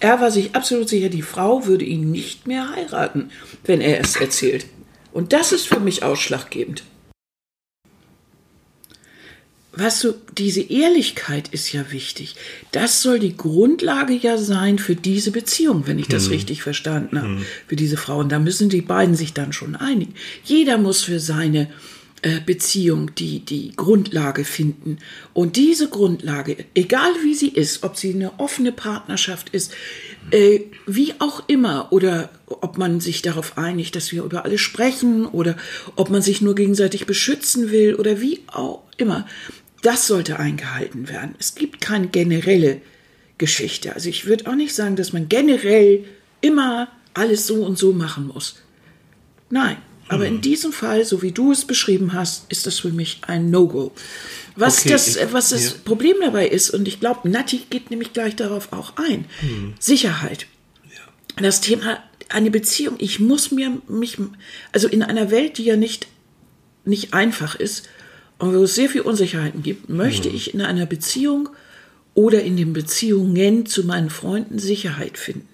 er 0.00 0.20
war 0.20 0.30
sich 0.30 0.54
absolut 0.54 0.88
sicher, 0.88 1.08
die 1.08 1.22
Frau 1.22 1.66
würde 1.66 1.84
ihn 1.84 2.10
nicht 2.10 2.46
mehr 2.46 2.70
heiraten, 2.74 3.30
wenn 3.64 3.80
er 3.80 4.00
es 4.00 4.16
erzählt. 4.16 4.66
Und 5.12 5.32
das 5.32 5.52
ist 5.52 5.66
für 5.66 5.80
mich 5.80 6.02
ausschlaggebend. 6.02 6.84
Weißt 9.72 10.02
du, 10.02 10.14
diese 10.36 10.62
Ehrlichkeit 10.62 11.48
ist 11.48 11.72
ja 11.72 11.92
wichtig. 11.92 12.34
Das 12.72 13.02
soll 13.02 13.20
die 13.20 13.36
Grundlage 13.36 14.14
ja 14.14 14.36
sein 14.36 14.78
für 14.78 14.96
diese 14.96 15.30
Beziehung, 15.30 15.86
wenn 15.86 15.98
ich 15.98 16.08
das 16.08 16.28
richtig 16.30 16.62
verstanden 16.62 17.20
habe, 17.20 17.38
für 17.68 17.76
diese 17.76 17.96
Frauen. 17.96 18.28
Da 18.28 18.40
müssen 18.40 18.68
die 18.68 18.82
beiden 18.82 19.14
sich 19.14 19.32
dann 19.32 19.52
schon 19.52 19.76
einigen. 19.76 20.14
Jeder 20.42 20.76
muss 20.76 21.04
für 21.04 21.20
seine 21.20 21.68
Beziehung 22.44 23.14
die, 23.14 23.40
die 23.40 23.72
Grundlage 23.74 24.44
finden. 24.44 24.98
Und 25.32 25.56
diese 25.56 25.88
Grundlage, 25.88 26.64
egal 26.74 27.10
wie 27.22 27.34
sie 27.34 27.48
ist, 27.48 27.82
ob 27.82 27.96
sie 27.96 28.12
eine 28.12 28.38
offene 28.38 28.72
Partnerschaft 28.72 29.48
ist, 29.50 29.72
äh, 30.30 30.60
wie 30.86 31.14
auch 31.18 31.44
immer, 31.48 31.92
oder 31.92 32.30
ob 32.46 32.76
man 32.76 33.00
sich 33.00 33.22
darauf 33.22 33.56
einigt, 33.56 33.96
dass 33.96 34.12
wir 34.12 34.22
über 34.22 34.44
alles 34.44 34.60
sprechen, 34.60 35.24
oder 35.24 35.56
ob 35.96 36.10
man 36.10 36.20
sich 36.20 36.42
nur 36.42 36.54
gegenseitig 36.54 37.06
beschützen 37.06 37.70
will, 37.70 37.94
oder 37.94 38.20
wie 38.20 38.40
auch 38.48 38.82
immer, 38.98 39.26
das 39.82 40.06
sollte 40.06 40.38
eingehalten 40.38 41.08
werden. 41.08 41.34
Es 41.38 41.54
gibt 41.54 41.80
keine 41.80 42.08
generelle 42.08 42.82
Geschichte. 43.38 43.94
Also 43.94 44.10
ich 44.10 44.26
würde 44.26 44.46
auch 44.50 44.54
nicht 44.54 44.74
sagen, 44.74 44.96
dass 44.96 45.14
man 45.14 45.30
generell 45.30 46.04
immer 46.42 46.88
alles 47.14 47.46
so 47.46 47.64
und 47.64 47.78
so 47.78 47.94
machen 47.94 48.26
muss. 48.26 48.56
Nein, 49.48 49.78
aber 50.10 50.26
in 50.26 50.40
diesem 50.40 50.72
Fall, 50.72 51.04
so 51.04 51.22
wie 51.22 51.32
du 51.32 51.52
es 51.52 51.64
beschrieben 51.64 52.12
hast, 52.12 52.50
ist 52.50 52.66
das 52.66 52.80
für 52.80 52.90
mich 52.90 53.20
ein 53.26 53.50
No-Go. 53.50 53.92
Was, 54.56 54.80
Okay, 54.80 54.88
das, 54.90 55.08
ich- 55.08 55.20
äh, 55.22 55.32
was 55.32 55.50
das 55.50 55.64
ja. 55.70 55.76
Problem 55.84 56.16
dabei 56.20 56.48
ist, 56.48 56.70
und 56.70 56.86
ich 56.88 57.00
glaube, 57.00 57.28
Nati 57.30 57.62
geht 57.70 57.90
nämlich 57.90 58.12
gleich 58.12 58.36
darauf 58.36 58.72
auch 58.72 58.94
ein, 58.96 59.24
Mhm. 59.42 59.74
Sicherheit. 59.78 60.46
Das 61.36 61.60
Thema, 61.60 62.02
eine 62.28 62.50
Beziehung, 62.50 62.96
ich 62.98 63.20
muss 63.20 63.50
mir 63.50 63.78
mich, 63.88 64.18
also 64.72 64.88
in 64.88 65.02
einer 65.02 65.30
Welt, 65.30 65.58
die 65.58 65.64
ja 65.64 65.76
nicht, 65.76 66.06
nicht 66.84 67.14
einfach 67.14 67.54
ist 67.54 67.88
und 68.38 68.54
wo 68.54 68.62
es 68.64 68.74
sehr 68.74 68.88
viel 68.88 69.00
Unsicherheiten 69.02 69.62
gibt, 69.62 69.88
möchte 69.88 70.28
ich 70.28 70.52
in 70.54 70.60
einer 70.60 70.86
Beziehung 70.86 71.48
oder 72.14 72.42
in 72.42 72.56
den 72.56 72.72
Beziehungen 72.72 73.66
zu 73.66 73.84
meinen 73.84 74.10
Freunden 74.10 74.58
Sicherheit 74.58 75.16
finden. 75.18 75.48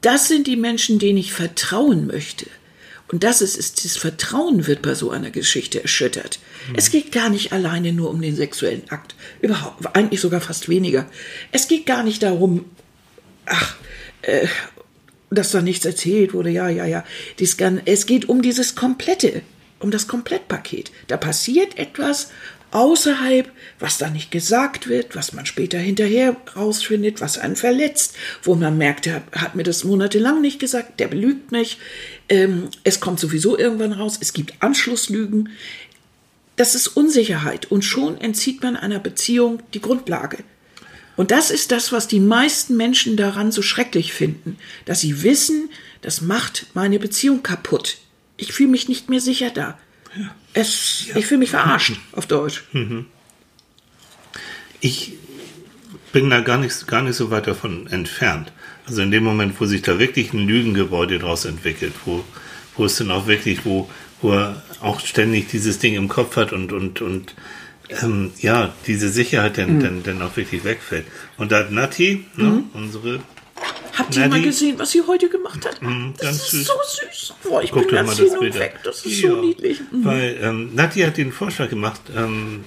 Das 0.00 0.28
sind 0.28 0.46
die 0.46 0.56
Menschen, 0.56 0.98
denen 0.98 1.18
ich 1.18 1.32
vertrauen 1.32 2.06
möchte. 2.06 2.46
Und 3.12 3.22
das 3.24 3.42
ist, 3.42 3.56
ist 3.56 3.84
dieses 3.84 3.98
Vertrauen 3.98 4.66
wird 4.66 4.80
bei 4.82 4.94
so 4.94 5.10
einer 5.10 5.30
Geschichte 5.30 5.82
erschüttert. 5.82 6.38
Es 6.74 6.90
geht 6.90 7.12
gar 7.12 7.28
nicht 7.28 7.52
alleine 7.52 7.92
nur 7.92 8.08
um 8.10 8.22
den 8.22 8.34
sexuellen 8.34 8.88
Akt. 8.88 9.14
Überhaupt, 9.42 9.94
eigentlich 9.94 10.20
sogar 10.20 10.40
fast 10.40 10.68
weniger. 10.70 11.06
Es 11.52 11.68
geht 11.68 11.84
gar 11.84 12.02
nicht 12.04 12.22
darum, 12.22 12.64
ach, 13.44 13.76
äh, 14.22 14.46
dass 15.30 15.50
da 15.50 15.60
nichts 15.60 15.84
erzählt 15.84 16.32
wurde. 16.32 16.50
Ja, 16.50 16.68
ja, 16.70 16.86
ja. 16.86 17.04
Dies 17.38 17.56
gan- 17.58 17.82
es 17.84 18.06
geht 18.06 18.28
um 18.30 18.40
dieses 18.42 18.74
Komplette, 18.74 19.42
um 19.78 19.90
das 19.90 20.08
Komplettpaket. 20.08 20.90
Da 21.08 21.16
passiert 21.18 21.76
etwas 21.78 22.30
außerhalb, 22.70 23.50
was 23.78 23.98
da 23.98 24.08
nicht 24.08 24.30
gesagt 24.30 24.88
wird, 24.88 25.14
was 25.14 25.34
man 25.34 25.44
später 25.44 25.78
hinterher 25.78 26.36
rausfindet, 26.56 27.20
was 27.20 27.36
einen 27.36 27.56
verletzt, 27.56 28.14
wo 28.42 28.54
man 28.54 28.78
merkt, 28.78 29.04
der 29.04 29.22
hat 29.32 29.54
mir 29.54 29.62
das 29.62 29.84
monatelang 29.84 30.40
nicht 30.40 30.58
gesagt, 30.58 30.98
der 30.98 31.08
belügt 31.08 31.52
mich. 31.52 31.78
Ähm, 32.32 32.70
es 32.82 32.98
kommt 32.98 33.20
sowieso 33.20 33.58
irgendwann 33.58 33.92
raus, 33.92 34.16
es 34.18 34.32
gibt 34.32 34.62
Anschlusslügen. 34.62 35.50
Das 36.56 36.74
ist 36.74 36.88
Unsicherheit 36.88 37.70
und 37.70 37.84
schon 37.84 38.18
entzieht 38.18 38.62
man 38.62 38.74
einer 38.74 39.00
Beziehung 39.00 39.62
die 39.74 39.82
Grundlage. 39.82 40.38
Und 41.16 41.30
das 41.30 41.50
ist 41.50 41.72
das, 41.72 41.92
was 41.92 42.08
die 42.08 42.20
meisten 42.20 42.74
Menschen 42.78 43.18
daran 43.18 43.52
so 43.52 43.60
schrecklich 43.60 44.14
finden, 44.14 44.56
dass 44.86 45.00
sie 45.00 45.22
wissen, 45.22 45.68
das 46.00 46.22
macht 46.22 46.68
meine 46.72 46.98
Beziehung 46.98 47.42
kaputt. 47.42 47.98
Ich 48.38 48.54
fühle 48.54 48.70
mich 48.70 48.88
nicht 48.88 49.10
mehr 49.10 49.20
sicher 49.20 49.50
da. 49.50 49.78
Es, 50.54 51.08
Ich 51.14 51.26
fühle 51.26 51.40
mich 51.40 51.50
verarscht, 51.50 52.00
auf 52.12 52.24
Deutsch. 52.24 52.64
Ich 54.80 55.12
bin 56.12 56.30
da 56.30 56.40
gar 56.40 56.56
nicht, 56.56 56.86
gar 56.86 57.02
nicht 57.02 57.16
so 57.16 57.30
weit 57.30 57.46
davon 57.46 57.88
entfernt. 57.88 58.52
Also 58.86 59.02
in 59.02 59.10
dem 59.10 59.24
Moment, 59.24 59.60
wo 59.60 59.66
sich 59.66 59.82
da 59.82 59.98
wirklich 59.98 60.32
ein 60.32 60.46
Lügengebäude 60.46 61.18
draus 61.18 61.44
entwickelt, 61.44 61.92
wo, 62.04 62.24
wo 62.76 62.84
es 62.84 62.96
dann 62.96 63.10
auch 63.10 63.26
wirklich, 63.26 63.64
wo, 63.64 63.88
wo 64.20 64.32
er 64.32 64.62
auch 64.80 65.00
ständig 65.00 65.48
dieses 65.48 65.78
Ding 65.78 65.94
im 65.94 66.08
Kopf 66.08 66.36
hat 66.36 66.52
und, 66.52 66.72
und, 66.72 67.00
und 67.00 67.34
ähm, 68.02 68.32
ja, 68.40 68.74
diese 68.86 69.08
Sicherheit 69.08 69.58
dann, 69.58 69.80
dann, 69.80 70.02
dann 70.02 70.22
auch 70.22 70.36
wirklich 70.36 70.64
wegfällt. 70.64 71.06
Und 71.36 71.52
da 71.52 71.58
hat 71.58 71.70
Nati, 71.70 72.24
ne, 72.36 72.64
unsere, 72.74 73.20
Habt 73.96 74.16
ihr 74.16 74.22
Na, 74.22 74.28
mal 74.28 74.42
gesehen, 74.42 74.78
was 74.78 74.90
sie 74.90 75.02
heute 75.06 75.28
gemacht 75.28 75.66
hat? 75.66 75.80
ganz 75.80 76.16
das 76.18 76.30
ist 76.36 76.50
süß. 76.50 76.66
so 76.66 76.72
süß. 77.10 77.34
Boah, 77.42 77.62
ich 77.62 77.70
guck 77.70 77.86
bin 77.86 77.96
ganz 77.96 78.16
das 78.16 78.18
hin 78.20 78.38
und 78.38 78.58
weg. 78.58 78.78
Das 78.84 79.04
ist 79.04 79.20
Ja, 79.20 79.30
so 79.30 79.40
niedlich. 79.42 79.80
Mhm. 79.92 80.04
Weil 80.04 80.38
ähm, 80.40 80.74
Nati 80.74 81.00
hat 81.00 81.18
den 81.18 81.30
Vorschlag 81.30 81.68
gemacht, 81.68 82.00
ähm, 82.16 82.64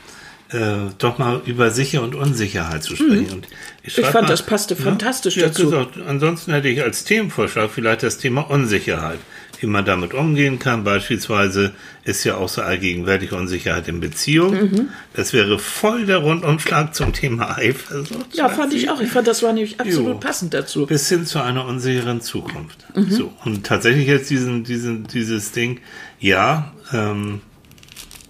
äh, 0.49 0.91
doch 0.97 1.17
mal 1.17 1.41
über 1.45 1.71
Sicher 1.71 2.03
und 2.03 2.15
Unsicherheit 2.15 2.84
zu 2.84 2.95
sprechen. 2.95 3.38
Mhm. 3.38 3.43
Ich 3.84 3.93
schreib 3.93 4.12
fand, 4.12 4.29
das 4.29 4.43
passte 4.43 4.75
fantastisch 4.75 5.38
ja, 5.38 5.47
dazu. 5.47 5.65
Gesagt, 5.65 5.97
ansonsten 6.08 6.51
hätte 6.51 6.67
ich 6.67 6.81
als 6.81 7.03
Themenvorschlag 7.03 7.69
vielleicht 7.71 8.03
das 8.03 8.17
Thema 8.17 8.41
Unsicherheit. 8.41 9.19
Wie 9.62 9.67
man 9.67 9.86
damit 9.86 10.13
umgehen 10.13 10.60
kann. 10.60 10.84
Beispielsweise 10.84 11.73
ist 12.03 12.25
ja 12.25 12.36
auch 12.36 12.49
so 12.49 12.62
allgegenwärtig 12.62 13.31
Unsicherheit 13.31 13.88
in 13.88 14.01
Beziehungen. 14.01 14.71
Mhm. 14.71 14.89
Das 15.13 15.31
wäre 15.31 15.60
voll 15.60 16.05
der 16.05 16.17
Rundumschlag 16.17 16.93
zum 16.93 17.13
Thema 17.13 17.58
Eifersucht. 17.58 18.34
Ja, 18.34 18.49
fand 18.49 18.73
ich 18.73 18.89
auch. 18.89 18.99
Ich 18.99 19.12
fand, 19.12 19.27
das 19.27 19.43
war 19.43 19.53
nämlich 19.53 19.79
absolut 19.79 20.15
Jo. 20.15 20.19
passend 20.19 20.53
dazu. 20.53 20.86
Bis 20.86 21.08
hin 21.08 21.25
zu 21.25 21.41
einer 21.41 21.65
unsicheren 21.65 22.19
Zukunft. 22.19 22.86
Mhm. 22.95 23.10
So. 23.10 23.34
Und 23.45 23.65
tatsächlich 23.65 24.08
jetzt 24.08 24.29
diesen, 24.29 24.65
diesen, 24.65 25.08
dieses 25.08 25.53
Ding, 25.53 25.79
ja, 26.19 26.73
ähm, 26.91 27.39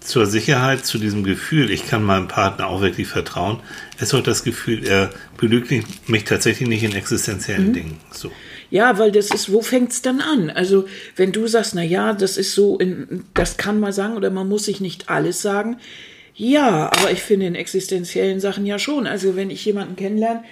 zur 0.06 0.26
Sicherheit, 0.26 0.86
zu 0.86 0.98
diesem 0.98 1.24
Gefühl, 1.24 1.72
ich 1.72 1.88
kann 1.88 2.04
meinem 2.04 2.28
Partner 2.28 2.68
auch 2.68 2.82
wirklich 2.82 3.08
vertrauen. 3.08 3.60
Es 3.98 4.14
hat 4.14 4.28
das 4.28 4.44
Gefühl, 4.44 4.86
er 4.86 5.10
belügt 5.38 5.72
mich 6.08 6.24
tatsächlich 6.26 6.70
nicht 6.70 6.84
in 6.84 6.92
Mhm. 6.92 6.98
existenziellen 6.98 7.74
Dingen. 7.74 7.98
So. 8.12 8.32
Ja, 8.72 8.98
weil 8.98 9.12
das 9.12 9.30
ist, 9.32 9.52
wo 9.52 9.62
fängt's 9.62 10.02
dann 10.02 10.22
an? 10.22 10.50
Also, 10.50 10.86
wenn 11.16 11.32
du 11.32 11.48
sagst, 11.48 11.76
na 11.76 11.84
ja, 11.84 12.14
das 12.14 12.38
ist 12.38 12.54
so, 12.56 12.78
in, 12.78 13.24
das 13.34 13.58
kann 13.58 13.80
man 13.80 13.94
sagen 13.94 14.16
oder 14.16 14.30
man 14.32 14.50
muss 14.50 14.66
sich 14.66 14.82
nicht 14.82 15.10
alles 15.10 15.42
sagen. 15.42 15.78
Ja, 16.36 16.92
aber 16.98 17.12
ich 17.12 17.22
finde 17.22 17.46
in 17.46 17.56
existenziellen 17.56 18.40
Sachen 18.40 18.66
ja 18.66 18.78
schon. 18.80 19.08
Also, 19.08 19.36
wenn 19.36 19.50
ich 19.50 19.64
jemanden 19.66 19.96
kennenlerne, 19.96 20.44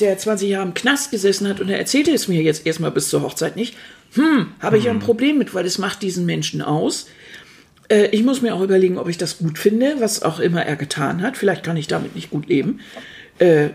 der 0.00 0.16
20 0.18 0.48
Jahre 0.48 0.66
im 0.66 0.74
Knast 0.74 1.10
gesessen 1.10 1.48
hat 1.48 1.60
und 1.60 1.68
er 1.68 1.78
erzählte 1.78 2.12
es 2.12 2.28
mir 2.28 2.42
jetzt 2.42 2.66
erstmal 2.66 2.90
bis 2.90 3.08
zur 3.08 3.22
Hochzeit 3.22 3.56
nicht, 3.56 3.74
hm, 4.14 4.48
habe 4.60 4.78
ich 4.78 4.88
ein 4.88 5.00
Problem 5.00 5.38
mit, 5.38 5.54
weil 5.54 5.66
es 5.66 5.78
macht 5.78 6.02
diesen 6.02 6.24
Menschen 6.24 6.62
aus. 6.62 7.06
Äh, 7.88 8.06
ich 8.08 8.22
muss 8.22 8.42
mir 8.42 8.54
auch 8.54 8.62
überlegen, 8.62 8.98
ob 8.98 9.08
ich 9.08 9.18
das 9.18 9.38
gut 9.38 9.58
finde, 9.58 9.96
was 9.98 10.22
auch 10.22 10.40
immer 10.40 10.64
er 10.64 10.76
getan 10.76 11.22
hat. 11.22 11.36
Vielleicht 11.36 11.64
kann 11.64 11.76
ich 11.76 11.86
damit 11.86 12.14
nicht 12.14 12.30
gut 12.30 12.48
leben. 12.48 12.80
Äh, 13.38 13.70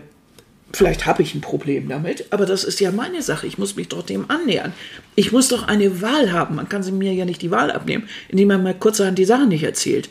vielleicht 0.72 1.06
habe 1.06 1.22
ich 1.22 1.34
ein 1.34 1.40
Problem 1.40 1.88
damit, 1.88 2.26
aber 2.30 2.46
das 2.46 2.64
ist 2.64 2.80
ja 2.80 2.90
meine 2.90 3.22
Sache. 3.22 3.46
Ich 3.46 3.58
muss 3.58 3.76
mich 3.76 3.88
doch 3.88 4.02
dem 4.02 4.30
annähern. 4.30 4.72
Ich 5.14 5.32
muss 5.32 5.48
doch 5.48 5.66
eine 5.66 6.02
Wahl 6.02 6.32
haben. 6.32 6.56
Man 6.56 6.68
kann 6.68 6.82
sie 6.82 6.92
mir 6.92 7.12
ja 7.12 7.24
nicht 7.24 7.42
die 7.42 7.50
Wahl 7.50 7.70
abnehmen, 7.70 8.08
indem 8.28 8.48
man 8.48 8.62
mal 8.62 8.74
kurzerhand 8.74 9.18
die 9.18 9.24
Sachen 9.24 9.48
nicht 9.48 9.64
erzählt. 9.64 10.08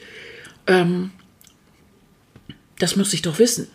Ähm, 0.67 1.11
das 2.79 2.95
muss 2.95 3.13
ich 3.13 3.21
doch 3.21 3.39
wissen. 3.39 3.67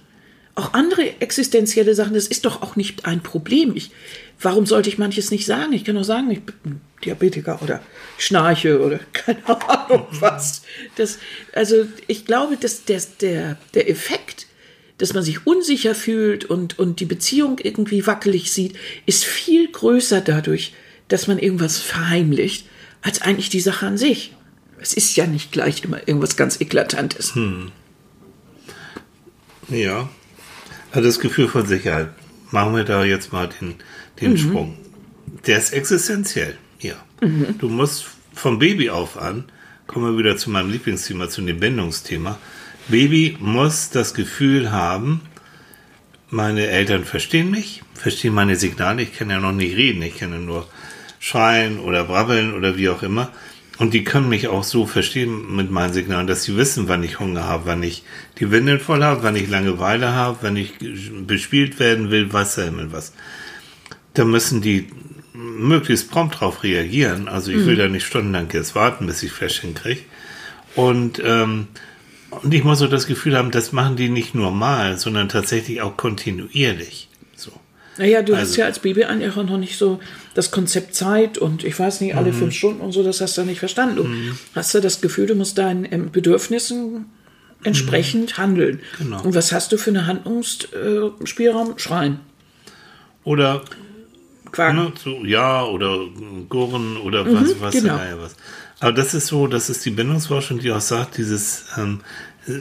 Auch 0.59 0.73
andere 0.73 1.21
existenzielle 1.21 1.95
Sachen, 1.95 2.15
das 2.15 2.27
ist 2.27 2.45
doch 2.45 2.63
auch 2.63 2.75
nicht 2.75 3.05
ein 3.05 3.23
Problem. 3.23 3.77
Ich, 3.77 3.93
warum 4.41 4.67
sollte 4.67 4.89
ich 4.89 4.99
manches 4.99 5.31
nicht 5.31 5.47
sagen? 5.47 5.73
Ich 5.73 5.85
kann 5.85 5.95
doch 5.95 6.03
sagen, 6.03 6.33
ich 6.33 6.43
bin 6.43 6.81
Diabetiker 7.05 7.63
oder 7.63 7.81
schnarche 8.19 8.85
oder 8.85 8.99
keine 9.13 9.39
Ahnung 9.47 10.09
was. 10.19 10.63
Das, 10.97 11.21
also 11.53 11.87
ich 12.09 12.25
glaube, 12.25 12.57
dass 12.57 12.85
der, 12.85 13.01
der, 13.21 13.57
der 13.75 13.89
Effekt, 13.89 14.49
dass 14.97 15.15
man 15.15 15.23
sich 15.23 15.47
unsicher 15.47 15.95
fühlt 15.95 16.45
und, 16.45 16.77
und 16.77 16.99
die 16.99 17.07
Beziehung 17.07 17.61
irgendwie 17.63 18.05
wackelig 18.09 18.51
sieht, 18.51 18.75
ist 19.07 19.25
viel 19.25 19.71
größer 19.71 20.21
dadurch, 20.23 20.73
dass 21.07 21.29
man 21.29 21.39
irgendwas 21.39 21.79
verheimlicht, 21.79 22.67
als 23.01 23.23
eigentlich 23.23 23.49
die 23.49 23.61
Sache 23.61 23.87
an 23.87 23.97
sich. 23.97 24.35
Es 24.81 24.93
ist 24.93 25.15
ja 25.15 25.29
nicht 25.29 25.53
gleich 25.53 25.85
immer 25.85 26.01
irgendwas 26.09 26.37
ganz 26.37 26.61
Eklatantes. 26.61 27.37
Hm. 27.37 27.71
Ja, 29.69 30.09
also 30.93 31.09
das 31.09 31.21
Gefühl 31.21 31.49
von 31.49 31.67
Sicherheit. 31.67 32.09
Machen 32.51 32.75
wir 32.75 32.85
da 32.85 33.05
jetzt 33.05 33.33
mal 33.33 33.49
den, 33.49 33.75
den 34.21 34.33
mhm. 34.33 34.39
Sprung. 34.39 34.79
Der 35.47 35.59
ist 35.59 35.73
existenziell, 35.73 36.57
ja. 36.81 36.95
Mhm. 37.21 37.59
Du 37.59 37.69
musst 37.69 38.07
vom 38.35 38.59
Baby 38.59 38.91
auf 38.91 39.21
an, 39.21 39.45
kommen 39.87 40.13
wir 40.13 40.19
wieder 40.19 40.37
zu 40.37 40.51
meinem 40.51 40.71
Lieblingsthema, 40.71 41.29
zu 41.29 41.43
dem 41.43 41.61
Bindungsthema. 41.61 42.39
Baby 42.89 43.37
muss 43.41 43.91
das 43.91 44.15
Gefühl 44.15 44.73
haben, 44.73 45.21
meine 46.31 46.67
Eltern 46.67 47.05
verstehen 47.05 47.51
mich, 47.51 47.83
verstehen 47.95 48.35
meine 48.35 48.57
Signale. 48.57 49.03
Ich 49.03 49.15
kann 49.15 49.31
ja 49.31 49.41
noch 49.41 49.53
nicht 49.53 49.77
reden, 49.77 50.03
ich 50.03 50.19
kann 50.19 50.33
ja 50.33 50.39
nur 50.39 50.67
schreien 51.19 51.79
oder 51.81 52.05
brabbeln 52.05 52.55
oder 52.55 52.77
wie 52.77 52.89
auch 52.89 53.03
immer. 53.03 53.31
Und 53.79 53.95
die 53.95 54.03
können 54.03 54.29
mich 54.29 54.49
auch 54.49 54.65
so 54.65 54.87
verstehen 54.87 55.55
mit 55.55 55.71
meinen 55.71 55.93
Signalen, 55.93 56.27
dass 56.27 56.43
sie 56.43 56.57
wissen, 56.57 56.89
wann 56.89 57.05
ich 57.05 57.21
Hunger 57.21 57.45
habe, 57.45 57.67
wann 57.67 57.83
ich 57.85 58.03
die 58.41 58.51
Windeln 58.51 58.81
voll 58.81 59.05
habe, 59.05 59.23
wann 59.23 59.37
ich 59.37 59.49
Langeweile 59.49 60.13
habe, 60.13 60.39
wenn 60.43 60.57
ich 60.57 60.75
bespielt 61.27 61.79
werden 61.79 62.11
will, 62.11 62.33
was 62.33 62.57
Himmel 62.57 62.93
was. 62.93 63.13
Da 64.15 64.25
müssen 64.25 64.63
die 64.63 64.89
möglichst 65.33 66.11
prompt 66.11 66.37
darauf 66.37 66.65
reagieren. 66.65 67.29
Also 67.29 67.53
ich 67.53 67.65
will 67.67 67.75
mhm. 67.75 67.79
da 67.79 67.89
nicht 67.89 68.07
stundenlang 68.07 68.49
jetzt 68.53 68.75
warten, 68.75 69.07
bis 69.07 69.23
ich 69.23 69.31
Fläschchen 69.31 69.75
kriege. 69.75 70.01
Und, 70.75 71.23
ähm, 71.25 71.69
und 72.31 72.53
ich 72.53 72.65
muss 72.65 72.81
so 72.81 72.89
das 72.89 73.07
Gefühl 73.07 73.37
haben, 73.37 73.53
das 73.53 73.73
machen 73.73 73.95
die 73.95 74.09
nicht 74.09 74.35
nur 74.35 74.51
mal, 74.51 74.99
sondern 74.99 75.29
tatsächlich 75.29 75.83
auch 75.83 75.97
kontinuierlich. 75.97 77.08
Naja, 77.99 78.23
du 78.23 78.35
also, 78.35 78.47
hast 78.47 78.57
ja 78.57 78.65
als 78.67 78.79
Babyanlehrer 78.79 79.45
noch 79.45 79.59
nicht 79.59 79.77
so 79.77 80.01
das 80.35 80.51
Konzept 80.51 80.95
Zeit 80.95 81.37
und 81.37 81.65
ich 81.65 81.79
weiß 81.79 82.01
nicht, 82.01 82.15
alle 82.15 82.33
mhm. 82.33 82.37
fünf 82.37 82.55
Stunden 82.55 82.81
und 82.81 82.93
so, 82.93 83.03
das 83.03 83.21
hast 83.21 83.37
du 83.37 83.43
nicht 83.43 83.59
verstanden. 83.59 83.97
Du 83.97 84.05
mhm. 84.05 84.39
hast 84.55 84.73
ja 84.73 84.81
das 84.81 85.01
Gefühl, 85.01 85.27
du 85.27 85.35
musst 85.35 85.59
deinen 85.59 85.87
ähm, 85.91 86.11
Bedürfnissen 86.11 87.07
entsprechend 87.65 88.39
mhm. 88.39 88.43
handeln. 88.43 88.81
Genau. 88.99 89.23
Und 89.23 89.35
was 89.35 89.53
hast 89.53 89.73
du 89.73 89.79
für 89.79 89.91
einen 89.91 90.07
Handlungsspielraum? 90.07 91.79
Schreien. 91.79 92.21
Oder 93.25 93.63
Quaken. 94.53 94.77
Ne, 94.77 94.93
so, 95.03 95.25
ja, 95.25 95.65
oder 95.65 95.99
Gurren 96.49 96.97
oder 96.99 97.25
was, 97.27 97.55
mhm, 97.55 97.61
was, 97.61 97.75
genau. 97.75 97.97
ja, 97.97 98.19
was. 98.19 98.37
Aber 98.81 98.93
das 98.93 99.15
ist 99.15 99.27
so, 99.27 99.47
das 99.47 99.71
ist 99.71 99.85
die 99.85 99.91
Bindungsforschung, 99.91 100.61
die 100.61 100.71
auch 100.71 100.81
sagt, 100.81 101.19
dieses, 101.19 101.65
ähm, 101.77 102.01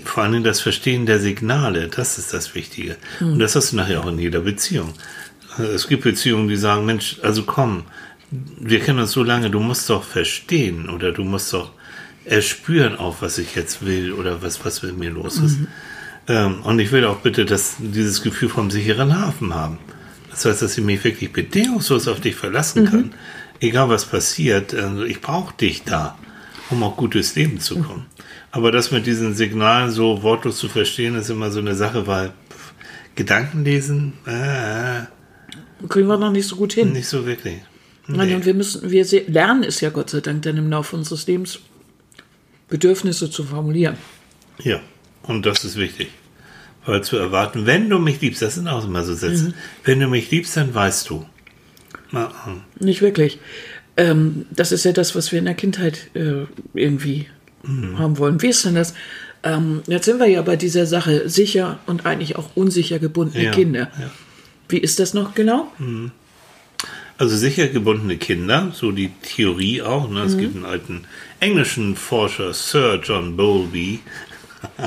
vor 0.04 0.24
allem 0.24 0.44
das 0.44 0.60
Verstehen 0.60 1.06
der 1.06 1.20
Signale, 1.20 1.88
das 1.88 2.18
ist 2.18 2.34
das 2.34 2.56
Wichtige. 2.56 2.98
Mhm. 3.20 3.34
Und 3.34 3.40
das 3.40 3.56
hast 3.56 3.72
du 3.72 3.76
nachher 3.76 4.02
auch 4.02 4.08
in 4.08 4.20
jeder 4.20 4.42
Beziehung. 4.42 4.94
Es 5.60 5.88
gibt 5.88 6.04
Beziehungen, 6.04 6.48
die 6.48 6.56
sagen, 6.56 6.86
Mensch, 6.86 7.18
also 7.22 7.44
komm, 7.44 7.84
wir 8.32 8.80
kennen 8.80 9.00
uns 9.00 9.12
so 9.12 9.24
lange, 9.24 9.50
du 9.50 9.60
musst 9.60 9.90
doch 9.90 10.04
verstehen 10.04 10.90
oder 10.90 11.12
du 11.12 11.24
musst 11.24 11.54
doch 11.54 11.72
erspüren 12.26 12.98
auch, 12.98 13.18
was 13.22 13.38
ich 13.38 13.56
jetzt 13.56 13.86
will 13.86 14.12
oder 14.12 14.42
was, 14.42 14.64
was 14.66 14.84
mit 14.84 14.98
mir 14.98 15.12
los 15.12 15.38
ist. 15.38 15.60
Mhm. 15.60 15.68
Ähm, 16.28 16.62
und 16.64 16.80
ich 16.80 16.92
will 16.92 17.06
auch 17.06 17.18
bitte, 17.18 17.46
dass 17.46 17.76
dieses 17.80 18.22
Gefühl 18.22 18.50
vom 18.50 18.70
sicheren 18.70 19.18
Hafen 19.18 19.56
haben. 19.56 19.78
Das 20.30 20.46
heißt, 20.46 20.62
dass 20.62 20.78
ich 20.78 20.84
mich 20.84 21.04
wirklich 21.04 21.32
bedingungslos 21.32 22.08
auf 22.08 22.20
dich 22.20 22.36
verlassen 22.36 22.84
mhm. 22.84 22.90
kann. 22.90 23.14
Egal 23.60 23.90
was 23.90 24.06
passiert, 24.06 24.74
also 24.74 25.04
ich 25.04 25.22
brauche 25.22 25.56
dich 25.56 25.84
da, 25.84 26.18
um 26.70 26.84
auch 26.84 26.98
gut 26.98 27.16
durchs 27.16 27.36
Leben 27.36 27.60
zu 27.60 27.80
kommen. 27.80 28.06
Mhm. 28.18 28.24
Aber 28.52 28.72
das 28.72 28.92
mit 28.92 29.06
diesen 29.06 29.36
Signalen 29.36 29.92
so 29.92 30.22
wortlos 30.22 30.58
zu 30.58 30.68
verstehen, 30.68 31.16
ist 31.16 31.30
immer 31.30 31.50
so 31.52 31.60
eine 31.60 31.76
Sache, 31.76 32.08
weil 32.08 32.34
Gedanken 33.16 33.64
lesen, 33.64 34.14
äh, 34.26 35.06
kriegen 35.90 36.08
wir 36.08 36.18
noch 36.18 36.32
nicht 36.32 36.48
so 36.48 36.56
gut 36.56 36.74
hin. 36.74 36.94
Nicht 36.94 37.08
so 37.08 37.26
wirklich. 37.26 37.58
Nee. 38.08 38.34
Und 38.36 38.46
wir 38.46 38.54
müssen, 38.54 38.90
wir 38.90 39.06
lernen 39.28 39.64
es 39.64 39.82
ja 39.82 39.90
Gott 39.90 40.10
sei 40.10 40.22
Dank 40.22 40.44
dann 40.44 40.58
im 40.58 40.70
Laufe 40.70 40.96
unseres 40.96 41.28
Lebens, 41.28 41.60
Bedürfnisse 42.70 43.30
zu 43.30 43.44
formulieren. 43.44 43.98
Ja, 44.60 44.80
und 45.24 45.46
das 45.46 45.66
ist 45.66 45.76
wichtig. 45.76 46.10
Weil 46.86 47.04
zu 47.04 47.18
erwarten, 47.18 47.66
wenn 47.66 47.90
du 47.90 48.00
mich 48.00 48.22
liebst, 48.22 48.42
das 48.42 48.56
sind 48.56 48.68
auch 48.70 48.86
immer 48.86 49.04
so 49.04 49.14
Sätze, 49.14 49.50
mhm. 49.50 49.54
wenn 49.84 50.00
du 50.00 50.08
mich 50.08 50.32
liebst, 50.32 50.56
dann 50.56 50.74
weißt 50.74 51.10
du. 51.10 51.26
Na, 52.12 52.32
Nicht 52.80 53.02
wirklich. 53.02 53.40
Ähm, 53.98 54.46
das 54.52 54.72
ist 54.72 54.86
ja 54.86 54.94
das, 54.94 55.14
was 55.14 55.32
wir 55.34 55.40
in 55.40 55.46
der 55.46 55.54
Kindheit 55.54 56.10
äh, 56.14 56.46
irgendwie 56.74 57.28
mhm. 57.64 58.00
haben 58.00 58.18
wollen. 58.18 58.42
Wie 58.42 58.48
ist 58.48 58.64
denn 58.64 58.76
das? 58.76 58.94
Ähm, 59.44 59.82
jetzt 59.88 60.06
sind 60.06 60.20
wir 60.20 60.28
ja 60.28 60.42
bei 60.42 60.56
dieser 60.56 60.86
Sache 60.86 61.28
sicher 61.28 61.80
und 61.88 62.06
eigentlich 62.06 62.38
auch 62.38 62.56
unsicher 62.56 63.00
gebundene 63.00 63.46
ja, 63.46 63.52
Kinder. 63.52 63.92
Ja. 64.00 64.12
Wie 64.70 64.80
ist 64.80 65.00
das 65.00 65.14
noch 65.14 65.34
genau? 65.34 65.72
Mhm. 65.80 66.12
Also 67.18 67.36
sicher 67.36 67.68
gebundene 67.68 68.18
Kinder, 68.18 68.72
so 68.74 68.92
die 68.92 69.10
Theorie 69.24 69.82
auch. 69.82 70.10
Ne? 70.10 70.22
Es 70.22 70.36
mhm. 70.36 70.40
gibt 70.40 70.56
einen 70.56 70.66
alten 70.66 71.06
englischen 71.40 71.96
Forscher, 71.96 72.54
Sir 72.54 73.00
John 73.04 73.36
Bowlby. 73.36 74.02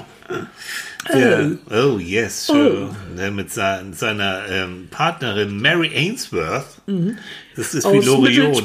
Der, 1.12 1.52
oh. 1.70 1.94
oh. 1.94 1.98
yes, 1.98 2.46
sure. 2.46 2.90
Oh. 2.90 3.16
Der 3.16 3.30
mit 3.30 3.50
sein, 3.50 3.94
seiner 3.94 4.46
ähm, 4.48 4.88
Partnerin 4.90 5.60
Mary 5.60 5.90
Ainsworth. 5.94 6.82
Mhm. 6.86 7.16
Das 7.56 7.74
ist 7.74 7.90
wie 7.90 7.98
Loriot. 7.98 8.64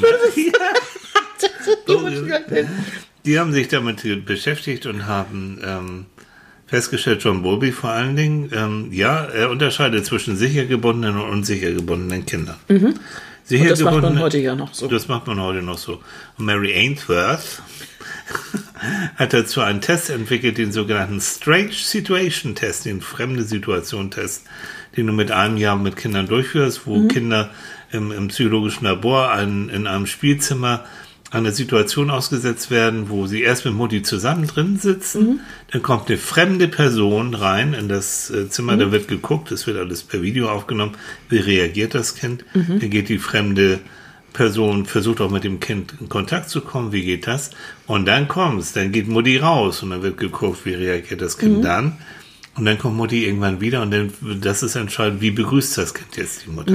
die 3.24 3.38
haben 3.38 3.52
sich 3.52 3.68
damit 3.68 4.24
beschäftigt 4.24 4.86
und 4.86 5.06
haben 5.06 5.60
ähm, 5.64 6.06
festgestellt, 6.66 7.22
John 7.22 7.42
Bowlby 7.42 7.72
vor 7.72 7.90
allen 7.90 8.16
Dingen, 8.16 8.50
ähm, 8.54 8.88
ja, 8.92 9.24
er 9.24 9.50
unterscheidet 9.50 10.04
zwischen 10.04 10.36
sicher 10.36 10.66
gebundenen 10.66 11.18
und 11.18 11.30
unsicher 11.30 11.72
gebundenen 11.72 12.26
Kindern. 12.26 12.56
Mhm. 12.68 12.94
Sicher 13.44 13.62
und 13.62 13.70
das 13.70 13.80
macht 13.82 14.02
man 14.02 14.18
heute 14.18 14.38
ja 14.38 14.56
noch 14.56 14.74
so. 14.74 14.88
Das 14.88 15.06
macht 15.06 15.28
man 15.28 15.40
heute 15.40 15.62
noch 15.62 15.78
so. 15.78 16.00
Und 16.36 16.46
Mary 16.46 16.72
Ainsworth 16.74 17.62
hat 19.14 19.32
dazu 19.32 19.60
einen 19.60 19.80
Test 19.80 20.10
entwickelt, 20.10 20.58
den 20.58 20.72
sogenannten 20.72 21.20
Strange 21.20 21.72
Situation 21.72 22.56
Test, 22.56 22.86
den 22.86 23.00
fremde 23.00 23.44
Situation 23.44 24.10
Test, 24.10 24.46
den 24.96 25.06
du 25.06 25.12
mit 25.12 25.30
einem 25.30 25.58
Jahr 25.58 25.76
mit 25.76 25.96
Kindern 25.96 26.26
durchführst, 26.26 26.86
wo 26.86 26.96
mhm. 26.96 27.08
Kinder 27.08 27.50
im, 27.92 28.10
im 28.10 28.28
psychologischen 28.28 28.84
Labor 28.84 29.30
ein, 29.30 29.68
in 29.68 29.86
einem 29.86 30.06
Spielzimmer 30.06 30.84
einer 31.30 31.52
Situation 31.52 32.10
ausgesetzt 32.10 32.70
werden, 32.70 33.08
wo 33.08 33.26
sie 33.26 33.42
erst 33.42 33.64
mit 33.64 33.74
Mutti 33.74 34.02
zusammen 34.02 34.46
drin 34.46 34.78
sitzen, 34.78 35.26
mhm. 35.26 35.40
dann 35.72 35.82
kommt 35.82 36.08
eine 36.08 36.18
fremde 36.18 36.68
Person 36.68 37.34
rein 37.34 37.74
in 37.74 37.88
das 37.88 38.30
äh, 38.30 38.48
Zimmer, 38.48 38.74
mhm. 38.74 38.80
da 38.80 38.92
wird 38.92 39.08
geguckt, 39.08 39.50
es 39.50 39.66
wird 39.66 39.76
alles 39.76 40.02
per 40.02 40.22
Video 40.22 40.48
aufgenommen, 40.48 40.92
wie 41.28 41.38
reagiert 41.38 41.94
das 41.94 42.14
Kind, 42.14 42.44
mhm. 42.54 42.78
dann 42.80 42.90
geht 42.90 43.08
die 43.08 43.18
fremde 43.18 43.80
Person, 44.32 44.84
versucht 44.86 45.20
auch 45.20 45.30
mit 45.30 45.44
dem 45.44 45.60
Kind 45.60 45.94
in 46.00 46.08
Kontakt 46.08 46.48
zu 46.48 46.60
kommen, 46.60 46.92
wie 46.92 47.02
geht 47.02 47.26
das, 47.26 47.50
und 47.86 48.06
dann 48.06 48.28
kommt's, 48.28 48.72
dann 48.72 48.92
geht 48.92 49.08
Mutti 49.08 49.38
raus 49.38 49.82
und 49.82 49.90
dann 49.90 50.02
wird 50.02 50.18
geguckt, 50.18 50.64
wie 50.64 50.74
reagiert 50.74 51.22
das 51.22 51.38
Kind 51.38 51.58
mhm. 51.58 51.62
dann, 51.62 51.96
und 52.54 52.64
dann 52.64 52.78
kommt 52.78 52.96
Mutti 52.96 53.24
irgendwann 53.26 53.60
wieder 53.60 53.82
und 53.82 53.90
dann, 53.90 54.12
das 54.40 54.62
ist 54.62 54.76
entscheidend, 54.76 55.20
wie 55.20 55.30
begrüßt 55.30 55.76
das 55.76 55.92
Kind 55.92 56.16
jetzt 56.16 56.46
die 56.46 56.50
Mutter. 56.50 56.72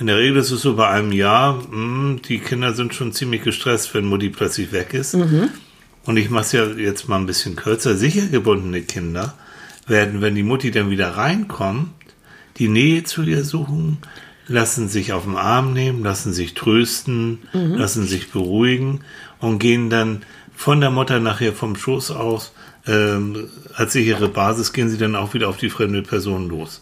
In 0.00 0.06
der 0.06 0.16
Regel 0.16 0.38
ist 0.38 0.50
es 0.50 0.62
so 0.62 0.76
bei 0.76 0.88
einem 0.88 1.12
Jahr, 1.12 1.56
mh, 1.56 1.70
hm, 1.70 2.22
die 2.26 2.38
Kinder 2.38 2.72
sind 2.72 2.94
schon 2.94 3.12
ziemlich 3.12 3.42
gestresst, 3.42 3.94
wenn 3.94 4.06
Mutti 4.06 4.30
plötzlich 4.30 4.72
weg 4.72 4.94
ist. 4.94 5.14
Mhm. 5.14 5.50
Und 6.06 6.16
ich 6.16 6.30
mache 6.30 6.44
es 6.44 6.52
ja 6.52 6.64
jetzt 6.64 7.06
mal 7.08 7.16
ein 7.16 7.26
bisschen 7.26 7.54
kürzer. 7.54 7.94
Sicher 7.94 8.26
gebundene 8.26 8.80
Kinder 8.80 9.34
werden, 9.86 10.22
wenn 10.22 10.34
die 10.34 10.42
Mutti 10.42 10.70
dann 10.70 10.88
wieder 10.88 11.18
reinkommt, 11.18 11.90
die 12.56 12.68
Nähe 12.68 13.04
zu 13.04 13.22
ihr 13.22 13.44
suchen, 13.44 13.98
lassen 14.46 14.88
sich 14.88 15.12
auf 15.12 15.24
den 15.24 15.36
Arm 15.36 15.74
nehmen, 15.74 16.02
lassen 16.02 16.32
sich 16.32 16.54
trösten, 16.54 17.40
mhm. 17.52 17.74
lassen 17.74 18.06
sich 18.06 18.30
beruhigen 18.30 19.00
und 19.38 19.58
gehen 19.58 19.90
dann 19.90 20.22
von 20.56 20.80
der 20.80 20.90
Mutter 20.90 21.20
nachher 21.20 21.52
vom 21.52 21.76
Schoß 21.76 22.10
aus 22.12 22.52
ähm, 22.86 23.48
als 23.74 23.92
sichere 23.92 24.28
Basis 24.28 24.72
gehen 24.72 24.88
sie 24.88 24.98
dann 24.98 25.14
auch 25.14 25.34
wieder 25.34 25.48
auf 25.48 25.58
die 25.58 25.70
fremde 25.70 26.02
Person 26.02 26.48
los. 26.48 26.80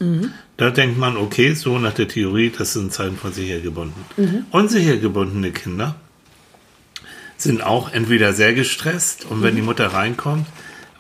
Da 0.57 0.71
denkt 0.71 0.99
man, 0.99 1.17
okay, 1.17 1.55
so 1.55 1.79
nach 1.79 1.93
der 1.95 2.09
Theorie, 2.09 2.53
das 2.57 2.73
sind 2.75 2.93
Zeiten 2.93 3.17
von 3.17 3.33
sicher 3.33 3.61
gebunden. 3.61 4.05
Unsicher 4.51 4.97
gebundene 4.97 5.51
Kinder 5.51 5.97
sind 7.37 7.63
auch 7.63 7.93
entweder 7.93 8.33
sehr 8.33 8.53
gestresst 8.53 9.25
und 9.29 9.43
wenn 9.43 9.57
die 9.57 9.63
Mutter 9.63 9.87
reinkommt, 9.89 10.47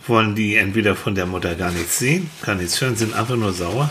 wollen 0.07 0.35
die 0.35 0.57
entweder 0.57 0.95
von 0.95 1.15
der 1.15 1.27
Mutter 1.27 1.55
gar 1.55 1.71
nichts 1.71 1.99
sehen, 1.99 2.31
gar 2.43 2.55
nichts 2.55 2.81
hören, 2.81 2.97
sind 2.97 3.15
einfach 3.15 3.37
nur 3.37 3.53
sauer, 3.53 3.91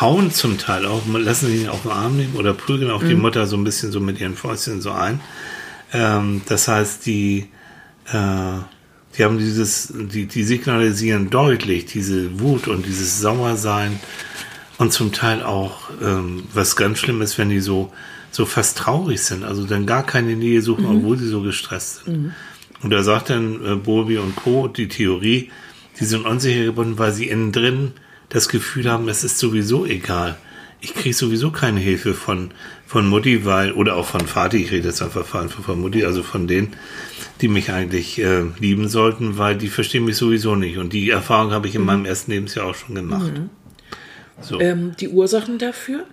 hauen 0.00 0.30
zum 0.30 0.58
Teil 0.58 0.86
auch, 0.86 1.02
lassen 1.08 1.48
sich 1.48 1.68
auf 1.68 1.82
den 1.82 1.90
Arm 1.90 2.16
nehmen 2.16 2.36
oder 2.36 2.54
prügeln 2.54 2.90
auf 2.90 3.02
die 3.02 3.14
Mutter 3.14 3.46
so 3.46 3.56
ein 3.56 3.64
bisschen 3.64 3.90
so 3.90 4.00
mit 4.00 4.20
ihren 4.20 4.36
Fäustchen 4.36 4.80
so 4.80 4.92
ein. 4.92 5.20
Ähm, 5.92 6.42
das 6.46 6.68
heißt, 6.68 7.06
die, 7.06 7.48
äh, 8.12 8.58
die 9.16 9.24
haben 9.24 9.38
dieses, 9.38 9.92
die, 9.94 10.26
die 10.26 10.42
signalisieren 10.44 11.30
deutlich 11.30 11.86
diese 11.86 12.40
Wut 12.40 12.68
und 12.68 12.86
dieses 12.86 13.20
Sauersein 13.20 13.98
und 14.78 14.92
zum 14.92 15.12
Teil 15.12 15.42
auch, 15.42 15.90
ähm, 16.02 16.44
was 16.52 16.76
ganz 16.76 16.98
schlimm 16.98 17.20
ist, 17.20 17.36
wenn 17.38 17.48
die 17.48 17.60
so, 17.60 17.92
so 18.30 18.46
fast 18.46 18.78
traurig 18.78 19.20
sind, 19.20 19.42
also 19.44 19.66
dann 19.66 19.86
gar 19.86 20.04
keine 20.04 20.36
Nähe 20.36 20.62
suchen, 20.62 20.84
obwohl 20.86 21.18
sie 21.18 21.28
so 21.28 21.42
gestresst 21.42 22.04
sind. 22.04 22.32
Und 22.82 22.90
da 22.90 23.02
sagt 23.02 23.30
dann 23.30 23.64
äh, 23.64 23.74
Bobi 23.74 24.18
und 24.18 24.36
Co. 24.36 24.68
die 24.68 24.88
Theorie, 24.88 25.50
die 25.98 26.04
sind 26.04 26.26
unsicher 26.26 26.64
gebunden, 26.64 26.98
weil 26.98 27.12
sie 27.12 27.28
innen 27.28 27.50
drin 27.50 27.92
das 28.28 28.48
Gefühl 28.48 28.90
haben, 28.90 29.08
es 29.08 29.24
ist 29.24 29.38
sowieso 29.38 29.84
egal. 29.84 30.36
Ich 30.80 30.94
kriege 30.94 31.14
sowieso 31.14 31.50
keine 31.50 31.80
Hilfe 31.80 32.14
von, 32.14 32.52
von 32.86 33.08
Mutti, 33.08 33.44
weil, 33.44 33.72
oder 33.72 33.96
auch 33.96 34.06
von 34.06 34.28
Vati, 34.32 34.58
ich 34.58 34.70
rede 34.70 34.88
jetzt 34.88 35.02
einfach 35.02 35.26
von, 35.26 35.48
von 35.48 35.80
Mutti, 35.80 36.04
also 36.04 36.22
von 36.22 36.46
denen, 36.46 36.74
die 37.40 37.48
mich 37.48 37.70
eigentlich 37.70 38.18
äh, 38.20 38.42
lieben 38.58 38.88
sollten, 38.88 39.38
weil 39.38 39.56
die 39.56 39.68
verstehen 39.68 40.04
mich 40.04 40.16
sowieso 40.16 40.56
nicht. 40.56 40.78
Und 40.78 40.92
die 40.92 41.10
Erfahrung 41.10 41.52
habe 41.52 41.68
ich 41.68 41.74
in 41.74 41.82
meinem 41.84 42.04
ersten 42.04 42.32
Lebensjahr 42.32 42.66
auch 42.66 42.74
schon 42.74 42.94
gemacht. 42.94 43.32
So. 44.40 44.60
Ähm, 44.60 44.94
die 44.98 45.08
Ursachen 45.08 45.58
dafür? 45.58 46.04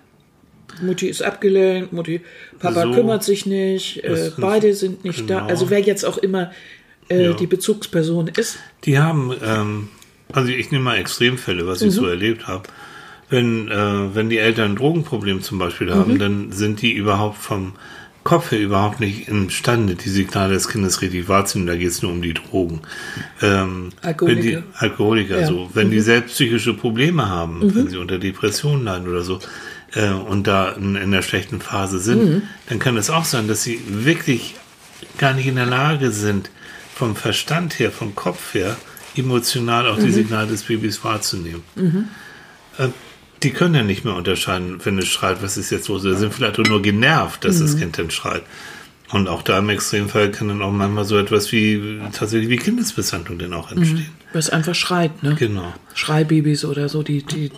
Mutti 0.82 1.08
ist 1.08 1.22
abgelenkt, 1.22 1.94
Mutti, 1.94 2.22
Papa 2.60 2.84
So. 2.84 2.92
kümmert 2.92 3.24
sich 3.24 3.46
nicht, 3.46 4.04
äh, 4.04 4.32
beide 4.38 4.74
sind 4.74 5.06
nicht 5.06 5.30
da. 5.30 5.40
genau. 5.40 5.50
Also 5.50 5.70
wer 5.70 5.80
jetzt 5.80 6.04
auch 6.06 6.18
immer 6.18 6.52
äh, 7.10 7.26
Ja. 7.26 7.34
die 7.34 7.48
Bezugsperson 7.48 8.28
ist. 8.28 8.58
Die 8.84 9.00
haben, 9.00 9.32
ähm, 9.44 9.88
also 10.34 10.50
ich 10.52 10.72
nehme 10.72 10.84
mal 10.86 10.98
Extremfälle, 10.98 11.66
was 11.68 11.82
ich 11.82 11.92
so 11.94 12.06
erlebt 12.08 12.48
habe. 12.48 12.64
Wenn, 13.30 13.70
äh, 13.70 14.16
wenn 14.16 14.30
die 14.30 14.38
Eltern 14.38 14.72
ein 14.72 14.76
Drogenproblem 14.76 15.42
zum 15.42 15.58
Beispiel 15.60 15.94
haben, 15.94 16.20
dann 16.20 16.52
sind 16.52 16.82
die 16.82 16.92
überhaupt 16.94 17.38
vom 17.38 17.74
Kopf 18.26 18.52
her 18.52 18.60
überhaupt 18.60 19.00
nicht 19.00 19.28
imstande, 19.28 19.94
die 19.94 20.10
Signale 20.10 20.56
des 20.56 20.68
Kindes 20.68 21.02
richtig 21.04 21.30
wahrzunehmen. 21.30 21.68
Da 21.68 21.76
geht 21.78 21.90
es 21.90 22.02
nur 22.02 22.12
um 22.12 22.24
die 22.24 22.34
Drogen. 22.34 22.82
Ähm, 23.42 23.92
Alkoholiker. 24.02 24.42
Wenn 24.42 24.42
die, 24.44 24.64
Alkoholiker, 24.80 25.40
Ja. 25.42 25.48
so. 25.48 25.70
Wenn 25.76 25.92
die 25.92 26.00
selbst 26.00 26.34
psychische 26.34 26.74
Probleme 26.74 27.30
haben, 27.30 27.74
wenn 27.76 27.88
sie 27.88 27.98
unter 27.98 28.18
Depressionen 28.18 28.84
leiden 28.84 29.08
oder 29.08 29.22
so, 29.22 29.40
äh, 29.94 30.10
und 30.10 30.48
da 30.48 30.72
in, 30.72 30.96
in 30.96 31.04
einer 31.04 31.22
schlechten 31.22 31.62
Phase 31.62 32.00
sind, 32.00 32.42
dann 32.68 32.80
kann 32.80 32.98
es 32.98 33.12
auch 33.12 33.26
sein, 33.26 33.48
dass 33.48 33.62
sie 33.62 33.80
wirklich 33.88 34.56
gar 35.20 35.34
nicht 35.36 35.46
in 35.46 35.56
der 35.56 35.68
Lage 35.68 36.10
sind, 36.12 36.50
vom 36.96 37.16
Verstand 37.16 37.78
her, 37.78 37.92
vom 37.92 38.16
Kopf 38.16 38.56
her, 38.56 38.76
emotional 39.16 39.88
auch 39.88 40.00
die 40.00 40.12
Signale 40.12 40.48
des 40.48 40.64
Babys 40.64 41.04
wahrzunehmen. 41.04 41.62
Äh, 42.80 42.88
die 43.46 43.52
können 43.52 43.76
ja 43.76 43.84
nicht 43.84 44.04
mehr 44.04 44.16
unterscheiden, 44.16 44.80
wenn 44.84 44.98
es 44.98 45.08
schreit, 45.08 45.42
was 45.42 45.58
ist 45.58 45.70
jetzt 45.70 45.88
los. 45.88 46.06
Oder 46.06 46.16
sind 46.16 46.34
vielleicht 46.34 46.58
nur 46.58 46.82
genervt, 46.82 47.46
dass 47.46 47.60
das 47.60 47.78
Kind 47.78 47.98
dann 47.98 48.12
schreit. 48.12 48.44
Und 49.12 49.28
auch 49.28 49.44
da 49.44 49.60
im 49.60 49.70
Extremfall 49.70 50.32
kann 50.32 50.48
dann 50.48 50.62
auch 50.62 50.72
manchmal 50.72 51.06
so 51.06 51.18
etwas 51.18 51.52
wie 51.52 52.00
tatsächlich 52.12 52.50
wie 52.50 52.58
Kindesmisshandlung 52.58 53.38
dann 53.38 53.54
auch 53.54 53.72
entstehen. 53.72 54.08
Was 54.34 54.50
einfach 54.50 54.76
schreit, 54.76 55.24
ne? 55.24 55.36
Genau. 55.38 55.74
Schreibabys 55.94 56.66
oder 56.66 56.90
so, 56.90 57.04
die, 57.04 57.24
die 57.24 57.52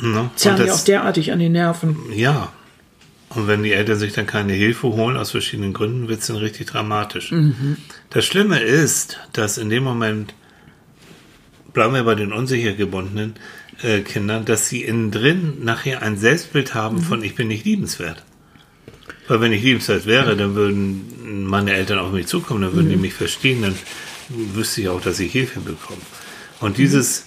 Ne? 0.00 0.30
zerren 0.34 0.66
ja 0.66 0.74
auch 0.74 0.84
derartig 0.84 1.32
an 1.32 1.38
den 1.38 1.52
Nerven. 1.52 1.96
Ja. 2.14 2.52
Und 3.30 3.48
wenn 3.48 3.62
die 3.62 3.72
Eltern 3.72 3.98
sich 3.98 4.12
dann 4.12 4.26
keine 4.26 4.52
Hilfe 4.52 4.88
holen, 4.88 5.16
aus 5.16 5.32
verschiedenen 5.32 5.72
Gründen, 5.72 6.08
wird 6.08 6.20
es 6.20 6.28
dann 6.28 6.36
richtig 6.36 6.66
dramatisch. 6.68 7.32
Das 8.10 8.24
Schlimme 8.24 8.60
ist, 8.60 9.18
dass 9.32 9.58
in 9.58 9.70
dem 9.70 9.82
Moment, 9.82 10.34
bleiben 11.72 11.94
wir 11.94 12.04
bei 12.04 12.14
den 12.14 12.32
unsicher 12.32 12.72
gebundenen 12.72 13.34
äh, 13.82 14.00
Kindern, 14.00 14.44
dass 14.44 14.68
sie 14.68 14.82
innen 14.82 15.10
drin 15.10 15.64
nachher 15.64 16.02
ein 16.02 16.16
Selbstbild 16.16 16.74
haben 16.74 17.02
von 17.02 17.22
ich 17.22 17.34
bin 17.34 17.48
nicht 17.48 17.64
liebenswert. 17.64 18.22
Weil 19.26 19.40
wenn 19.40 19.52
ich 19.52 19.62
liebenswert 19.62 20.06
wäre, 20.06 20.36
dann 20.36 20.54
würden 20.54 21.46
meine 21.48 21.72
Eltern 21.72 21.98
auf 21.98 22.12
mich 22.12 22.26
zukommen, 22.26 22.62
dann 22.62 22.74
würden 22.74 22.90
die 22.90 22.96
mich 22.96 23.14
verstehen, 23.14 23.62
dann 23.62 23.74
wüsste 24.28 24.82
ich 24.82 24.88
auch, 24.88 25.00
dass 25.00 25.20
ich 25.20 25.32
Hilfe 25.32 25.60
bekomme. 25.60 26.00
Und 26.60 26.78
dieses 26.78 27.26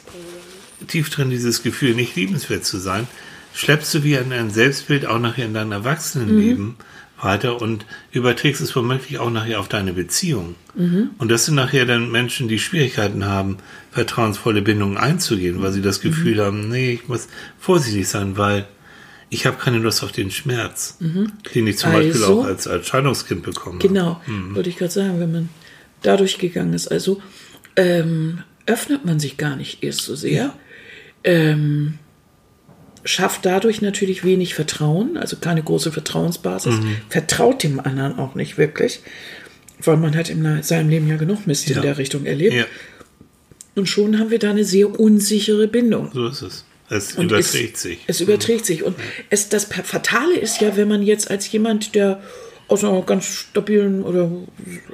tief 0.87 1.09
drin, 1.09 1.29
dieses 1.29 1.63
Gefühl, 1.63 1.95
nicht 1.95 2.15
liebenswert 2.15 2.65
zu 2.65 2.77
sein, 2.77 3.07
schleppst 3.53 3.93
du 3.95 4.03
wie 4.03 4.17
ein, 4.17 4.31
ein 4.31 4.51
Selbstbild 4.51 5.05
auch 5.05 5.19
nachher 5.19 5.45
in 5.45 5.53
dein 5.53 5.71
Erwachsenenleben 5.71 6.75
weiter 7.21 7.61
und 7.61 7.85
überträgst 8.11 8.61
es 8.61 8.75
womöglich 8.75 9.17
auch 9.19 9.31
nachher 9.31 9.59
auf 9.59 9.67
deine 9.67 9.93
Beziehung. 9.93 10.55
Und 11.17 11.31
das 11.31 11.45
sind 11.45 11.55
nachher 11.55 11.85
dann 11.85 12.11
Menschen, 12.11 12.47
die 12.47 12.59
Schwierigkeiten 12.59 13.25
haben, 13.25 13.57
vertrauensvolle 13.91 14.61
Bindungen 14.61 14.97
einzugehen, 14.97 15.61
weil 15.63 15.71
sie 15.71 15.81
das 15.81 16.01
Gefühl 16.01 16.43
haben, 16.43 16.69
nee, 16.69 16.91
ich 16.93 17.07
muss 17.07 17.27
vorsichtig 17.59 18.07
sein, 18.07 18.37
weil 18.37 18.67
ich 19.29 19.45
habe 19.47 19.57
keine 19.57 19.79
Lust 19.79 20.03
auf 20.03 20.11
den 20.11 20.29
Schmerz, 20.31 20.97
den 20.99 21.65
ich 21.67 21.79
zum 21.79 21.91
Beispiel 21.91 22.11
Also- 22.13 22.41
auch 22.41 22.45
als, 22.45 22.67
als 22.67 22.87
Scheidungskind 22.87 23.41
bekommen 23.43 23.79
Genau, 23.79 24.21
Mhm. 24.27 24.55
wollte 24.55 24.69
ich 24.69 24.77
gerade 24.77 24.93
sagen, 24.93 25.19
wenn 25.19 25.31
man 25.31 25.49
da 26.03 26.15
durchgegangen 26.15 26.73
ist. 26.73 26.87
Also 26.87 27.21
ähm, 27.75 28.43
öffnet 28.67 29.03
man 29.05 29.19
sich 29.19 29.37
gar 29.37 29.55
nicht 29.55 29.83
erst 29.83 30.01
so 30.01 30.15
sehr. 30.15 30.53
Ähm, 31.23 31.95
schafft 33.07 33.45
dadurch 33.45 33.81
natürlich 33.81 34.23
wenig 34.23 34.53
Vertrauen, 34.53 35.17
also 35.17 35.37
keine 35.37 35.63
große 35.63 35.91
Vertrauensbasis. 35.91 36.75
Mhm. 36.75 36.95
Vertraut 37.09 37.63
dem 37.63 37.79
anderen 37.79 38.19
auch 38.19 38.35
nicht 38.35 38.57
wirklich, 38.57 38.99
weil 39.81 39.97
man 39.97 40.15
hat 40.15 40.29
in 40.29 40.61
seinem 40.63 40.89
Leben 40.89 41.07
ja 41.07 41.17
genug 41.17 41.47
Mist 41.47 41.69
Ja. 41.69 41.77
in 41.77 41.81
der 41.83 41.97
Richtung 41.97 42.25
erlebt. 42.25 42.53
Ja, 42.55 42.65
Und 43.75 43.87
schon 43.87 44.19
haben 44.19 44.29
wir 44.31 44.39
da 44.39 44.49
eine 44.51 44.63
sehr 44.65 44.99
unsichere 44.99 45.67
Bindung. 45.67 46.11
so 46.13 46.27
ist 46.27 46.41
es. 46.41 46.65
Es 46.89 47.15
Und 47.15 47.25
überträgt 47.31 47.75
es, 47.75 47.81
sich. 47.81 47.99
Es 48.07 48.21
überträgt 48.21 48.65
sich. 48.65 48.83
Und 48.83 48.95
es, 49.29 49.49
das 49.49 49.65
Fatale 49.65 50.37
ist 50.37 50.61
ja, 50.61 50.77
wenn 50.77 50.87
man 50.87 51.03
jetzt 51.03 51.29
als 51.29 51.51
jemand, 51.51 51.95
der 51.95 52.21
aus 52.67 52.83
einer 52.83 53.01
ganz 53.01 53.25
stabilen 53.25 54.03
oder 54.03 54.29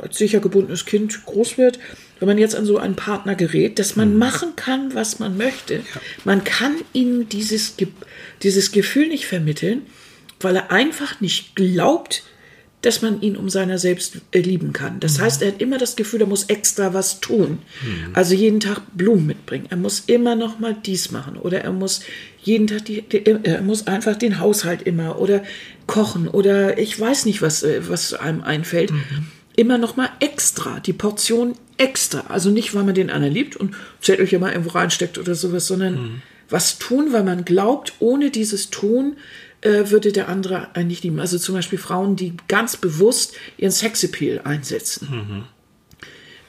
als 0.02 0.18
sicher 0.18 0.40
gebundenes 0.40 0.86
Kind 0.86 1.26
groß 1.26 1.58
wird, 1.58 1.80
wenn 2.20 2.28
man 2.28 2.38
jetzt 2.38 2.56
an 2.56 2.66
so 2.66 2.78
einen 2.78 2.96
Partner 2.96 3.36
gerät, 3.36 3.80
dass 3.80 3.96
man 3.96 4.18
machen 4.18 4.56
kann, 4.56 4.94
was 4.94 5.20
man 5.20 5.38
möchte. 5.38 5.82
Man 6.24 6.44
kann 6.44 6.76
ihm 6.94 7.28
dieses, 7.28 7.76
dieses 8.44 8.72
Gefühl 8.72 9.08
nicht 9.08 9.26
vermitteln, 9.26 9.84
weil 10.40 10.56
er 10.56 10.72
einfach 10.72 11.20
nicht 11.20 11.56
glaubt, 11.56 12.24
dass 12.84 13.02
man 13.02 13.22
ihn 13.22 13.38
um 13.38 13.50
seiner 13.50 13.78
selbst 13.80 14.18
äh, 14.32 14.40
lieben 14.40 14.74
kann. 14.74 15.00
Das 15.00 15.20
heißt, 15.20 15.42
er 15.42 15.54
hat 15.54 15.62
immer 15.62 15.78
das 15.78 15.96
Gefühl, 15.96 16.22
er 16.22 16.28
muss 16.28 16.44
extra 16.44 16.94
was 16.94 17.22
tun. 17.22 17.60
Also 18.14 18.36
jeden 18.36 18.60
Tag 18.60 18.82
Blumen 18.94 19.26
mitbringen. 19.26 19.68
Er 19.70 19.78
muss 19.78 20.04
immer 20.06 20.36
noch 20.36 20.60
mal 20.60 20.76
dies 20.86 21.10
machen 21.10 21.38
oder 21.38 21.62
er 21.62 21.72
muss 21.72 22.02
jeden 22.42 22.68
Tag 22.68 22.86
die, 22.86 23.02
die 23.02 23.26
er 23.26 23.62
muss 23.62 23.88
einfach 23.88 24.18
den 24.18 24.40
Haushalt 24.40 24.82
immer 24.82 25.18
oder 25.20 25.44
kochen 25.88 26.28
oder 26.28 26.78
ich 26.78 27.00
weiß 27.00 27.26
nicht 27.26 27.42
was 27.42 27.64
äh, 27.64 27.82
was 27.88 28.14
einem 28.14 28.44
einfällt. 28.44 28.92
Immer 29.56 29.78
noch 29.78 29.96
mal 29.96 30.10
extra 30.20 30.80
die 30.82 30.94
Portion 30.94 31.54
extra. 31.78 32.26
Also 32.28 32.50
nicht, 32.50 32.76
weil 32.76 32.84
man 32.84 32.96
den 32.96 33.10
anderen 33.10 33.34
liebt 33.34 33.56
und 33.56 33.76
Zettelchen 34.02 34.42
mal 34.42 34.52
irgendwo 34.52 34.72
reinsteckt 34.72 35.18
oder 35.18 35.36
sowas, 35.36 35.68
sondern 35.68 36.22
was 36.50 36.80
tun, 36.80 37.14
weil 37.14 37.24
man 37.24 37.46
glaubt, 37.46 37.94
ohne 38.00 38.30
dieses 38.30 38.70
Tun 38.70 39.16
äh, 39.64 39.90
würde 39.90 40.12
der 40.12 40.30
andere 40.30 40.76
eigentlich 40.76 41.04
lieben. 41.04 41.20
Also 41.20 41.38
zum 41.38 41.56
Beispiel 41.56 41.80
Frauen, 41.80 42.16
die 42.16 42.34
ganz 42.48 42.78
bewusst 42.78 43.34
ihren 43.58 43.72
Sexappeal 43.72 44.42
einsetzen. 44.44 45.08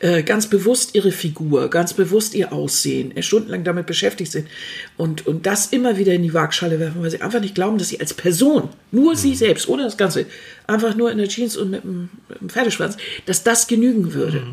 Äh, 0.00 0.22
ganz 0.22 0.48
bewusst 0.50 0.94
ihre 0.94 1.12
Figur, 1.12 1.70
ganz 1.70 1.94
bewusst 1.94 2.34
ihr 2.34 2.52
Aussehen, 2.52 3.16
äh, 3.16 3.22
stundenlang 3.22 3.64
damit 3.64 3.86
beschäftigt 3.86 4.32
sind 4.32 4.48
und, 4.96 5.26
und 5.26 5.46
das 5.46 5.68
immer 5.68 5.96
wieder 5.96 6.12
in 6.12 6.22
die 6.22 6.34
Waagschale 6.34 6.78
werfen, 6.78 7.00
weil 7.00 7.10
sie 7.10 7.22
einfach 7.22 7.40
nicht 7.40 7.54
glauben, 7.54 7.78
dass 7.78 7.88
sie 7.88 8.00
als 8.00 8.12
Person, 8.12 8.68
nur 8.90 9.16
sie 9.16 9.34
selbst, 9.34 9.66
ohne 9.68 9.84
das 9.84 9.96
Ganze, 9.96 10.26
einfach 10.66 10.94
nur 10.94 11.10
in 11.10 11.18
der 11.18 11.28
Jeans 11.28 11.56
und 11.56 11.70
mit 11.70 11.84
dem, 11.84 12.10
mit 12.28 12.40
dem 12.40 12.50
Pferdeschwanz, 12.50 12.96
dass 13.24 13.44
das 13.44 13.66
genügen 13.66 14.12
würde. 14.12 14.44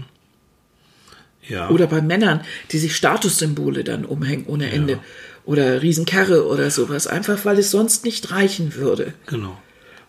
Ja. 1.50 1.69
Oder 1.69 1.88
bei 1.88 2.02
Männern, 2.02 2.41
die 2.71 2.78
sich 2.78 2.95
Statussymbole 2.95 3.84
dann 3.84 4.06
umhängen 4.06 4.45
ohne 4.47 4.71
Ende. 4.71 5.00
Oder 5.45 5.82
Riesenkarre 5.82 6.47
oder 6.47 6.69
sowas. 6.69 7.08
Einfach 7.08 7.45
weil 7.45 7.58
es 7.60 7.71
sonst 7.71 8.06
nicht 8.06 8.32
reichen 8.32 8.75
würde. 8.75 9.13
genau. 9.27 9.58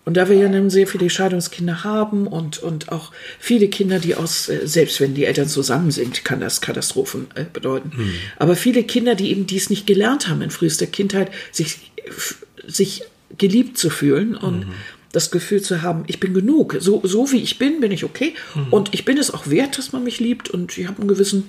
Und 0.05 0.17
da 0.17 0.29
wir 0.29 0.37
ja 0.37 0.49
nun 0.49 0.69
sehr 0.69 0.89
viele 0.89 1.09
Scheidungskinder 1.09 1.85
haben 1.85 2.27
und, 2.27 2.59
und 2.59 2.91
auch 2.91 3.13
viele 3.39 3.69
Kinder, 3.69 4.01
die 4.01 4.17
aus, 4.17 4.49
äh, 4.49 4.67
selbst 4.67 5.01
wenn 5.01 5.15
die 5.15 5.25
Eltern 5.27 5.49
zusammen 5.49 5.93
sind, 5.93 6.25
kann 6.25 6.41
das 6.41 6.61
Katastrophen 6.61 7.29
äh, 7.37 7.45
bedeuten. 7.53 7.93
Aber 8.37 8.57
viele 8.57 8.83
Kinder, 8.83 9.15
die 9.15 9.31
eben 9.31 9.47
dies 9.47 9.71
nicht 9.71 9.87
gelernt 9.87 10.29
haben 10.29 10.43
in 10.43 10.51
frühester 10.51 10.87
Kindheit, 10.87 11.31
sich, 11.53 11.93
sich 12.67 13.05
geliebt 13.39 13.79
zu 13.79 13.91
fühlen 13.91 14.37
und 14.37 14.67
das 15.13 15.31
Gefühl 15.31 15.63
zu 15.63 15.83
haben, 15.83 16.05
ich 16.07 16.19
bin 16.19 16.35
genug. 16.35 16.77
So, 16.81 17.01
so 17.05 17.31
wie 17.31 17.41
ich 17.41 17.59
bin, 17.59 17.81
bin 17.81 17.93
ich 17.93 18.03
okay. 18.03 18.35
Und 18.71 18.93
ich 18.95 19.05
bin 19.05 19.19
es 19.19 19.33
auch 19.33 19.47
wert, 19.47 19.79
dass 19.79 19.93
man 19.93 20.03
mich 20.03 20.19
liebt 20.21 20.51
und 20.51 20.77
ich 20.77 20.89
habe 20.89 20.99
einen 20.99 21.09
gewissen 21.09 21.49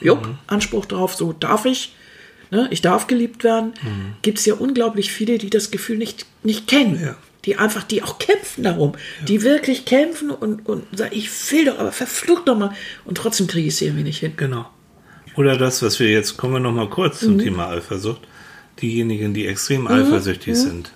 jupp, 0.00 0.28
Anspruch 0.46 0.84
drauf, 0.86 1.14
so 1.14 1.32
darf 1.32 1.64
ich, 1.64 1.94
ne, 2.50 2.68
ich 2.70 2.82
darf 2.82 3.06
geliebt 3.06 3.44
werden, 3.44 3.74
gibt 4.22 4.38
es 4.38 4.46
ja 4.46 4.54
unglaublich 4.54 5.12
viele, 5.12 5.38
die 5.38 5.50
das 5.50 5.70
Gefühl 5.70 5.98
nicht, 5.98 6.26
nicht 6.42 6.66
kennen. 6.66 7.00
Ja. 7.02 7.16
Die 7.44 7.56
einfach, 7.56 7.82
die 7.82 8.02
auch 8.02 8.18
kämpfen 8.18 8.64
darum, 8.64 8.94
die 9.28 9.42
wirklich 9.42 9.84
kämpfen 9.84 10.30
und, 10.30 10.66
und 10.66 10.84
sagen, 10.96 11.14
ich 11.14 11.28
will 11.52 11.66
doch, 11.66 11.78
aber 11.78 11.92
verflucht 11.92 12.48
doch 12.48 12.56
mal. 12.56 12.72
Und 13.04 13.18
trotzdem 13.18 13.48
kriege 13.48 13.68
ich 13.68 13.74
es 13.74 13.82
irgendwie 13.82 14.04
nicht 14.04 14.20
hin. 14.20 14.32
Genau. 14.36 14.66
Oder 15.36 15.56
das, 15.58 15.82
was 15.82 15.98
wir 16.00 16.08
jetzt, 16.10 16.36
kommen 16.36 16.54
wir 16.54 16.60
noch 16.60 16.72
mal 16.72 16.88
kurz 16.88 17.20
zum 17.20 17.38
Thema 17.38 17.68
Eifersucht. 17.68 18.20
Diejenigen, 18.80 19.34
die 19.34 19.46
extrem 19.46 19.86
eifersüchtig 19.86 20.56
sind. 20.56 20.92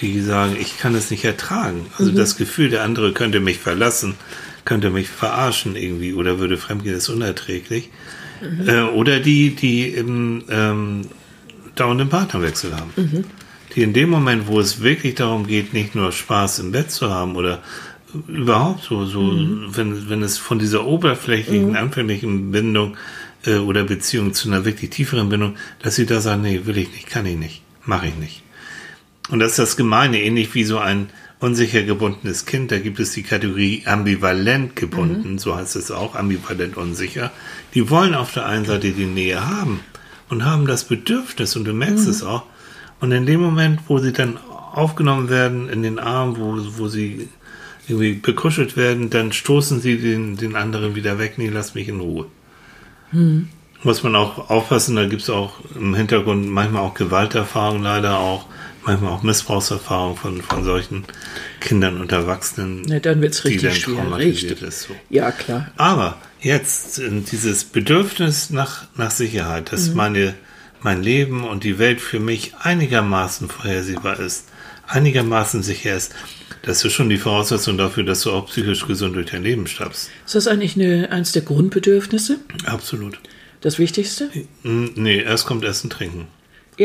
Die 0.00 0.20
sagen, 0.20 0.56
ich 0.60 0.78
kann 0.78 0.94
es 0.94 1.10
nicht 1.10 1.24
ertragen. 1.24 1.86
Also 1.96 2.10
das 2.10 2.36
Gefühl, 2.36 2.70
der 2.70 2.82
andere 2.82 3.12
könnte 3.12 3.40
mich 3.40 3.58
verlassen, 3.58 4.16
könnte 4.64 4.90
mich 4.90 5.08
verarschen 5.08 5.76
irgendwie 5.76 6.14
oder 6.14 6.38
würde 6.38 6.56
fremdgehen, 6.56 6.96
ist 6.96 7.08
unerträglich. 7.08 7.90
Äh, 8.66 8.82
oder 8.82 9.20
die, 9.20 9.54
die 9.54 9.94
eben 9.94 10.44
ähm, 10.50 11.02
dauernden 11.74 12.08
Partnerwechsel 12.08 12.74
haben. 12.74 13.24
Die 13.74 13.82
in 13.82 13.92
dem 13.92 14.10
Moment, 14.10 14.48
wo 14.48 14.58
es 14.58 14.82
wirklich 14.82 15.14
darum 15.14 15.46
geht, 15.46 15.72
nicht 15.72 15.94
nur 15.94 16.10
Spaß 16.12 16.58
im 16.58 16.72
Bett 16.72 16.90
zu 16.90 17.10
haben 17.10 17.36
oder 17.36 17.62
überhaupt 18.26 18.82
so, 18.82 19.04
so 19.04 19.20
wenn, 19.68 20.08
wenn 20.08 20.22
es 20.22 20.38
von 20.38 20.58
dieser 20.58 20.84
oberflächlichen, 20.84 21.76
anfänglichen 21.76 22.50
Bindung 22.50 22.96
äh, 23.46 23.56
oder 23.56 23.84
Beziehung 23.84 24.34
zu 24.34 24.48
einer 24.48 24.64
wirklich 24.64 24.90
tieferen 24.90 25.28
Bindung, 25.28 25.56
dass 25.82 25.94
sie 25.94 26.06
da 26.06 26.20
sagen, 26.20 26.42
nee, 26.42 26.62
will 26.64 26.78
ich 26.78 26.90
nicht, 26.92 27.06
kann 27.06 27.26
ich 27.26 27.36
nicht, 27.36 27.62
mache 27.84 28.08
ich 28.08 28.16
nicht. 28.16 28.42
Und 29.28 29.38
das 29.38 29.52
ist 29.52 29.58
das 29.60 29.76
Gemeine, 29.76 30.20
ähnlich 30.20 30.54
wie 30.54 30.64
so 30.64 30.78
ein 30.78 31.10
unsicher 31.40 31.82
gebundenes 31.82 32.44
Kind, 32.44 32.70
da 32.70 32.78
gibt 32.78 33.00
es 33.00 33.12
die 33.12 33.22
Kategorie 33.22 33.82
ambivalent 33.86 34.76
gebunden, 34.76 35.38
so 35.38 35.56
heißt 35.56 35.74
es 35.76 35.90
auch, 35.90 36.14
ambivalent 36.14 36.76
unsicher. 36.76 37.32
Die 37.74 37.88
wollen 37.88 38.14
auf 38.14 38.32
der 38.32 38.46
einen 38.46 38.66
Seite 38.66 38.92
die 38.92 39.06
Nähe 39.06 39.46
haben 39.48 39.80
und 40.28 40.44
haben 40.44 40.66
das 40.66 40.84
Bedürfnis, 40.84 41.56
und 41.56 41.64
du 41.64 41.72
merkst 41.72 42.06
es 42.06 42.22
auch, 42.22 42.44
und 43.00 43.12
in 43.12 43.24
dem 43.24 43.40
Moment, 43.40 43.80
wo 43.88 43.98
sie 43.98 44.12
dann 44.12 44.38
aufgenommen 44.72 45.30
werden 45.30 45.68
in 45.70 45.82
den 45.82 45.98
Arm, 45.98 46.36
wo, 46.36 46.58
wo 46.76 46.88
sie 46.88 47.28
irgendwie 47.88 48.12
bekuschelt 48.12 48.76
werden, 48.76 49.08
dann 49.10 49.32
stoßen 49.32 49.80
sie 49.80 49.98
den, 49.98 50.36
den 50.36 50.54
anderen 50.54 50.94
wieder 50.94 51.18
weg, 51.18 51.34
nee, 51.38 51.48
lass 51.48 51.74
mich 51.74 51.88
in 51.88 52.00
Ruhe. 52.00 52.26
Muss 53.82 54.02
man 54.02 54.14
auch 54.14 54.50
aufpassen, 54.50 54.94
da 54.94 55.06
gibt 55.06 55.22
es 55.22 55.30
auch 55.30 55.54
im 55.74 55.94
Hintergrund 55.94 56.48
manchmal 56.50 56.82
auch 56.82 56.94
Gewalterfahrungen, 56.94 57.82
leider 57.82 58.18
auch, 58.18 58.44
manchmal 58.84 59.12
auch 59.12 59.22
Missbrauchserfahrungen 59.22 60.16
von, 60.16 60.42
von 60.42 60.64
solchen 60.64 61.04
Kindern 61.60 62.00
und 62.00 62.12
Erwachsenen, 62.12 62.82
Ne, 62.82 63.00
dann 63.00 63.20
wird's 63.22 63.42
die 63.42 63.48
richtig 63.48 63.70
dann 63.72 63.80
schwer, 63.80 63.94
traumatisiert 63.96 64.52
richtig. 64.52 64.68
ist. 64.68 64.82
So. 64.82 64.94
Ja, 65.10 65.30
klar. 65.32 65.70
Aber 65.76 66.18
jetzt 66.40 66.98
äh, 66.98 67.10
dieses 67.30 67.64
Bedürfnis 67.64 68.50
nach, 68.50 68.84
nach 68.96 69.10
Sicherheit, 69.10 69.72
dass 69.72 69.94
meine, 69.94 70.34
mein 70.82 71.02
Leben 71.02 71.44
und 71.44 71.64
die 71.64 71.78
Welt 71.78 72.00
für 72.00 72.20
mich 72.20 72.54
einigermaßen 72.60 73.48
vorhersehbar 73.48 74.18
ist, 74.20 74.46
einigermaßen 74.86 75.62
sicher 75.62 75.94
ist, 75.96 76.14
das 76.62 76.84
ist 76.84 76.92
schon 76.92 77.08
die 77.08 77.16
Voraussetzung 77.16 77.78
dafür, 77.78 78.02
dass 78.02 78.22
du 78.22 78.32
auch 78.32 78.46
psychisch 78.46 78.86
gesund 78.86 79.16
durch 79.16 79.30
dein 79.30 79.42
Leben 79.42 79.66
stammst. 79.66 80.10
Ist 80.26 80.34
das 80.34 80.46
eigentlich 80.46 80.74
eine, 80.76 81.10
eins 81.10 81.32
der 81.32 81.42
Grundbedürfnisse? 81.42 82.38
Absolut. 82.66 83.18
Das 83.62 83.78
Wichtigste? 83.78 84.30
Mm, 84.62 84.86
Nee, 84.94 85.20
erst 85.22 85.46
kommt 85.46 85.64
Essen, 85.64 85.88
Trinken. 85.90 86.26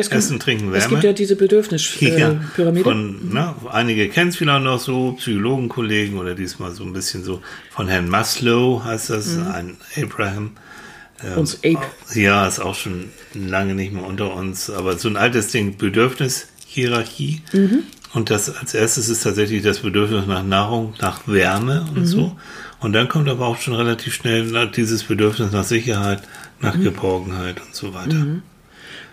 Kommt- 0.03 0.13
Essen, 0.19 0.39
Trinken, 0.39 0.67
Es 0.69 0.83
Wärme. 0.83 0.89
gibt 0.89 1.03
ja 1.03 1.13
diese 1.13 1.35
Bedürfnispyramide. 1.35 2.83
Von, 2.83 3.29
ne, 3.33 3.55
einige 3.71 4.09
kennen 4.09 4.29
es 4.29 4.35
vielleicht 4.37 4.63
noch 4.63 4.79
so, 4.79 5.13
Psychologenkollegen 5.13 6.17
oder 6.17 6.35
diesmal 6.35 6.71
so 6.73 6.83
ein 6.83 6.93
bisschen 6.93 7.23
so 7.23 7.41
von 7.71 7.87
Herrn 7.87 8.09
Maslow 8.09 8.83
heißt 8.83 9.09
das, 9.09 9.37
ein 9.37 9.77
Abraham. 10.01 10.51
Ähm, 11.23 11.37
Uns 11.39 11.55
Ape. 11.63 11.79
Ja, 12.13 12.45
ist 12.47 12.59
auch 12.59 12.75
schon 12.75 13.05
lange 13.33 13.73
nicht 13.73 13.93
mehr 13.93 14.03
unter 14.05 14.33
uns, 14.33 14.69
aber 14.69 14.97
so 14.97 15.07
ein 15.07 15.15
altes 15.17 15.47
Ding, 15.47 15.77
Bedürfnishierarchie. 15.77 17.41
Mhm. 17.53 17.83
Und 18.13 18.29
das 18.29 18.53
als 18.55 18.73
erstes 18.73 19.09
ist 19.09 19.23
tatsächlich 19.23 19.61
das 19.63 19.79
Bedürfnis 19.79 20.25
nach 20.27 20.43
Nahrung, 20.43 20.93
nach 21.01 21.27
Wärme 21.27 21.85
und 21.95 22.05
so. 22.05 22.35
Und 22.79 22.93
dann 22.93 23.07
kommt 23.07 23.27
aber 23.29 23.45
auch 23.47 23.57
schon 23.59 23.73
relativ 23.75 24.13
schnell 24.13 24.69
dieses 24.75 25.03
Bedürfnis 25.03 25.51
nach 25.51 25.63
Sicherheit, 25.63 26.19
Mhm. 26.21 26.65
nach 26.67 26.79
Geborgenheit 26.79 27.61
und 27.65 27.75
so 27.75 27.93
weiter. 27.93 28.15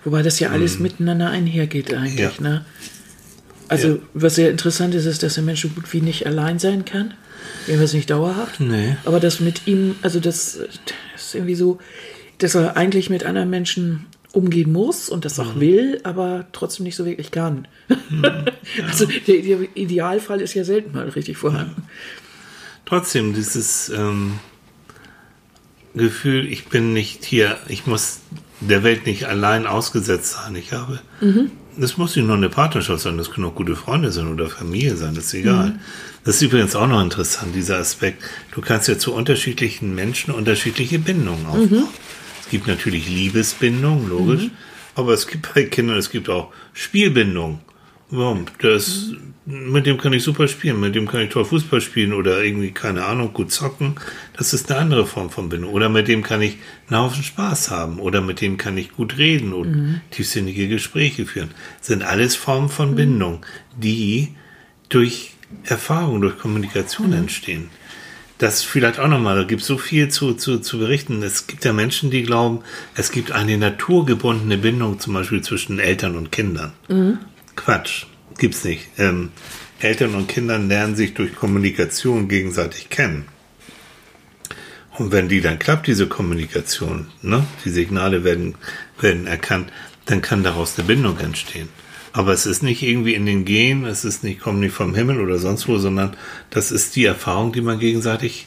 Wobei 0.05 0.23
das 0.23 0.41
ja 0.41 0.51
alles 0.51 0.79
miteinander 0.79 1.31
einhergeht 1.31 1.93
eigentlich. 1.95 2.41
Mhm. 2.41 2.45
Ja. 2.47 2.51
Ne? 2.51 2.65
Also 3.69 3.89
Ja. 3.89 3.99
was 4.15 4.35
sehr 4.35 4.51
interessant 4.51 4.95
ist, 4.95 5.07
ist, 5.07 5.23
dass 5.23 5.35
der 5.35 5.45
Mensch 5.45 5.63
so 5.63 5.69
gut 5.69 5.93
wie 5.93 6.01
nicht 6.01 6.27
allein 6.27 6.59
sein 6.59 6.85
kann. 6.85 7.15
Jedenfalls 7.67 7.93
nicht 7.95 8.11
dauerhaft. 8.11 8.61
Nee. 8.61 8.97
Aber 9.05 9.21
das 9.21 9.41
mit 9.41 9.67
ihm, 9.67 9.95
also 10.03 10.19
das, 10.21 10.59
das 11.15 11.25
ist 11.27 11.35
irgendwie 11.35 11.55
so, 11.55 11.79
dass 12.39 12.55
er 12.55 12.77
eigentlich 12.77 13.09
mit 13.11 13.25
anderen 13.25 13.51
Menschen 13.51 14.07
umgehen 14.33 14.73
muss 14.73 15.09
und 15.09 15.25
das 15.25 15.39
Mhm. 15.39 15.45
auch 15.45 15.61
will, 15.61 16.01
aber 16.05 16.47
trotzdem 16.53 16.85
nicht 16.85 16.97
so 16.97 17.05
wirklich 17.07 17.31
kann. 17.31 17.69
Also 18.89 19.07
der, 19.07 19.43
der 19.43 19.59
Idealfall 19.75 20.41
ist 20.41 20.55
ja 20.55 20.65
selten 20.65 20.93
mal 20.93 21.09
richtig 21.09 21.37
vorhanden. 21.37 21.83
trotzdem 22.87 23.35
dieses 23.35 23.89
ähm, 23.91 24.39
Gefühl, 25.95 26.47
ich 26.51 26.67
bin 26.67 26.93
nicht 26.93 27.25
hier, 27.25 27.59
ich 27.69 27.87
muss 27.87 28.21
der 28.69 28.83
Welt 28.83 29.07
nicht 29.07 29.25
allein 29.27 29.67
ausgesetzt 29.67 30.33
sein. 30.33 30.55
Ich 30.57 30.73
habe, 30.73 31.01
das 31.77 31.97
muss 31.97 32.15
nicht 32.17 32.27
nur 32.27 32.37
eine 32.37 32.49
Partnerschaft 32.49 33.03
sein, 33.03 33.17
das 33.19 33.31
können 33.31 33.47
auch 33.47 33.55
gute 33.55 33.77
Freunde 33.77 34.13
sein 34.13 34.29
oder 34.29 34.49
Familie 34.49 34.97
sein, 34.97 35.15
das 35.15 35.27
ist 35.27 35.35
egal. 35.35 35.79
Das 36.25 36.37
ist 36.37 36.43
übrigens 36.43 36.77
auch 36.77 36.87
noch 36.87 37.03
interessant, 37.03 37.55
dieser 37.55 37.79
Aspekt. 37.79 38.23
Du 38.55 38.61
kannst 38.61 38.89
ja 38.89 38.99
zu 38.99 39.13
unterschiedlichen 39.15 39.95
Menschen 39.95 40.33
unterschiedliche 40.33 40.99
Bindungen 40.99 41.47
aufbauen. 41.47 41.89
Es 42.41 42.49
gibt 42.51 42.67
natürlich 42.69 43.09
Liebesbindungen, 43.09 44.09
logisch, 44.09 44.51
aber 44.95 45.13
es 45.15 45.27
gibt 45.27 45.53
bei 45.55 45.65
Kindern, 45.65 45.97
es 45.97 46.11
gibt 46.11 46.29
auch 46.29 46.53
Spielbindungen. 46.75 47.61
Warum? 48.11 48.45
Das, 48.61 49.13
mit 49.53 49.87
dem 49.87 49.99
kann 49.99 50.13
ich 50.15 50.23
super 50.23 50.49
spielen, 50.49 50.81
mit 50.81 50.95
dem 50.95 51.07
kann 51.07 51.21
ich 51.21 51.29
toll 51.29 51.45
Fußball 51.45 51.81
spielen 51.81 52.15
oder 52.15 52.43
irgendwie, 52.43 52.71
keine 52.71 53.05
Ahnung, 53.05 53.33
gut 53.33 53.53
zocken. 53.53 53.97
Das 54.37 54.55
ist 54.55 54.71
eine 54.71 54.81
andere 54.81 55.07
Form 55.07 55.29
von 55.31 55.51
Bindung. 55.51 55.73
Oder 55.73 55.89
mit 55.89 56.09
dem 56.09 56.23
kann 56.23 56.41
ich 56.41 56.57
einen 56.89 57.01
Haufen 57.01 57.23
Spaß 57.23 57.71
haben. 57.71 58.01
Oder 58.01 58.23
mit 58.23 58.41
dem 58.41 58.57
kann 58.57 58.79
ich 58.79 58.93
gut 58.93 59.19
reden 59.19 59.53
und 59.53 60.01
tiefsinnige 60.11 60.69
Gespräche 60.69 61.27
führen. 61.27 61.51
Das 61.79 61.89
sind 61.89 62.03
alles 62.03 62.35
Formen 62.35 62.71
von 62.71 62.95
Bindung, 62.95 63.45
die 63.77 64.29
durch 64.89 65.35
Erfahrung, 65.65 66.23
durch 66.23 66.39
Kommunikation 66.39 67.13
entstehen. 67.13 67.69
Das 68.39 68.63
vielleicht 68.63 68.99
auch 68.99 69.09
nochmal, 69.09 69.37
da 69.37 69.45
gibt 69.45 69.61
es 69.61 69.69
so 69.69 69.79
viel 69.79 70.09
zu, 70.09 70.35
zu, 70.35 70.59
zu 70.59 70.79
berichten. 70.79 71.23
Es 71.23 71.47
gibt 71.47 71.65
ja 71.65 71.73
Menschen, 71.73 72.11
die 72.11 72.23
glauben, 72.23 72.61
es 72.97 73.13
gibt 73.13 73.33
eine 73.33 73.57
naturgebundene 73.59 74.57
Bindung 74.57 74.99
zum 74.99 75.13
Beispiel 75.13 75.43
zwischen 75.43 75.79
Eltern 75.79 76.17
und 76.17 76.33
Kindern. 76.33 76.73
Quatsch, 77.55 78.07
gibt's 78.39 78.65
nicht. 78.65 78.89
Ähm, 78.99 79.31
Eltern 79.81 80.15
und 80.15 80.29
Kinder 80.29 80.59
lernen 80.59 80.97
sich 80.97 81.15
durch 81.15 81.35
Kommunikation 81.35 82.29
gegenseitig 82.29 82.89
kennen. 82.89 83.27
Und 84.99 85.11
wenn 85.11 85.29
die 85.29 85.41
dann 85.41 85.59
klappt, 85.59 85.87
diese 85.87 86.07
Kommunikation, 86.07 87.09
ne, 87.23 87.47
die 87.65 87.71
Signale 87.71 88.25
werden, 88.25 88.57
werden 89.01 89.27
erkannt, 89.27 89.73
dann 90.05 90.21
kann 90.21 90.43
daraus 90.43 90.79
eine 90.79 90.87
Bindung 90.87 91.19
entstehen. 91.19 91.69
Aber 92.13 92.33
es 92.33 92.45
ist 92.45 92.63
nicht 92.63 92.83
irgendwie 92.83 93.15
in 93.15 93.25
den 93.25 93.47
Genen, 93.47 93.87
es 93.87 94.05
ist 94.05 94.23
nicht, 94.23 94.41
kommt 94.41 94.61
nicht 94.61 94.75
vom 94.75 94.95
Himmel 94.95 95.21
oder 95.21 95.39
sonst 95.39 95.67
wo, 95.67 95.79
sondern 95.79 96.15
das 96.51 96.71
ist 96.71 96.95
die 96.95 97.07
Erfahrung, 97.07 97.53
die 97.53 97.63
man 97.63 97.79
gegenseitig 97.79 98.47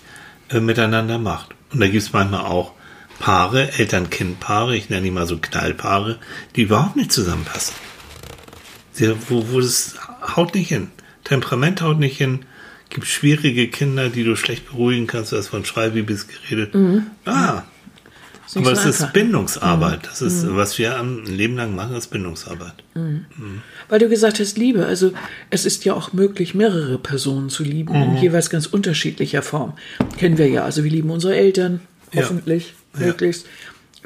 äh, 0.49 0.59
miteinander 0.59 1.17
macht. 1.17 1.55
Und 1.73 1.79
da 1.79 1.87
gibt's 1.87 2.13
manchmal 2.13 2.45
auch 2.45 2.73
Paare, 3.17 3.71
Eltern-Kind-Paare, 3.77 4.75
ich 4.75 4.89
nenne 4.89 5.03
die 5.03 5.11
mal 5.11 5.25
so 5.25 5.37
Knallpaare, 5.37 6.19
die 6.55 6.63
überhaupt 6.63 6.95
nicht 6.95 7.11
zusammenpassen. 7.11 7.73
Sie, 8.95 9.13
wo, 9.29 9.45
wo 9.51 9.59
es 9.59 9.95
haut 10.35 10.55
nicht 10.55 10.69
hin. 10.69 10.87
Temperament 11.23 11.81
haut 11.81 11.99
nicht 11.99 12.17
hin. 12.17 12.45
Gibt 12.89 13.07
schwierige 13.07 13.67
Kinder, 13.67 14.09
die 14.09 14.23
du 14.23 14.35
schlecht 14.35 14.69
beruhigen 14.69 15.05
kannst. 15.07 15.31
Du 15.31 15.37
hast 15.37 15.47
von 15.49 15.65
Schreibibis 15.65 16.27
geredet. 16.27 16.73
Ah, 17.25 17.63
Ist 18.45 18.55
aber 18.57 18.71
es 18.71 18.85
ist. 18.85 19.11
Bindungsarbeit. 19.11 20.05
Das 20.05 20.21
ist, 20.21 20.45
was 20.55 20.77
wir 20.77 20.97
ein 20.99 21.25
Leben 21.25 21.55
lang 21.57 21.75
machen, 21.75 21.95
ist 21.95 22.07
Bindungsarbeit. 22.07 22.75
Weil 23.89 23.99
du 23.99 24.07
gesagt 24.07 24.39
hast, 24.39 24.57
Liebe, 24.57 24.85
also 24.85 25.11
es 25.49 25.65
ist 25.65 25.83
ja 25.83 25.93
auch 25.93 26.13
möglich, 26.13 26.53
mehrere 26.55 26.97
Personen 26.99 27.49
zu 27.49 27.63
lieben, 27.63 27.93
in 27.95 28.17
jeweils 28.17 28.49
ganz 28.49 28.65
unterschiedlicher 28.67 29.41
Form. 29.41 29.73
Kennen 30.17 30.37
wir 30.37 30.47
ja, 30.47 30.63
also 30.63 30.83
wir 30.85 30.91
lieben 30.91 31.09
unsere 31.09 31.35
Eltern, 31.35 31.81
Ja. 32.13 32.21
hoffentlich, 32.21 32.75
Ja. 32.97 33.07
möglichst. 33.07 33.45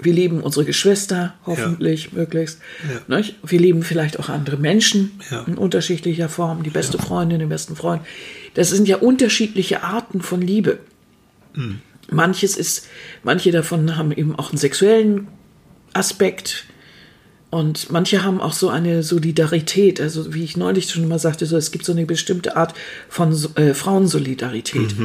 Wir 0.01 0.13
lieben 0.13 0.41
unsere 0.41 0.65
Geschwister, 0.65 1.35
hoffentlich, 1.45 2.13
möglichst. 2.13 2.59
Ja. 3.07 3.21
Wir 3.43 3.59
lieben 3.59 3.83
vielleicht 3.83 4.19
auch 4.19 4.29
andere 4.29 4.57
Menschen 4.57 5.19
Ja. 5.29 5.43
in 5.47 5.55
unterschiedlicher 5.57 6.29
Form, 6.29 6.63
die 6.63 6.69
beste 6.69 6.97
Freundin, 6.97 7.39
den 7.39 7.49
besten 7.49 7.75
Freund. 7.75 8.01
Das 8.53 8.69
sind 8.69 8.87
ja 8.87 8.97
unterschiedliche 8.97 9.83
Arten 9.83 10.21
von 10.21 10.41
Liebe. 10.41 10.79
Hm. 11.53 11.79
Manches 12.11 12.57
ist, 12.57 12.87
manche 13.23 13.51
davon 13.51 13.95
haben 13.97 14.11
eben 14.11 14.35
auch 14.35 14.49
einen 14.49 14.57
sexuellen 14.57 15.27
Aspekt. 15.93 16.65
Und 17.51 17.89
manche 17.91 18.23
haben 18.23 18.39
auch 18.41 18.53
so 18.53 18.69
eine 18.69 19.01
Solidarität, 19.01 19.99
also 19.99 20.35
wie 20.35 20.43
ich 20.43 20.55
neulich 20.55 20.89
schon 20.89 21.07
mal 21.07 21.17
sagte, 21.17 21.47
so, 21.47 21.57
es 21.57 21.71
gibt 21.71 21.83
so 21.83 21.93
eine 21.93 22.05
bestimmte 22.05 22.55
Art 22.55 22.75
von 23.09 23.35
äh, 23.55 23.73
Frauensolidarität, 23.73 24.95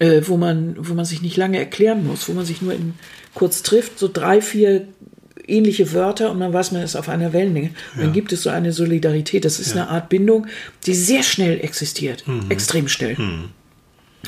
äh, 0.00 0.22
wo, 0.26 0.36
man, 0.36 0.74
wo 0.78 0.94
man 0.94 1.04
sich 1.04 1.22
nicht 1.22 1.36
lange 1.36 1.58
erklären 1.58 2.04
muss, 2.04 2.28
wo 2.28 2.32
man 2.32 2.44
sich 2.44 2.62
nur 2.62 2.72
in, 2.72 2.94
kurz 3.34 3.62
trifft, 3.62 3.98
so 3.98 4.10
drei, 4.12 4.40
vier 4.42 4.88
ähnliche 5.46 5.92
Wörter 5.92 6.30
und 6.30 6.38
man 6.38 6.52
weiß, 6.52 6.72
man 6.72 6.82
ist 6.82 6.96
auf 6.96 7.08
einer 7.08 7.32
Wellenlänge. 7.32 7.70
Und 7.94 8.02
dann 8.02 8.12
gibt 8.12 8.32
es 8.32 8.42
so 8.42 8.50
eine 8.50 8.72
Solidarität. 8.72 9.44
Das 9.44 9.58
ist 9.60 9.72
eine 9.72 9.88
Art 9.88 10.08
Bindung, 10.08 10.46
die 10.84 10.94
sehr 10.94 11.22
schnell 11.22 11.60
existiert. 11.60 12.24
Extrem 12.50 12.88
schnell. 12.88 13.16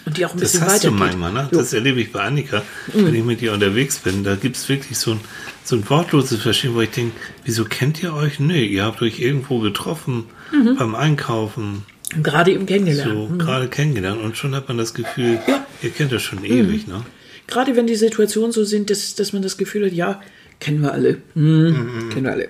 Und 0.06 0.16
die 0.16 0.24
auch 0.24 0.32
ein 0.32 0.40
Das 0.40 0.52
bisschen 0.52 0.66
hast 0.66 0.84
du 0.84 0.90
manchmal, 0.92 1.32
ne? 1.32 1.48
Jo. 1.52 1.58
Das 1.58 1.72
erlebe 1.72 2.00
ich 2.00 2.12
bei 2.12 2.20
Annika, 2.20 2.62
wenn 2.94 3.14
ich 3.14 3.24
mit 3.24 3.42
ihr 3.42 3.52
unterwegs 3.52 3.98
bin. 3.98 4.24
Da 4.24 4.36
gibt 4.36 4.56
es 4.56 4.68
wirklich 4.68 4.96
so 4.96 5.12
ein, 5.12 5.20
so 5.64 5.76
ein 5.76 5.88
wortloses 5.90 6.40
Verstehen, 6.40 6.74
wo 6.74 6.80
ich 6.80 6.90
denke, 6.90 7.12
wieso 7.44 7.64
kennt 7.64 8.02
ihr 8.02 8.14
euch? 8.14 8.38
Nee, 8.40 8.64
ihr 8.64 8.84
habt 8.84 9.02
euch 9.02 9.18
irgendwo 9.20 9.58
getroffen 9.58 10.24
Mhm. 10.52 10.76
beim 10.76 10.94
Einkaufen, 10.96 11.84
Und 12.14 12.24
gerade 12.24 12.50
eben 12.52 12.66
kennengelernt. 12.66 13.12
so 13.30 13.36
gerade 13.36 13.68
kennengelernt 13.68 14.20
und 14.20 14.36
schon 14.36 14.54
hat 14.54 14.66
man 14.68 14.78
das 14.78 14.94
Gefühl, 14.94 15.38
Ja. 15.46 15.58
Mhm. 15.58 15.62
ihr 15.82 15.90
kennt 15.90 16.12
das 16.12 16.22
schon 16.22 16.44
ewig, 16.44 16.86
ne? 16.88 17.04
Gerade 17.46 17.74
wenn 17.76 17.86
die 17.86 17.96
Situationen 17.96 18.52
so 18.52 18.64
sind, 18.64 18.90
dass, 18.90 19.14
dass 19.16 19.32
man 19.32 19.42
das 19.42 19.56
Gefühl 19.58 19.86
hat, 19.86 19.92
ja, 19.92 20.20
kennen 20.60 20.82
wir 20.82 20.92
alle. 20.92 21.18
Hm, 21.34 22.10
Kennen 22.12 22.24
wir 22.24 22.32
alle. 22.32 22.48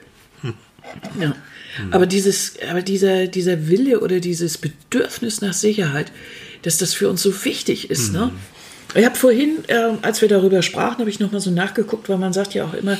Ja. 1.21 1.35
Aber, 1.91 2.07
dieses, 2.07 2.55
aber 2.69 2.83
dieser, 2.83 3.27
dieser 3.29 3.69
Wille 3.69 4.01
oder 4.01 4.19
dieses 4.21 4.59
Bedürfnis 4.59 5.41
nach 5.41 5.53
Sicherheit, 5.55 6.11
dass 6.63 6.79
das 6.79 6.95
für 6.95 7.09
uns 7.09 7.23
so 7.23 7.45
wichtig 7.45 7.91
ist. 7.91 8.13
Ne? 8.13 8.31
Ich 8.95 9.05
habe 9.05 9.15
vorhin, 9.15 9.59
äh, 9.69 9.93
als 10.03 10.21
wir 10.21 10.29
darüber 10.29 10.63
sprachen, 10.63 10.99
habe 10.99 11.11
ich 11.11 11.21
nochmal 11.21 11.41
so 11.41 11.51
nachgeguckt, 11.51 12.09
weil 12.09 12.19
man 12.19 12.33
sagt 12.33 12.55
ja 12.55 12.65
auch 12.65 12.75
immer, 12.75 12.99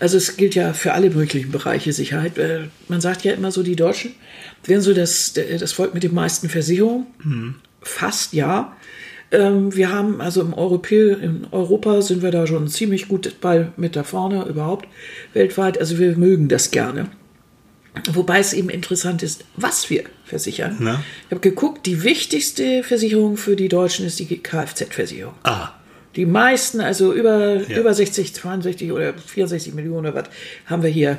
also 0.00 0.16
es 0.16 0.36
gilt 0.36 0.54
ja 0.54 0.72
für 0.72 0.94
alle 0.94 1.10
möglichen 1.10 1.52
Bereiche 1.52 1.92
Sicherheit. 1.92 2.38
Äh, 2.38 2.62
man 2.88 3.00
sagt 3.00 3.24
ja 3.24 3.32
immer 3.32 3.52
so, 3.52 3.62
die 3.62 3.76
Deutschen 3.76 4.14
wären 4.64 4.80
so 4.80 4.92
das, 4.92 5.34
das 5.34 5.72
Volk 5.72 5.94
mit 5.94 6.02
den 6.02 6.14
meisten 6.14 6.48
Versicherungen. 6.48 7.06
Fast 7.80 8.32
ja. 8.32 8.76
Ähm, 9.30 9.74
wir 9.76 9.92
haben 9.92 10.20
also 10.20 10.40
im 10.40 10.54
Europä 10.54 11.12
in 11.12 11.46
Europa 11.52 12.02
sind 12.02 12.22
wir 12.22 12.30
da 12.30 12.46
schon 12.46 12.66
ziemlich 12.68 13.08
gut 13.08 13.40
bei, 13.40 13.68
mit 13.76 13.94
da 13.94 14.02
vorne 14.02 14.44
überhaupt 14.46 14.88
weltweit. 15.34 15.78
Also 15.78 15.98
wir 15.98 16.16
mögen 16.16 16.48
das 16.48 16.70
gerne. 16.70 17.10
Wobei 18.12 18.38
es 18.38 18.52
eben 18.52 18.68
interessant 18.70 19.22
ist, 19.22 19.44
was 19.56 19.90
wir 19.90 20.04
versichern. 20.24 20.76
Na? 20.78 21.02
Ich 21.26 21.30
habe 21.30 21.40
geguckt, 21.40 21.84
die 21.86 22.02
wichtigste 22.04 22.82
Versicherung 22.84 23.36
für 23.36 23.56
die 23.56 23.68
Deutschen 23.68 24.06
ist 24.06 24.18
die 24.20 24.26
Kfz-Versicherung. 24.38 25.34
Ah, 25.42 25.70
Die 26.16 26.26
meisten, 26.26 26.80
also 26.80 27.12
über, 27.12 27.56
Ja. 27.68 27.78
über 27.78 27.94
60, 27.94 28.34
62 28.34 28.92
oder 28.92 29.14
64 29.14 29.74
Millionen 29.74 30.06
oder 30.06 30.14
was, 30.14 30.24
haben 30.66 30.82
wir 30.82 30.90
hier 30.90 31.18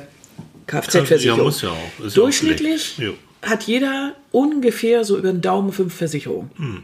Kfz-Versicherung. 0.66 1.38
Ja, 1.38 1.44
muss 1.44 1.62
ja 1.62 1.70
auch. 1.70 2.04
Ist 2.04 2.16
ja 2.16 2.22
auch 2.22 2.24
Durchschnittlich. 2.26 2.98
Jo. 2.98 3.14
hat 3.42 3.62
jeder 3.64 4.14
ungefähr 4.32 5.04
so 5.04 5.16
über 5.18 5.32
den 5.32 5.40
Daumen 5.40 5.72
fünf 5.72 5.94
Versicherungen. 5.94 6.50
Hm. 6.56 6.82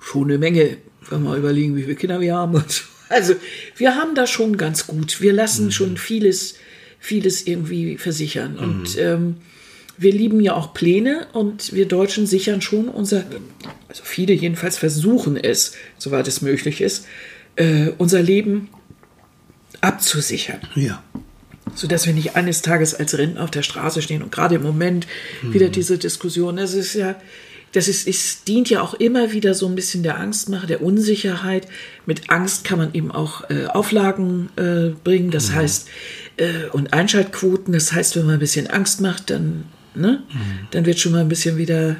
Schon 0.00 0.24
eine 0.24 0.38
Menge, 0.38 0.76
wenn 1.10 1.22
wir 1.22 1.36
überlegen, 1.36 1.74
wie 1.76 1.82
viele 1.82 1.96
Kinder 1.96 2.20
wir 2.20 2.34
haben. 2.36 2.54
Und 2.54 2.70
so. 2.70 2.82
Also 3.08 3.34
wir 3.76 3.94
haben 3.96 4.14
das 4.14 4.30
schon 4.30 4.56
ganz 4.56 4.86
gut. 4.86 5.20
Wir 5.20 5.32
lassen 5.32 5.70
schon 5.72 5.96
vieles, 5.96 6.54
vieles 6.98 7.46
irgendwie 7.46 7.98
versichern. 7.98 8.58
Hm. 8.58 8.64
Und 8.64 8.98
ähm, 8.98 9.36
wir 9.98 10.12
lieben 10.12 10.40
ja 10.40 10.54
auch 10.54 10.74
Pläne 10.74 11.26
und 11.32 11.72
wir 11.72 11.86
Deutschen 11.86 12.26
sichern 12.26 12.60
schon 12.60 12.88
unser, 12.88 13.24
also 13.88 14.02
viele 14.04 14.34
jedenfalls 14.34 14.78
versuchen 14.78 15.36
es, 15.36 15.72
soweit 15.98 16.28
es 16.28 16.42
möglich 16.42 16.80
ist, 16.80 17.06
äh, 17.56 17.88
unser 17.96 18.22
Leben 18.22 18.68
abzusichern 19.80 20.60
Ja. 20.74 21.02
sodass 21.74 22.06
wir 22.06 22.12
nicht 22.12 22.36
eines 22.36 22.62
Tages 22.62 22.94
als 22.94 23.16
Rentner 23.16 23.44
auf 23.44 23.50
der 23.50 23.62
Straße 23.62 24.02
stehen 24.02 24.22
und 24.22 24.32
gerade 24.32 24.56
im 24.56 24.62
Moment 24.62 25.06
wieder 25.42 25.68
diese 25.68 25.98
Diskussion. 25.98 26.56
Das 26.56 26.74
ist 26.74 26.94
ja, 26.94 27.16
das 27.72 27.88
ist, 27.88 28.08
es 28.08 28.44
dient 28.44 28.70
ja 28.70 28.80
auch 28.80 28.94
immer 28.94 29.32
wieder 29.32 29.52
so 29.52 29.66
ein 29.66 29.74
bisschen 29.74 30.02
der 30.02 30.18
Angstmache, 30.18 30.66
der 30.66 30.82
Unsicherheit. 30.82 31.68
Mit 32.06 32.30
Angst 32.30 32.64
kann 32.64 32.78
man 32.78 32.94
eben 32.94 33.10
auch 33.10 33.50
äh, 33.50 33.66
Auflagen 33.66 34.48
äh, 34.56 34.94
bringen, 35.04 35.30
das 35.30 35.52
heißt, 35.52 35.88
äh, 36.38 36.68
und 36.72 36.92
Einschaltquoten. 36.92 37.74
Das 37.74 37.92
heißt, 37.92 38.16
wenn 38.16 38.24
man 38.24 38.34
ein 38.34 38.40
bisschen 38.40 38.68
Angst 38.68 39.00
macht, 39.00 39.30
dann, 39.30 39.64
ne, 39.94 40.22
dann 40.70 40.86
wird 40.86 40.98
schon 40.98 41.12
mal 41.12 41.20
ein 41.20 41.28
bisschen 41.28 41.58
wieder, 41.58 41.96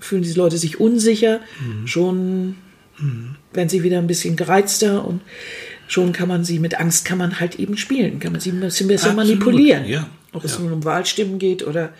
fühlen 0.00 0.22
die 0.22 0.32
Leute 0.32 0.56
sich 0.56 0.80
unsicher, 0.80 1.40
schon 1.84 2.56
werden 3.52 3.68
sie 3.68 3.82
wieder 3.82 3.98
ein 3.98 4.06
bisschen 4.06 4.36
gereizter 4.36 5.06
und 5.06 5.20
schon 5.88 6.12
kann 6.12 6.28
man 6.28 6.44
sie 6.44 6.58
mit 6.58 6.78
Angst 6.78 7.04
kann 7.04 7.18
man 7.18 7.40
halt 7.40 7.58
eben 7.58 7.76
spielen, 7.76 8.20
kann 8.20 8.32
man 8.32 8.40
sie 8.40 8.50
ein 8.50 8.60
bisschen 8.60 8.88
besser 8.88 9.10
Absolut, 9.10 9.40
manipulieren. 9.40 9.84
ja, 9.84 10.08
Ob 10.32 10.44
es 10.44 10.54
ja. 10.54 10.60
nun 10.60 10.72
um 10.72 10.84
Wahlstimmen 10.84 11.38
geht 11.38 11.66
oder 11.66 11.92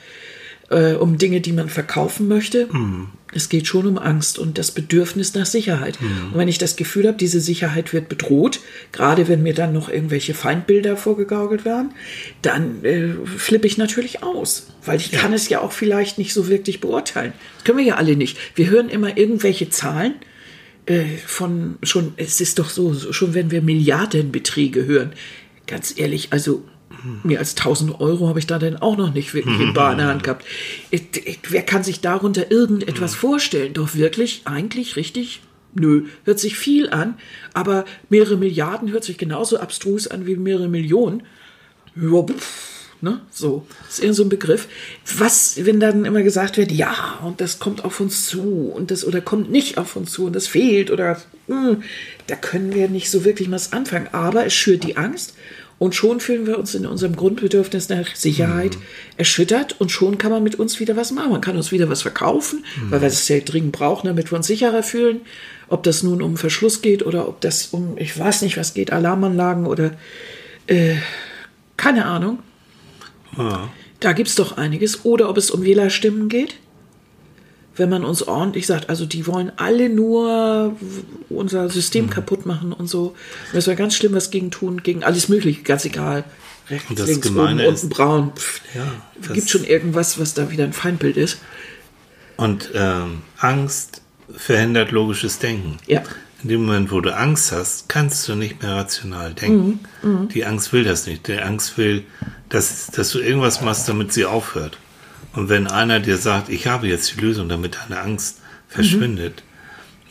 äh, 0.70 0.94
um 0.94 1.18
Dinge, 1.18 1.40
die 1.40 1.52
man 1.52 1.68
verkaufen 1.68 2.28
möchte. 2.28 2.68
Mhm. 2.72 3.08
Es 3.32 3.48
geht 3.48 3.66
schon 3.66 3.86
um 3.86 3.98
Angst 3.98 4.38
und 4.38 4.58
das 4.58 4.70
Bedürfnis 4.70 5.34
nach 5.34 5.46
Sicherheit. 5.46 6.00
Mhm. 6.00 6.32
Und 6.32 6.38
wenn 6.38 6.48
ich 6.48 6.58
das 6.58 6.76
Gefühl 6.76 7.08
habe, 7.08 7.16
diese 7.16 7.40
Sicherheit 7.40 7.92
wird 7.92 8.08
bedroht, 8.08 8.60
gerade 8.92 9.26
wenn 9.26 9.42
mir 9.42 9.54
dann 9.54 9.72
noch 9.72 9.88
irgendwelche 9.88 10.34
Feindbilder 10.34 10.96
vorgegaukelt 10.96 11.64
werden, 11.64 11.92
dann 12.42 12.84
äh, 12.84 13.08
flippe 13.36 13.66
ich 13.66 13.76
natürlich 13.76 14.22
aus, 14.22 14.68
weil 14.84 15.00
ich 15.00 15.10
kann 15.10 15.32
es 15.32 15.48
ja 15.48 15.60
auch 15.60 15.72
vielleicht 15.72 16.18
nicht 16.18 16.32
so 16.32 16.48
wirklich 16.48 16.80
beurteilen. 16.80 17.32
Das 17.56 17.64
können 17.64 17.78
wir 17.78 17.84
ja 17.84 17.96
alle 17.96 18.16
nicht. 18.16 18.38
Wir 18.54 18.70
hören 18.70 18.88
immer 18.88 19.16
irgendwelche 19.16 19.68
Zahlen 19.68 20.14
äh, 20.86 21.04
von 21.26 21.76
schon, 21.82 22.14
es 22.16 22.40
ist 22.40 22.58
doch 22.58 22.70
so, 22.70 22.94
schon 23.12 23.34
wenn 23.34 23.50
wir 23.50 23.62
Milliardenbeträge 23.62 24.86
hören, 24.86 25.12
ganz 25.66 25.94
ehrlich, 25.96 26.28
also 26.30 26.62
mehr 27.22 27.38
als 27.38 27.56
1000 27.56 28.00
Euro 28.00 28.28
habe 28.28 28.38
ich 28.38 28.46
da 28.46 28.58
dann 28.58 28.76
auch 28.76 28.96
noch 28.96 29.12
nicht 29.12 29.34
wirklich 29.34 29.60
in 29.60 29.74
bar 29.74 29.92
in 29.92 29.98
der 29.98 30.08
Hand 30.08 30.22
gehabt. 30.22 30.44
Äh, 30.90 30.96
äh, 30.96 31.36
Wer 31.48 31.62
kann 31.62 31.84
sich 31.84 32.00
darunter 32.00 32.50
irgendetwas 32.50 33.14
vorstellen? 33.14 33.74
Doch 33.74 33.94
wirklich, 33.94 34.42
eigentlich 34.44 34.96
richtig? 34.96 35.42
Nö, 35.74 36.06
hört 36.24 36.38
sich 36.38 36.56
viel 36.56 36.88
an, 36.90 37.14
aber 37.52 37.84
mehrere 38.08 38.36
Milliarden 38.36 38.92
hört 38.92 39.04
sich 39.04 39.18
genauso 39.18 39.58
abstrus 39.58 40.06
an 40.06 40.24
wie 40.24 40.36
mehrere 40.36 40.68
Millionen. 40.68 41.24
Ja, 41.96 42.22
pff, 42.22 42.74
ne? 43.00 43.20
So, 43.30 43.66
ist 43.88 44.00
eher 44.00 44.14
so 44.14 44.22
ein 44.22 44.28
Begriff. 44.28 44.68
Was, 45.18 45.64
wenn 45.64 45.80
dann 45.80 46.04
immer 46.04 46.22
gesagt 46.22 46.56
wird, 46.56 46.70
ja, 46.70 47.18
und 47.24 47.40
das 47.40 47.58
kommt 47.58 47.84
auf 47.84 48.00
uns 48.00 48.26
zu 48.26 48.72
und 48.74 48.90
das 48.90 49.04
oder 49.04 49.20
kommt 49.20 49.50
nicht 49.50 49.78
auf 49.78 49.96
uns 49.96 50.12
zu 50.12 50.26
und 50.26 50.36
das 50.36 50.46
fehlt 50.46 50.90
oder 50.92 51.20
hm, 51.46 51.82
da 52.28 52.36
können 52.36 52.72
wir 52.72 52.88
nicht 52.88 53.10
so 53.10 53.24
wirklich 53.24 53.50
was 53.50 53.72
anfangen. 53.72 54.08
Aber 54.12 54.46
es 54.46 54.54
schürt 54.54 54.84
die 54.84 54.96
Angst 54.96 55.34
und 55.78 55.94
schon 55.94 56.20
fühlen 56.20 56.46
wir 56.46 56.58
uns 56.58 56.74
in 56.74 56.86
unserem 56.86 57.16
Grundbedürfnis 57.16 57.88
nach 57.88 58.14
Sicherheit 58.14 58.78
erschüttert 59.16 59.80
und 59.80 59.90
schon 59.90 60.18
kann 60.18 60.30
man 60.30 60.42
mit 60.42 60.54
uns 60.54 60.80
wieder 60.80 60.96
was 60.96 61.10
machen. 61.10 61.32
Man 61.32 61.40
kann 61.40 61.56
uns 61.56 61.72
wieder 61.72 61.88
was 61.88 62.02
verkaufen, 62.02 62.64
weil 62.88 63.02
wir 63.02 63.08
das 63.08 63.26
sehr 63.26 63.40
dringend 63.40 63.72
brauchen, 63.72 64.06
damit 64.06 64.30
wir 64.30 64.36
uns 64.36 64.46
sicherer 64.46 64.82
fühlen. 64.82 65.22
Ob 65.68 65.82
das 65.82 66.02
nun 66.02 66.22
um 66.22 66.36
Verschluss 66.36 66.80
geht 66.80 67.04
oder 67.04 67.28
ob 67.28 67.40
das 67.40 67.68
um, 67.68 67.98
ich 67.98 68.16
weiß 68.18 68.42
nicht, 68.42 68.56
was 68.56 68.74
geht, 68.74 68.92
Alarmanlagen 68.92 69.66
oder 69.66 69.92
äh, 70.66 70.96
keine 71.76 72.06
Ahnung. 72.06 72.38
Ja. 73.36 73.70
Da 74.00 74.12
gibt 74.12 74.28
es 74.28 74.34
doch 74.34 74.56
einiges. 74.56 75.04
Oder 75.04 75.28
ob 75.28 75.36
es 75.36 75.50
um 75.50 75.64
Wählerstimmen 75.64 76.28
geht. 76.28 76.56
Wenn 77.76 77.88
man 77.90 78.04
uns 78.04 78.22
ordentlich 78.22 78.66
sagt, 78.68 78.88
also 78.88 79.04
die 79.04 79.26
wollen 79.26 79.50
alle 79.56 79.88
nur 79.88 80.76
unser 81.28 81.68
System 81.70 82.08
kaputt 82.08 82.46
machen 82.46 82.72
und 82.72 82.86
so. 82.88 83.14
Müssen 83.52 83.68
wir 83.70 83.74
ganz 83.76 83.96
schlimm 83.96 84.14
was 84.14 84.30
gegen 84.30 84.50
tun, 84.52 84.82
gegen 84.82 85.02
alles 85.02 85.28
Mögliche, 85.28 85.62
ganz 85.62 85.84
egal. 85.84 86.24
Rechts, 86.70 86.88
Und 86.90 86.98
das 86.98 87.06
links, 87.08 87.30
oben, 87.30 87.58
ist- 87.58 87.66
unten, 87.84 87.88
braun. 87.88 88.32
Pff, 88.36 88.60
Ja, 88.74 89.32
gibt 89.34 89.50
schon 89.50 89.64
irgendwas, 89.64 90.18
was 90.20 90.34
da 90.34 90.50
wieder 90.50 90.64
ein 90.64 90.72
Feindbild 90.72 91.16
ist. 91.16 91.38
Und 92.36 92.70
ähm, 92.74 93.22
Angst 93.38 94.02
verhindert 94.34 94.90
logisches 94.90 95.38
Denken. 95.40 95.76
Ja. 95.86 96.02
In 96.42 96.48
dem 96.50 96.64
Moment, 96.66 96.90
wo 96.92 97.00
du 97.00 97.14
Angst 97.16 97.52
hast, 97.52 97.88
kannst 97.88 98.28
du 98.28 98.34
nicht 98.34 98.62
mehr 98.62 98.72
rational 98.76 99.32
denken. 99.34 99.80
Mhm, 100.02 100.28
Die 100.28 100.44
Angst 100.44 100.72
will 100.72 100.84
das 100.84 101.06
nicht. 101.06 101.26
Die 101.28 101.38
Angst 101.38 101.76
will, 101.78 102.04
dass, 102.50 102.86
dass 102.88 103.10
du 103.10 103.18
irgendwas 103.20 103.60
machst, 103.62 103.88
damit 103.88 104.12
sie 104.12 104.24
aufhört. 104.26 104.78
Und 105.34 105.48
wenn 105.48 105.66
einer 105.66 106.00
dir 106.00 106.16
sagt, 106.16 106.48
ich 106.48 106.66
habe 106.66 106.86
jetzt 106.86 107.16
die 107.16 107.20
Lösung, 107.20 107.48
damit 107.48 107.76
deine 107.76 108.00
Angst 108.00 108.40
verschwindet, 108.68 109.42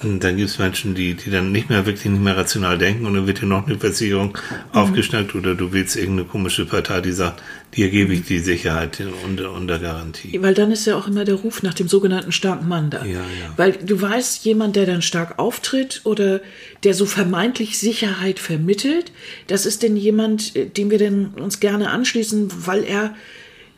und 0.04 0.24
dann 0.24 0.38
gibt 0.38 0.50
es 0.50 0.60
Menschen, 0.60 0.96
die, 0.96 1.14
die 1.14 1.30
dann 1.30 1.52
nicht 1.52 1.70
mehr 1.70 1.86
wirklich 1.86 2.06
nicht 2.06 2.22
mehr 2.22 2.36
rational 2.36 2.78
denken 2.78 3.06
und 3.06 3.14
dann 3.14 3.28
wird 3.28 3.42
dir 3.42 3.46
noch 3.46 3.66
eine 3.68 3.78
Versicherung 3.78 4.38
aufgeschnackt 4.74 5.34
oder 5.36 5.56
du 5.56 5.72
willst 5.72 5.96
irgendeine 5.96 6.28
komische 6.28 6.66
Partei, 6.66 7.02
die 7.02 7.12
sagt, 7.12 7.42
dir 7.76 7.90
gebe 7.90 8.14
ich 8.14 8.24
die 8.24 8.40
Sicherheit 8.40 9.02
unter, 9.26 9.52
unter 9.54 9.80
Garantie. 9.80 10.38
Weil 10.42 10.54
dann 10.54 10.72
ist 10.72 10.86
ja 10.86 10.98
auch 10.98 11.08
immer 11.08 11.26
der 11.26 11.36
Ruf 11.36 11.64
nach 11.64 11.74
dem 11.74 11.88
sogenannten 11.88 12.32
starken 12.32 12.68
Mann 12.68 12.90
da. 12.90 13.06
Ja, 13.06 13.20
ja. 13.20 13.24
Weil 13.56 13.74
du 13.74 14.02
weißt, 14.02 14.44
jemand, 14.46 14.76
der 14.76 14.86
dann 14.86 15.02
stark 15.02 15.40
auftritt 15.40 16.02
oder 16.04 16.42
der 16.84 16.94
so 16.94 17.06
vermeintlich 17.06 17.80
Sicherheit 17.80 18.40
vermittelt, 18.40 19.12
das 19.48 19.66
ist 19.66 19.84
denn 19.84 19.96
jemand, 19.96 20.56
äh, 20.56 20.66
dem 20.66 20.92
wir 20.92 20.98
denn 20.98 21.28
uns 21.36 21.60
gerne 21.60 21.90
anschließen, 21.90 22.52
weil 22.66 22.84
er, 22.84 23.16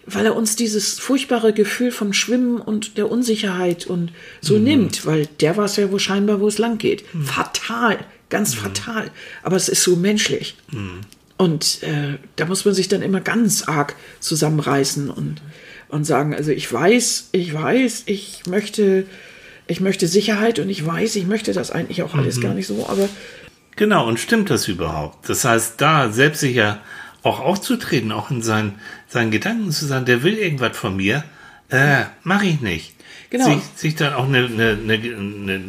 weil 0.07 0.25
er 0.25 0.35
uns 0.35 0.55
dieses 0.55 0.99
furchtbare 0.99 1.53
Gefühl 1.53 1.91
vom 1.91 2.13
Schwimmen 2.13 2.57
und 2.57 2.97
der 2.97 3.09
Unsicherheit 3.09 3.87
und 3.87 4.11
so 4.41 4.57
nimmt, 4.57 5.05
weil 5.05 5.27
der 5.39 5.57
weiß 5.57 5.77
ja 5.77 5.91
wo 5.91 5.99
scheinbar, 5.99 6.39
wo 6.39 6.47
es 6.47 6.57
lang 6.57 6.77
geht. 6.77 7.03
Fatal, 7.23 7.97
ganz 8.29 8.53
fatal. 8.53 9.09
Aber 9.43 9.55
es 9.55 9.67
ist 9.69 9.83
so 9.83 9.95
menschlich. 9.95 10.55
Und 11.37 11.83
äh, 11.83 12.17
da 12.35 12.45
muss 12.45 12.65
man 12.65 12.73
sich 12.73 12.87
dann 12.87 13.01
immer 13.01 13.19
ganz 13.19 13.63
arg 13.67 13.95
zusammenreißen 14.19 15.09
und, 15.09 15.41
und 15.89 16.05
sagen, 16.05 16.33
also 16.33 16.51
ich 16.51 16.71
weiß, 16.71 17.29
ich 17.31 17.53
weiß, 17.53 18.03
ich 18.05 18.43
möchte, 18.47 19.05
ich 19.67 19.81
möchte 19.81 20.07
Sicherheit 20.07 20.59
und 20.59 20.69
ich 20.69 20.85
weiß, 20.85 21.15
ich 21.17 21.25
möchte 21.25 21.51
das 21.51 21.71
eigentlich 21.71 22.03
auch 22.03 22.13
alles 22.13 22.37
mhm. 22.37 22.41
gar 22.41 22.53
nicht 22.53 22.67
so, 22.67 22.85
aber. 22.87 23.09
Genau, 23.75 24.07
und 24.07 24.19
stimmt 24.19 24.49
das 24.49 24.67
überhaupt? 24.69 25.27
Das 25.27 25.43
heißt, 25.43 25.81
da 25.81 26.11
selbstsicher 26.11 26.79
auch 27.26 27.39
aufzutreten, 27.39 28.11
auch 28.11 28.30
in 28.30 28.41
seinen, 28.41 28.76
seinen 29.07 29.32
Gedanken 29.32 29.71
zu 29.71 29.86
sagen, 29.86 30.05
der 30.05 30.21
will 30.21 30.38
irgendwas 30.38 30.78
von 30.78 30.95
mir, 30.95 31.23
äh, 31.69 32.03
mache 32.23 32.45
ich 32.45 32.61
nicht. 32.61 32.93
Genau. 33.32 33.45
Sich, 33.45 33.63
sich 33.76 33.95
dann 33.95 34.13
auch 34.13 34.28
eine, 34.28 34.45
eine, 34.45 34.78
eine, 34.93 35.61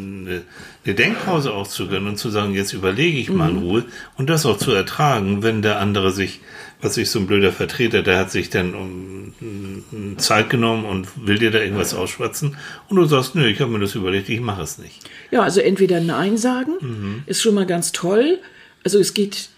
eine, 0.84 0.94
Denkpause 0.94 1.52
auszugönnen 1.52 2.10
und 2.10 2.16
zu 2.18 2.28
sagen, 2.28 2.52
jetzt 2.52 2.74
überlege 2.74 3.18
ich 3.18 3.30
mal 3.30 3.50
in 3.50 3.56
mhm. 3.56 3.62
Ruhe 3.62 3.84
und 4.18 4.28
das 4.28 4.44
auch 4.44 4.58
zu 4.58 4.70
ertragen, 4.72 5.42
wenn 5.42 5.62
der 5.62 5.80
andere 5.80 6.12
sich, 6.12 6.40
was 6.82 6.96
ich 6.98 7.10
so 7.10 7.18
ein 7.18 7.26
blöder 7.26 7.52
Vertreter, 7.52 8.02
der 8.02 8.18
hat 8.18 8.30
sich 8.30 8.50
dann 8.50 8.74
um 8.74 9.34
Zeit 10.18 10.50
genommen 10.50 10.84
und 10.84 11.26
will 11.26 11.38
dir 11.38 11.50
da 11.50 11.58
irgendwas 11.58 11.94
ausschwatzen 11.94 12.56
und 12.88 12.96
du 12.96 13.06
sagst, 13.06 13.34
nö, 13.34 13.48
ich 13.48 13.60
habe 13.60 13.72
mir 13.72 13.80
das 13.80 13.94
überlegt, 13.94 14.28
ich 14.28 14.40
mache 14.40 14.62
es 14.62 14.78
nicht. 14.78 15.00
Ja, 15.30 15.40
also 15.42 15.60
entweder 15.60 16.00
Nein 16.00 16.36
sagen, 16.36 16.72
mhm. 16.80 17.22
ist 17.26 17.40
schon 17.40 17.54
mal 17.54 17.66
ganz 17.66 17.92
toll. 17.92 18.38
Also 18.84 19.00
es 19.00 19.14
geht 19.14 19.48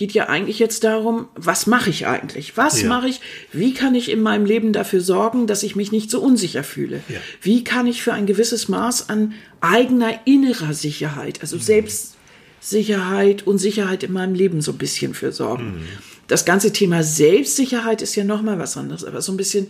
geht 0.00 0.12
ja 0.12 0.30
eigentlich 0.30 0.58
jetzt 0.58 0.82
darum, 0.82 1.28
was 1.34 1.66
mache 1.66 1.90
ich 1.90 2.06
eigentlich? 2.06 2.56
Was 2.56 2.80
ja. 2.80 2.88
mache 2.88 3.06
ich? 3.06 3.20
Wie 3.52 3.74
kann 3.74 3.94
ich 3.94 4.10
in 4.10 4.22
meinem 4.22 4.46
Leben 4.46 4.72
dafür 4.72 5.02
sorgen, 5.02 5.46
dass 5.46 5.62
ich 5.62 5.76
mich 5.76 5.92
nicht 5.92 6.10
so 6.10 6.22
unsicher 6.22 6.64
fühle? 6.64 7.02
Ja. 7.10 7.18
Wie 7.42 7.64
kann 7.64 7.86
ich 7.86 8.02
für 8.02 8.14
ein 8.14 8.24
gewisses 8.24 8.70
Maß 8.70 9.10
an 9.10 9.34
eigener 9.60 10.20
innerer 10.24 10.72
Sicherheit, 10.72 11.42
also 11.42 11.56
mhm. 11.56 11.60
Selbstsicherheit 11.60 13.46
und 13.46 13.58
Sicherheit 13.58 14.02
in 14.02 14.14
meinem 14.14 14.34
Leben 14.34 14.62
so 14.62 14.72
ein 14.72 14.78
bisschen 14.78 15.12
für 15.12 15.32
sorgen? 15.32 15.64
Mhm. 15.64 15.88
Das 16.28 16.46
ganze 16.46 16.72
Thema 16.72 17.02
Selbstsicherheit 17.02 18.00
ist 18.00 18.14
ja 18.14 18.24
nochmal 18.24 18.58
was 18.58 18.78
anderes, 18.78 19.04
aber 19.04 19.20
so 19.20 19.32
ein 19.32 19.36
bisschen 19.36 19.66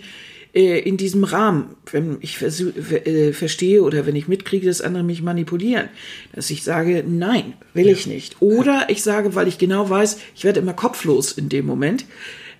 äh, 0.54 0.80
in 0.80 0.96
diesem 0.96 1.24
Rahmen, 1.24 1.76
wenn 1.92 2.18
ich 2.20 2.40
äh, 2.42 3.32
verstehe 3.32 3.82
oder 3.82 4.06
wenn 4.06 4.16
ich 4.16 4.28
mitkriege, 4.28 4.66
dass 4.66 4.80
andere 4.80 5.04
mich 5.04 5.22
manipulieren, 5.22 5.88
dass 6.32 6.50
ich 6.50 6.64
sage, 6.64 7.04
nein, 7.06 7.54
will 7.72 7.86
ja. 7.86 7.92
ich 7.92 8.06
nicht. 8.06 8.36
Oder 8.40 8.86
ich 8.88 9.02
sage, 9.02 9.34
weil 9.34 9.48
ich 9.48 9.58
genau 9.58 9.88
weiß, 9.88 10.18
ich 10.34 10.44
werde 10.44 10.60
immer 10.60 10.72
kopflos 10.72 11.32
in 11.32 11.48
dem 11.48 11.66
Moment. 11.66 12.04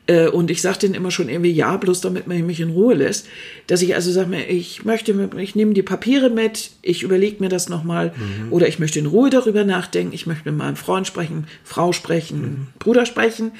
Äh, 0.06 0.28
und 0.28 0.50
ich 0.50 0.62
sage 0.62 0.78
denen 0.78 0.94
immer 0.94 1.10
schon 1.10 1.28
irgendwie 1.28 1.52
ja, 1.52 1.76
bloß 1.76 2.00
damit 2.00 2.26
man 2.26 2.46
mich 2.46 2.60
in 2.60 2.70
Ruhe 2.70 2.94
lässt. 2.94 3.26
Dass 3.66 3.82
ich 3.82 3.94
also 3.94 4.10
sage, 4.10 4.42
ich 4.44 4.84
möchte, 4.84 5.30
ich 5.38 5.54
nehme 5.54 5.74
die 5.74 5.82
Papiere 5.82 6.30
mit, 6.30 6.70
ich 6.82 7.02
überlege 7.02 7.42
mir 7.42 7.48
das 7.48 7.68
nochmal 7.68 8.12
mhm. 8.16 8.52
oder 8.52 8.68
ich 8.68 8.78
möchte 8.78 8.98
in 8.98 9.06
Ruhe 9.06 9.30
darüber 9.30 9.64
nachdenken, 9.64 10.12
ich 10.12 10.26
möchte 10.26 10.50
mit 10.50 10.58
meinem 10.58 10.76
Freund 10.76 11.06
sprechen, 11.06 11.46
Frau 11.64 11.92
sprechen, 11.92 12.40
mhm. 12.40 12.66
Bruder 12.78 13.06
sprechen 13.06 13.52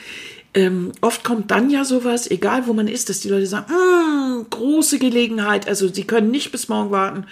ähm, 0.55 0.93
oft 1.01 1.23
kommt 1.23 1.51
dann 1.51 1.71
ja 1.71 1.85
sowas, 1.85 2.31
egal 2.31 2.67
wo 2.67 2.73
man 2.73 2.89
ist, 2.89 3.09
dass 3.09 3.21
die 3.21 3.29
Leute 3.29 3.47
sagen, 3.47 3.73
mm, 3.73 4.47
große 4.51 4.99
Gelegenheit, 4.99 5.69
also 5.69 5.89
sie 5.89 6.05
können 6.05 6.31
nicht 6.31 6.51
bis 6.51 6.69
morgen 6.69 6.91
warten. 6.91 7.25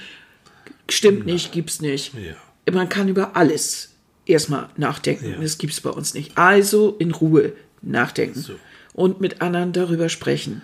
Stimmt 0.88 1.26
Nein. 1.26 1.34
nicht, 1.34 1.52
gibt's 1.52 1.80
nicht. 1.80 2.12
Ja. 2.14 2.72
Man 2.72 2.88
kann 2.88 3.08
über 3.08 3.36
alles 3.36 3.94
erstmal 4.24 4.68
nachdenken. 4.76 5.30
Ja. 5.30 5.36
Das 5.40 5.58
gibt's 5.58 5.80
bei 5.80 5.90
uns 5.90 6.14
nicht. 6.14 6.38
Also 6.38 6.94
in 6.98 7.10
Ruhe 7.10 7.52
nachdenken 7.82 8.40
so. 8.40 8.54
und 8.94 9.20
mit 9.20 9.40
anderen 9.40 9.72
darüber 9.72 10.08
sprechen. 10.08 10.62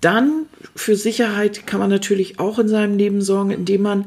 Dann 0.00 0.46
für 0.74 0.94
Sicherheit 0.94 1.66
kann 1.66 1.80
man 1.80 1.90
natürlich 1.90 2.38
auch 2.38 2.58
in 2.58 2.68
seinem 2.68 2.98
Leben 2.98 3.22
sorgen, 3.22 3.50
indem 3.50 3.82
man 3.82 4.06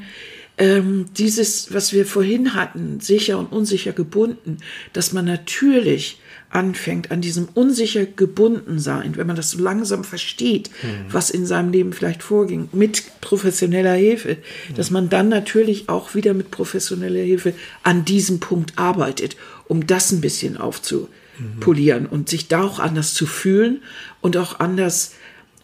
ähm, 0.59 1.05
dieses, 1.17 1.73
was 1.73 1.93
wir 1.93 2.05
vorhin 2.05 2.53
hatten, 2.53 2.99
sicher 2.99 3.39
und 3.39 3.47
unsicher 3.47 3.93
gebunden, 3.93 4.57
dass 4.91 5.13
man 5.13 5.25
natürlich 5.25 6.19
anfängt, 6.49 7.11
an 7.11 7.21
diesem 7.21 7.47
unsicher 7.53 8.05
gebunden 8.05 8.79
sein, 8.79 9.15
wenn 9.15 9.27
man 9.27 9.35
das 9.35 9.51
so 9.51 9.59
langsam 9.59 10.03
versteht, 10.03 10.69
mhm. 10.83 11.05
was 11.11 11.29
in 11.29 11.45
seinem 11.45 11.71
Leben 11.71 11.93
vielleicht 11.93 12.23
vorging, 12.23 12.69
mit 12.73 13.03
professioneller 13.21 13.93
Hilfe, 13.93 14.37
mhm. 14.69 14.75
dass 14.75 14.91
man 14.91 15.09
dann 15.09 15.29
natürlich 15.29 15.87
auch 15.87 16.13
wieder 16.13 16.33
mit 16.33 16.51
professioneller 16.51 17.21
Hilfe 17.21 17.53
an 17.83 18.03
diesem 18.03 18.39
Punkt 18.39 18.73
arbeitet, 18.77 19.37
um 19.67 19.87
das 19.87 20.11
ein 20.11 20.21
bisschen 20.21 20.57
aufzupolieren 20.57 22.03
mhm. 22.03 22.09
und 22.09 22.29
sich 22.29 22.49
da 22.49 22.63
auch 22.63 22.79
anders 22.79 23.13
zu 23.13 23.27
fühlen 23.27 23.81
und 24.19 24.35
auch 24.35 24.59
anders 24.59 25.13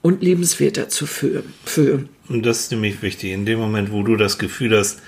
und 0.02 0.24
lebenswerter 0.24 0.88
zu 0.88 1.06
fühlen. 1.06 2.10
Und 2.28 2.46
das 2.46 2.62
ist 2.62 2.72
nämlich 2.72 3.02
wichtig. 3.02 3.32
In 3.32 3.46
dem 3.46 3.60
Moment, 3.60 3.92
wo 3.92 4.04
du 4.04 4.16
das 4.16 4.38
Gefühl 4.38 4.78
hast, 4.78 5.02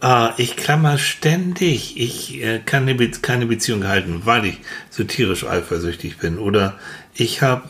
Ah, 0.00 0.34
ich 0.36 0.54
klammer 0.56 0.96
ständig. 0.96 1.98
Ich 1.98 2.40
äh, 2.40 2.60
kann 2.64 2.82
eine 2.82 2.94
Be 2.94 3.10
keine 3.10 3.46
Beziehung 3.46 3.88
halten, 3.88 4.22
weil 4.24 4.44
ich 4.44 4.58
so 4.90 5.02
tierisch 5.02 5.44
eifersüchtig 5.44 6.18
bin. 6.18 6.38
Oder 6.38 6.78
ich 7.14 7.42
habe, 7.42 7.68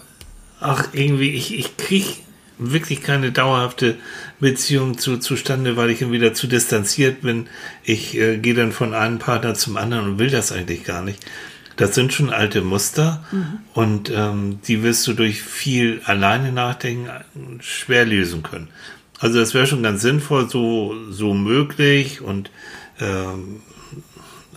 ach, 0.60 0.88
irgendwie, 0.92 1.30
ich, 1.30 1.58
ich 1.58 1.78
kriege 1.78 2.08
wirklich 2.58 3.00
keine 3.00 3.32
dauerhafte 3.32 3.96
Beziehung 4.40 4.98
zu, 4.98 5.16
zustande, 5.16 5.78
weil 5.78 5.88
ich 5.88 6.10
wieder 6.10 6.34
zu 6.34 6.48
distanziert 6.48 7.22
bin. 7.22 7.48
Ich 7.82 8.14
äh, 8.18 8.36
gehe 8.36 8.54
dann 8.54 8.72
von 8.72 8.92
einem 8.92 9.18
Partner 9.18 9.54
zum 9.54 9.78
anderen 9.78 10.10
und 10.10 10.18
will 10.18 10.30
das 10.30 10.52
eigentlich 10.52 10.84
gar 10.84 11.02
nicht. 11.02 11.24
Das 11.78 11.94
sind 11.94 12.12
schon 12.12 12.30
alte 12.30 12.60
Muster 12.60 13.24
mhm. 13.30 13.58
und 13.72 14.10
ähm, 14.14 14.58
die 14.66 14.82
wirst 14.82 15.06
du 15.06 15.14
durch 15.14 15.42
viel 15.42 16.00
alleine 16.04 16.52
nachdenken 16.52 17.08
schwer 17.60 18.04
lösen 18.04 18.42
können. 18.42 18.68
Also 19.20 19.38
das 19.38 19.54
wäre 19.54 19.66
schon 19.66 19.82
ganz 19.82 20.02
sinnvoll, 20.02 20.48
so, 20.48 20.94
so 21.10 21.34
möglich 21.34 22.20
und 22.20 22.50
ähm, 23.00 23.62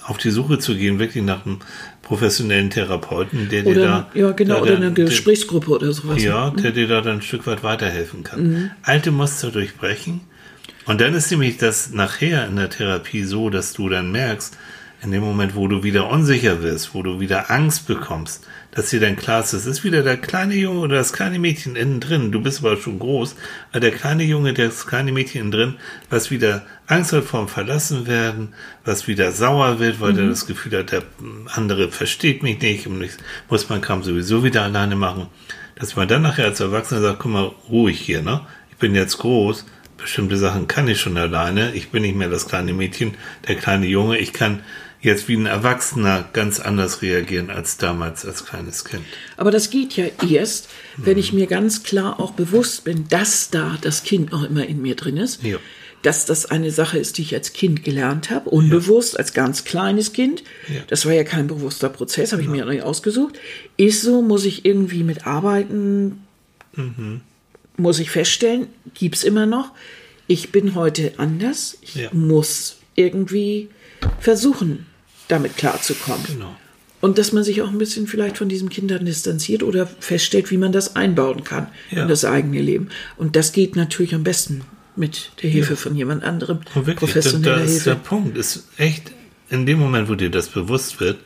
auf 0.04 0.18
die 0.18 0.32
Suche 0.32 0.60
zu 0.60 0.76
gehen, 0.76 1.00
wirklich 1.00 1.24
nach 1.24 1.46
einem 1.46 1.60
professionellen 2.02 2.70
Therapeuten, 2.70 3.50
der 3.50 3.66
oder, 3.66 3.74
dir 3.74 3.86
da. 3.86 4.10
Ja, 4.14 4.32
genau, 4.32 4.62
oder 4.62 4.76
eine 4.76 4.92
Gesprächsgruppe 4.92 5.68
der, 5.68 5.76
oder 5.76 5.94
sowas. 5.94 6.22
Ja, 6.22 6.50
der 6.50 6.72
dir 6.72 6.88
da 6.88 7.02
dann 7.02 7.18
ein 7.18 7.22
Stück 7.22 7.48
weit 7.48 7.64
weiterhelfen 7.64 8.24
kann. 8.24 8.44
Mhm. 8.44 8.72
Alte 8.84 9.12
Muster 9.12 9.52
durchbrechen. 9.52 10.22
Und 10.86 11.00
dann 11.00 11.14
ist 11.14 11.30
nämlich 11.32 11.58
das 11.58 11.92
nachher 11.92 12.48
in 12.48 12.56
der 12.56 12.70
Therapie 12.70 13.24
so, 13.24 13.50
dass 13.50 13.74
du 13.74 13.88
dann 13.90 14.12
merkst, 14.12 14.58
in 15.04 15.12
dem 15.12 15.24
Moment, 15.24 15.56
wo 15.56 15.68
du 15.68 15.84
wieder 15.84 16.10
unsicher 16.10 16.62
wirst, 16.62 16.94
wo 16.94 17.02
du 17.02 17.20
wieder 17.20 17.50
Angst 17.50 17.88
bekommst, 17.88 18.46
dass 18.70 18.92
dir 18.92 19.00
dann 19.00 19.16
klar 19.16 19.42
ist, 19.42 19.54
es 19.54 19.66
ist 19.66 19.84
wieder 19.84 20.04
der 20.04 20.18
kleine 20.18 20.54
Junge 20.54 20.82
oder 20.82 20.98
das 20.98 21.12
kleine 21.12 21.40
Mädchen 21.40 21.76
innen 21.76 22.00
drin, 22.00 22.32
du 22.32 22.40
bist 22.40 22.60
aber 22.60 22.78
schon 22.78 23.00
groß, 23.00 23.36
aber 23.72 23.80
der 23.80 23.92
kleine 23.92 24.24
Junge, 24.24 24.54
das 24.54 24.86
kleine 24.86 25.12
Mädchen 25.12 25.42
innen 25.42 25.52
drin, 25.52 25.76
was 26.12 26.30
wieder 26.30 26.66
Angst 26.86 27.14
hat 27.14 27.24
vorm 27.24 27.48
Verlassenwerden, 27.48 28.54
was 28.86 29.08
wieder 29.08 29.32
sauer 29.32 29.80
wird, 29.80 30.00
weil 30.00 30.14
mhm. 30.14 30.20
er 30.20 30.28
das 30.28 30.46
Gefühl 30.46 30.78
hat, 30.78 30.92
der 30.92 31.04
andere 31.48 31.90
versteht 31.90 32.44
mich 32.44 32.62
nicht 32.62 32.86
und 32.86 33.02
ich 33.02 33.14
muss 33.50 33.70
mein 33.70 33.82
Kram 33.82 34.04
sowieso 34.04 34.44
wieder 34.44 34.62
alleine 34.62 34.96
machen, 34.96 35.28
dass 35.76 35.96
man 35.96 36.08
dann 36.08 36.22
nachher 36.22 36.46
als 36.46 36.60
Erwachsener 36.60 37.02
sagt, 37.02 37.20
guck 37.20 37.32
mal, 37.32 37.52
ruhig 37.70 38.00
hier, 38.00 38.22
ne? 38.22 38.42
Ich 38.70 38.78
bin 38.78 38.94
jetzt 38.94 39.18
groß, 39.18 39.66
bestimmte 39.98 40.38
Sachen 40.38 40.68
kann 40.68 40.88
ich 40.88 41.00
schon 41.00 41.18
alleine, 41.18 41.74
ich 41.74 41.90
bin 41.90 42.04
nicht 42.04 42.16
mehr 42.16 42.30
das 42.30 42.48
kleine 42.48 42.74
Mädchen, 42.74 43.16
der 43.48 43.56
kleine 43.56 43.88
Junge, 43.88 44.18
ich 44.18 44.34
kann 44.34 44.62
jetzt 45.02 45.28
wie 45.28 45.36
ein 45.36 45.48
Erwachsener 45.48 46.30
ganz 46.32 46.60
anders 46.60 47.02
reagieren 47.02 47.50
als 47.50 47.78
damals 47.78 48.26
als 48.26 48.46
kleines 48.46 48.86
Kind. 48.86 49.04
Aber 49.36 49.52
das 49.52 49.70
geht 49.70 49.96
ja 49.98 50.06
erst, 50.30 50.70
wenn 50.98 51.18
ich 51.18 51.34
mir 51.34 51.48
ganz 51.48 51.84
klar 51.84 52.20
auch 52.20 52.32
bewusst 52.32 52.84
bin, 52.84 53.08
dass 53.10 53.50
da 53.50 53.78
das 53.82 54.04
Kind 54.04 54.32
noch 54.32 54.44
immer 54.44 54.66
in 54.66 54.82
mir 54.82 54.96
drin 54.96 55.18
ist. 55.18 55.44
Ja. 55.44 55.58
Dass 56.04 56.26
das 56.26 56.48
eine 56.48 56.72
Sache 56.72 56.98
ist, 56.98 57.20
die 57.20 57.22
ich 57.22 57.36
als 57.36 57.54
Kind 57.54 57.84
gelernt 57.84 58.32
habe, 58.32 58.50
unbewusst, 58.50 59.14
ja. 59.14 59.20
als 59.20 59.34
ganz 59.34 59.66
kleines 59.66 60.14
Kind. 60.14 60.44
Ja. 60.68 60.82
Das 60.88 61.06
war 61.06 61.14
ja 61.14 61.24
kein 61.24 61.46
bewusster 61.48 61.90
Prozess, 61.90 62.32
habe 62.32 62.42
ich 62.42 62.48
mir 62.48 62.66
nicht 62.66 62.84
ausgesucht. 62.84 63.40
Ist 63.78 64.02
so, 64.02 64.24
muss 64.24 64.46
ich 64.46 64.66
irgendwie 64.66 65.04
mitarbeiten, 65.04 66.24
mhm. 66.76 67.22
muss 67.78 68.00
ich 68.00 68.10
feststellen, 68.10 68.68
gibt 68.96 69.16
es 69.16 69.24
immer 69.24 69.46
noch. 69.46 69.72
Ich 70.26 70.52
bin 70.52 70.74
heute 70.74 71.14
anders. 71.18 71.78
Ich 71.82 72.12
muss 72.14 72.78
irgendwie 72.96 73.70
versuchen, 74.20 74.88
damit 75.32 75.58
klarzukommen. 75.58 76.26
Genau. 76.28 76.56
Und 77.00 77.18
dass 77.18 77.32
man 77.32 77.44
sich 77.44 77.62
auch 77.64 77.70
ein 77.70 77.80
bisschen 77.80 78.06
vielleicht 78.06 78.38
von 78.38 78.48
diesen 78.48 78.70
Kindern 78.70 79.06
distanziert 79.06 79.64
oder 79.64 79.88
feststellt, 79.88 80.52
wie 80.52 80.58
man 80.58 80.72
das 80.72 80.96
einbauen 80.96 81.44
kann 81.44 81.68
ja. 81.90 82.04
in 82.04 82.08
das 82.08 82.26
eigene 82.26 82.62
Leben. 82.62 82.90
Und 83.18 83.36
das 83.36 83.54
geht 83.54 83.76
natürlich 83.76 84.14
am 84.14 84.24
besten 84.24 84.62
mit 84.96 85.32
der 85.42 85.50
Hilfe 85.50 85.72
ja. 85.72 85.76
von 85.78 85.96
jemand 85.96 86.24
anderem. 86.24 86.60
wirklich, 86.76 86.98
professioneller 86.98 87.56
das, 87.58 87.66
das 87.66 87.76
ist 87.78 87.86
der 87.88 87.96
Punkt. 87.96 88.38
Ist 88.38 88.68
echt 88.78 89.12
in 89.50 89.66
dem 89.66 89.80
Moment, 89.80 90.10
wo 90.10 90.16
dir 90.16 90.30
das 90.30 90.48
bewusst 90.50 91.00
wird, 91.00 91.18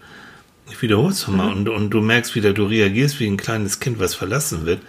ich 0.71 0.81
wiederhole 0.81 1.11
es 1.11 1.27
nochmal, 1.27 1.51
mhm. 1.51 1.57
und, 1.57 1.69
und 1.69 1.89
du 1.89 2.01
merkst 2.01 2.35
wieder, 2.35 2.53
du 2.53 2.65
reagierst 2.65 3.19
wie 3.19 3.27
ein 3.27 3.37
kleines 3.37 3.79
Kind, 3.79 3.99
was 3.99 4.15
verlassen 4.15 4.65
wird, 4.65 4.79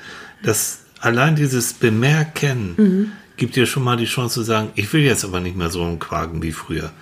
dass 0.43 0.81
allein 1.01 1.37
dieses 1.37 1.75
Bemerken 1.75 2.75
mhm. 2.77 3.13
gibt 3.37 3.57
dir 3.57 3.67
schon 3.67 3.83
mal 3.83 3.97
die 3.97 4.07
Chance 4.07 4.35
zu 4.35 4.43
sagen, 4.43 4.71
ich 4.75 4.93
will 4.93 5.03
jetzt 5.03 5.25
aber 5.25 5.41
nicht 5.41 5.57
mehr 5.57 5.71
so 5.71 5.83
umquaken 5.83 6.43
wie 6.43 6.53
früher. 6.53 6.93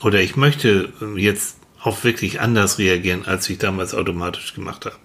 Oder 0.00 0.20
ich 0.20 0.36
möchte 0.36 0.90
jetzt 1.16 1.57
auch 1.82 2.04
wirklich 2.04 2.40
anders 2.40 2.78
reagieren, 2.78 3.24
als 3.26 3.48
ich 3.48 3.58
damals 3.58 3.94
automatisch 3.94 4.54
gemacht 4.54 4.84
habe. 4.84 4.96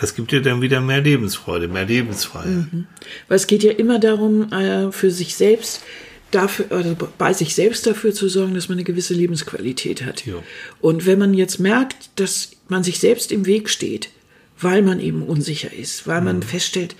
Das 0.00 0.14
gibt 0.14 0.30
dir 0.30 0.42
dann 0.42 0.60
wieder 0.60 0.80
mehr 0.80 1.00
Lebensfreude, 1.00 1.68
mehr 1.68 1.84
Lebensfreiheit. 1.84 2.72
Mhm. 2.72 2.86
Weil 3.26 3.36
es 3.36 3.46
geht 3.46 3.62
ja 3.62 3.72
immer 3.72 3.98
darum, 3.98 4.52
äh, 4.52 4.92
für 4.92 5.10
sich 5.10 5.34
selbst 5.34 5.82
dafür, 6.30 6.66
oder 6.70 6.96
bei 7.16 7.32
sich 7.32 7.54
selbst 7.54 7.86
dafür 7.86 8.12
zu 8.12 8.28
sorgen, 8.28 8.54
dass 8.54 8.68
man 8.68 8.78
eine 8.78 8.84
gewisse 8.84 9.14
Lebensqualität 9.14 10.04
hat. 10.04 10.24
Ja. 10.26 10.34
Und 10.80 11.06
wenn 11.06 11.18
man 11.18 11.34
jetzt 11.34 11.58
merkt, 11.58 12.10
dass 12.16 12.52
man 12.68 12.84
sich 12.84 13.00
selbst 13.00 13.32
im 13.32 13.46
Weg 13.46 13.68
steht, 13.68 14.10
weil 14.60 14.82
man 14.82 15.00
eben 15.00 15.22
unsicher 15.22 15.72
ist, 15.72 16.06
weil 16.06 16.20
man 16.20 16.42
feststellt, 16.42 16.96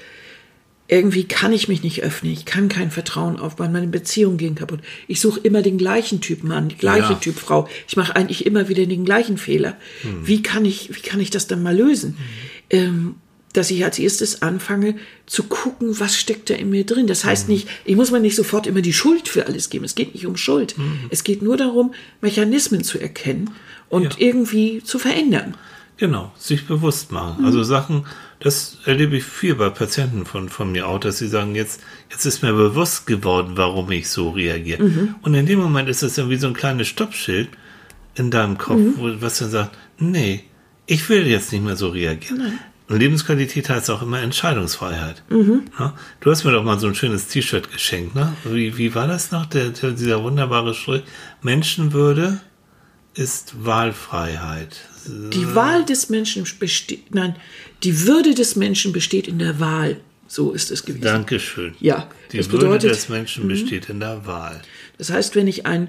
irgendwie 0.88 1.24
kann 1.24 1.52
ich 1.52 1.68
mich 1.68 1.82
nicht 1.82 2.02
öffnen, 2.02 2.32
ich 2.32 2.46
kann 2.46 2.68
kein 2.68 2.90
Vertrauen 2.90 3.38
aufbauen, 3.38 3.72
meine 3.72 3.86
Beziehungen 3.88 4.38
gehen 4.38 4.54
kaputt. 4.54 4.80
Ich 5.06 5.20
suche 5.20 5.40
immer 5.40 5.60
den 5.62 5.76
gleichen 5.78 6.20
Typ 6.22 6.42
Mann, 6.42 6.68
die 6.68 6.76
gleiche 6.78 7.12
Ja. 7.12 7.18
Typ 7.18 7.36
Frau. 7.38 7.68
Ich 7.86 7.96
mache 7.96 8.16
eigentlich 8.16 8.46
immer 8.46 8.68
wieder 8.68 8.86
den 8.86 9.04
gleichen 9.04 9.36
Fehler. 9.38 9.76
Wie 10.22 10.42
kann 10.42 10.64
ich, 10.64 10.94
wie 10.96 11.00
kann 11.00 11.20
ich 11.20 11.30
das 11.30 11.46
dann 11.46 11.62
mal 11.62 11.76
lösen? 11.76 12.16
Ähm, 12.70 13.16
dass 13.54 13.70
ich 13.70 13.82
als 13.84 13.98
erstes 13.98 14.42
anfange 14.42 14.94
zu 15.26 15.44
gucken, 15.44 15.98
was 16.00 16.16
steckt 16.16 16.50
da 16.50 16.54
in 16.54 16.68
mir 16.70 16.84
drin. 16.84 17.06
Das 17.06 17.24
heißt 17.24 17.48
nicht, 17.48 17.66
ich 17.86 17.96
muss 17.96 18.10
mir 18.10 18.20
nicht 18.20 18.36
sofort 18.36 18.66
immer 18.66 18.82
die 18.82 18.92
Schuld 18.92 19.26
für 19.28 19.46
alles 19.46 19.70
geben. 19.70 19.84
Es 19.86 19.94
geht 19.94 20.14
nicht 20.14 20.26
um 20.26 20.36
Schuld. 20.36 20.74
Es 21.10 21.24
geht 21.24 21.42
nur 21.42 21.56
darum, 21.56 21.92
Mechanismen 22.20 22.84
zu 22.84 22.98
erkennen 22.98 23.50
und 23.88 24.04
Ja. 24.04 24.10
irgendwie 24.18 24.82
zu 24.84 24.98
verändern. 24.98 25.54
Genau, 25.96 26.30
sich 26.38 26.66
bewusst 26.66 27.10
machen. 27.10 27.44
Also 27.44 27.62
Sachen, 27.64 28.04
das 28.40 28.78
erlebe 28.84 29.16
ich 29.16 29.24
viel 29.24 29.54
bei 29.56 29.68
Patienten 29.68 30.24
von, 30.24 30.48
von 30.48 30.70
mir 30.70 30.86
auch, 30.86 31.00
dass 31.00 31.18
sie 31.18 31.26
sagen, 31.28 31.54
jetzt, 31.56 31.80
jetzt 32.10 32.24
ist 32.24 32.42
mir 32.42 32.52
bewusst 32.52 33.06
geworden, 33.06 33.52
warum 33.56 33.90
ich 33.90 34.08
so 34.08 34.30
reagiere. 34.30 34.82
Und 35.22 35.34
in 35.34 35.46
dem 35.46 35.58
Moment 35.58 35.88
ist 35.88 36.02
das 36.02 36.16
ja 36.16 36.28
wie 36.30 36.36
so 36.36 36.46
ein 36.46 36.54
kleines 36.54 36.86
Stoppschild 36.88 37.48
in 38.14 38.30
deinem 38.30 38.56
Kopf, 38.56 38.78
wo, 38.96 39.10
was 39.20 39.38
dann 39.38 39.50
sagt, 39.50 39.76
nee, 39.98 40.44
ich 40.86 41.08
will 41.08 41.26
jetzt 41.26 41.52
nicht 41.52 41.64
mehr 41.64 41.76
so 41.76 41.88
reagieren. 41.88 42.38
Und 42.88 42.98
Lebensqualität 43.00 43.68
heißt 43.68 43.90
auch 43.90 44.00
immer 44.02 44.20
Entscheidungsfreiheit. 44.22 45.22
Ja? 45.78 45.94
Du 46.20 46.30
hast 46.30 46.44
mir 46.44 46.52
doch 46.52 46.64
mal 46.64 46.78
so 46.78 46.86
ein 46.86 46.94
schönes 46.94 47.26
T-Shirt 47.26 47.70
geschenkt, 47.70 48.14
ne? 48.14 48.32
Wie, 48.44 48.78
wie 48.78 48.94
war 48.94 49.06
das 49.06 49.30
noch, 49.30 49.44
der, 49.46 49.70
der, 49.70 49.90
dieser 49.90 50.22
wunderbare 50.22 50.72
Strich? 50.74 51.02
Menschenwürde 51.42 52.40
ist 53.14 53.64
Wahlfreiheit. 53.66 54.80
Die 55.08 55.54
Wahl 55.54 55.84
des 55.84 56.08
Menschen 56.10 56.44
besteht, 56.58 57.14
nein, 57.14 57.36
die 57.82 58.06
Würde 58.06 58.34
des 58.34 58.56
Menschen 58.56 58.92
besteht 58.92 59.28
in 59.28 59.38
der 59.38 59.58
Wahl. 59.60 60.00
So 60.26 60.52
ist 60.52 60.70
es 60.70 60.84
gewesen. 60.84 61.02
Dankeschön. 61.04 61.74
Ja, 61.80 62.08
Die 62.32 62.36
das 62.38 62.50
Würde 62.50 62.66
bedeutet- 62.66 62.90
Mhm. 62.90 62.94
des 62.94 63.08
Menschen 63.08 63.48
besteht 63.48 63.88
in 63.88 64.00
der 64.00 64.26
Wahl. 64.26 64.60
Das 64.98 65.10
heißt, 65.10 65.34
wenn 65.36 65.46
ich 65.46 65.64
ein, 65.66 65.88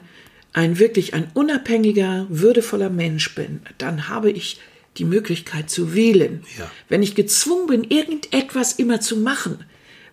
ein 0.54 0.80
wirklich 0.80 1.14
ein 1.14 1.30
unabhängiger, 1.34 2.26
würdevoller 2.30 2.90
Mensch 2.90 3.36
bin, 3.36 3.62
dann 3.78 4.08
habe 4.08 4.32
ich 4.32 4.60
die 4.98 5.04
Möglichkeit 5.06 5.70
zu 5.70 5.94
wählen. 5.94 6.44
Ja. 6.58 6.70
Wenn 6.88 7.04
ich 7.04 7.16
gezwungen 7.16 7.68
bin, 7.68 7.84
irgendetwas 7.84 8.74
immer 8.74 9.02
zu 9.02 9.18
machen, 9.18 9.60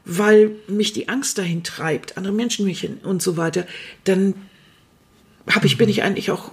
weil 0.04 0.50
mich 0.68 0.92
die 0.92 1.08
Angst 1.08 1.38
dahin 1.38 1.62
treibt, 1.64 2.16
andere 2.16 2.32
Menschen 2.34 2.64
mich 2.66 2.80
hin 2.80 2.98
und 3.02 3.22
so 3.22 3.36
weiter, 3.36 3.66
dann 4.04 4.34
habe 5.48 5.66
ich, 5.66 5.78
bin 5.78 5.88
ich 5.88 6.02
eigentlich 6.02 6.30
auch, 6.30 6.50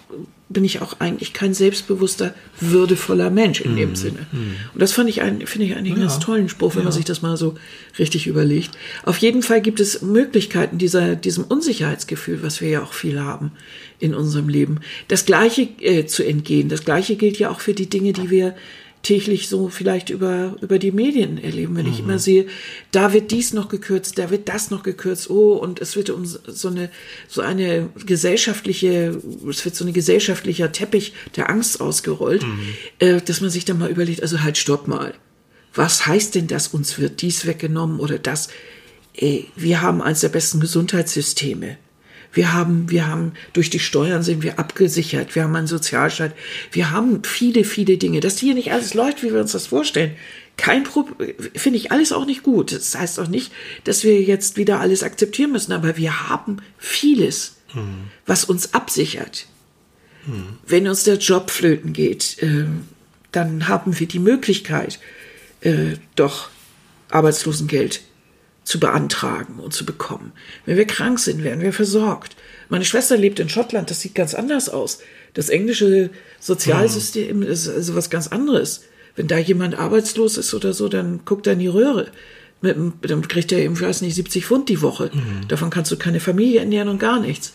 bin 0.53 0.63
ich 0.63 0.81
auch 0.81 0.99
eigentlich 0.99 1.33
kein 1.33 1.53
selbstbewusster, 1.53 2.33
würdevoller 2.59 3.29
Mensch 3.29 3.61
in 3.61 3.75
dem 3.75 3.95
Sinne. 3.95 4.27
Und 4.73 4.81
das 4.81 4.93
fand 4.93 5.09
ich 5.09 5.21
ein, 5.21 5.45
finde 5.45 5.67
ich 5.67 5.75
einen 5.75 5.95
ganz 5.95 6.19
tollen 6.19 6.47
Spruch, 6.49 6.75
wenn 6.75 6.83
man 6.83 6.93
sich 6.93 7.05
das 7.05 7.21
mal 7.21 7.35
so 7.35 7.55
richtig 7.99 8.27
überlegt. 8.27 8.77
Auf 9.03 9.17
jeden 9.17 9.41
Fall 9.41 9.61
gibt 9.61 9.79
es 9.79 10.01
Möglichkeiten 10.01 10.77
dieser, 10.77 11.15
diesem 11.15 11.43
Unsicherheitsgefühl, 11.43 12.43
was 12.43 12.61
wir 12.61 12.69
ja 12.69 12.83
auch 12.83 12.93
viel 12.93 13.19
haben 13.19 13.51
in 13.99 14.13
unserem 14.13 14.49
Leben, 14.49 14.79
das 15.07 15.25
Gleiche 15.25 15.67
äh, 15.79 16.05
zu 16.05 16.23
entgehen. 16.23 16.69
Das 16.69 16.85
Gleiche 16.85 17.15
gilt 17.15 17.39
ja 17.39 17.49
auch 17.49 17.59
für 17.59 17.73
die 17.73 17.89
Dinge, 17.89 18.13
die 18.13 18.29
wir 18.29 18.55
täglich 19.03 19.49
so 19.49 19.67
vielleicht 19.67 20.09
über, 20.09 20.55
über 20.61 20.79
die 20.79 20.93
Medien 20.93 21.37
erleben, 21.37 21.75
wenn 21.75 21.85
ich 21.85 21.99
immer 21.99 22.19
sehe, 22.19 22.47
da 22.91 23.11
wird 23.11 23.31
dies 23.31 23.51
noch 23.53 23.67
gekürzt, 23.67 24.17
da 24.17 24.29
wird 24.29 24.47
das 24.47 24.71
noch 24.71 24.81
gekürzt, 24.81 25.29
oh, 25.29 25.53
und 25.53 25.81
es 25.81 25.97
wird 25.97 26.09
um 26.09 26.25
so 26.25 26.69
eine, 26.69 26.89
so 27.27 27.41
eine 27.41 27.89
gesellschaftliche, 28.05 29.21
es 29.47 29.65
wird 29.65 29.75
so 29.75 29.85
ein 29.85 29.93
gesellschaftlicher 29.93 30.71
Teppich 30.71 31.13
der 31.35 31.49
Angst 31.49 31.81
ausgerollt, 31.81 32.45
äh, 32.99 33.21
dass 33.21 33.41
man 33.41 33.49
sich 33.49 33.65
dann 33.65 33.77
mal 33.77 33.91
überlegt, 33.91 34.21
also 34.21 34.41
halt 34.41 34.57
stopp 34.57 34.87
mal. 34.87 35.13
Was 35.73 36.07
heißt 36.07 36.35
denn 36.35 36.47
das, 36.47 36.69
uns 36.69 36.97
wird 36.97 37.21
dies 37.21 37.45
weggenommen 37.45 37.99
oder 37.99 38.19
das? 38.19 38.47
Ey, 39.13 39.47
wir 39.55 39.81
haben 39.81 40.01
eines 40.01 40.21
der 40.21 40.29
besten 40.29 40.61
Gesundheitssysteme. 40.61 41.77
Wir 42.33 42.51
haben, 42.53 42.89
wir 42.89 43.07
haben, 43.07 43.33
durch 43.53 43.69
die 43.69 43.79
Steuern 43.79 44.23
sind 44.23 44.43
wir 44.43 44.59
abgesichert. 44.59 45.35
Wir 45.35 45.43
haben 45.43 45.55
einen 45.55 45.67
Sozialstaat. 45.67 46.33
Wir 46.71 46.91
haben 46.91 47.23
viele, 47.23 47.63
viele 47.63 47.97
Dinge. 47.97 48.19
Dass 48.19 48.39
hier 48.39 48.55
nicht 48.55 48.71
alles 48.71 48.93
läuft, 48.93 49.23
wie 49.23 49.31
wir 49.31 49.39
uns 49.39 49.51
das 49.51 49.67
vorstellen. 49.67 50.15
Kein 50.57 50.83
Problem, 50.83 51.33
finde 51.55 51.77
ich 51.77 51.91
alles 51.91 52.11
auch 52.11 52.25
nicht 52.25 52.43
gut. 52.43 52.71
Das 52.71 52.95
heißt 52.95 53.19
auch 53.19 53.27
nicht, 53.27 53.51
dass 53.85 54.03
wir 54.03 54.21
jetzt 54.21 54.57
wieder 54.57 54.79
alles 54.79 55.03
akzeptieren 55.03 55.51
müssen, 55.51 55.71
aber 55.71 55.97
wir 55.97 56.29
haben 56.29 56.57
vieles, 56.77 57.57
was 58.25 58.45
uns 58.45 58.73
absichert. 58.73 59.47
Wenn 60.65 60.87
uns 60.87 61.03
der 61.03 61.17
Job 61.17 61.49
flöten 61.49 61.91
geht, 61.91 62.37
äh, 62.41 62.65
dann 63.31 63.67
haben 63.67 63.99
wir 63.99 64.07
die 64.07 64.19
Möglichkeit, 64.19 64.99
äh, 65.61 65.95
doch 66.15 66.49
Arbeitslosengeld 67.09 68.01
zu 68.63 68.79
beantragen 68.79 69.59
und 69.59 69.73
zu 69.73 69.85
bekommen. 69.85 70.31
Wenn 70.65 70.77
wir 70.77 70.85
krank 70.85 71.19
sind, 71.19 71.43
werden 71.43 71.61
wir 71.61 71.73
versorgt. 71.73 72.35
Meine 72.69 72.85
Schwester 72.85 73.17
lebt 73.17 73.39
in 73.39 73.49
Schottland, 73.49 73.89
das 73.89 74.01
sieht 74.01 74.15
ganz 74.15 74.33
anders 74.33 74.69
aus. 74.69 74.99
Das 75.33 75.49
englische 75.49 76.09
Sozialsystem 76.39 77.41
ist 77.41 77.67
also 77.67 77.95
was 77.95 78.09
ganz 78.09 78.27
anderes. 78.27 78.83
Wenn 79.15 79.27
da 79.27 79.37
jemand 79.37 79.77
arbeitslos 79.77 80.37
ist 80.37 80.53
oder 80.53 80.73
so, 80.73 80.89
dann 80.89 81.25
guckt 81.25 81.45
er 81.47 81.53
in 81.53 81.59
die 81.59 81.67
Röhre. 81.67 82.11
Mit, 82.61 82.77
dann 83.01 83.27
kriegt 83.27 83.51
er 83.51 83.59
eben, 83.59 83.73
ich 83.73 83.81
weiß 83.81 84.01
nicht, 84.01 84.15
70 84.15 84.45
Pfund 84.45 84.69
die 84.69 84.81
Woche. 84.81 85.11
Davon 85.49 85.69
kannst 85.69 85.91
du 85.91 85.97
keine 85.97 86.21
Familie 86.21 86.61
ernähren 86.61 86.87
und 86.87 86.99
gar 86.99 87.19
nichts. 87.19 87.53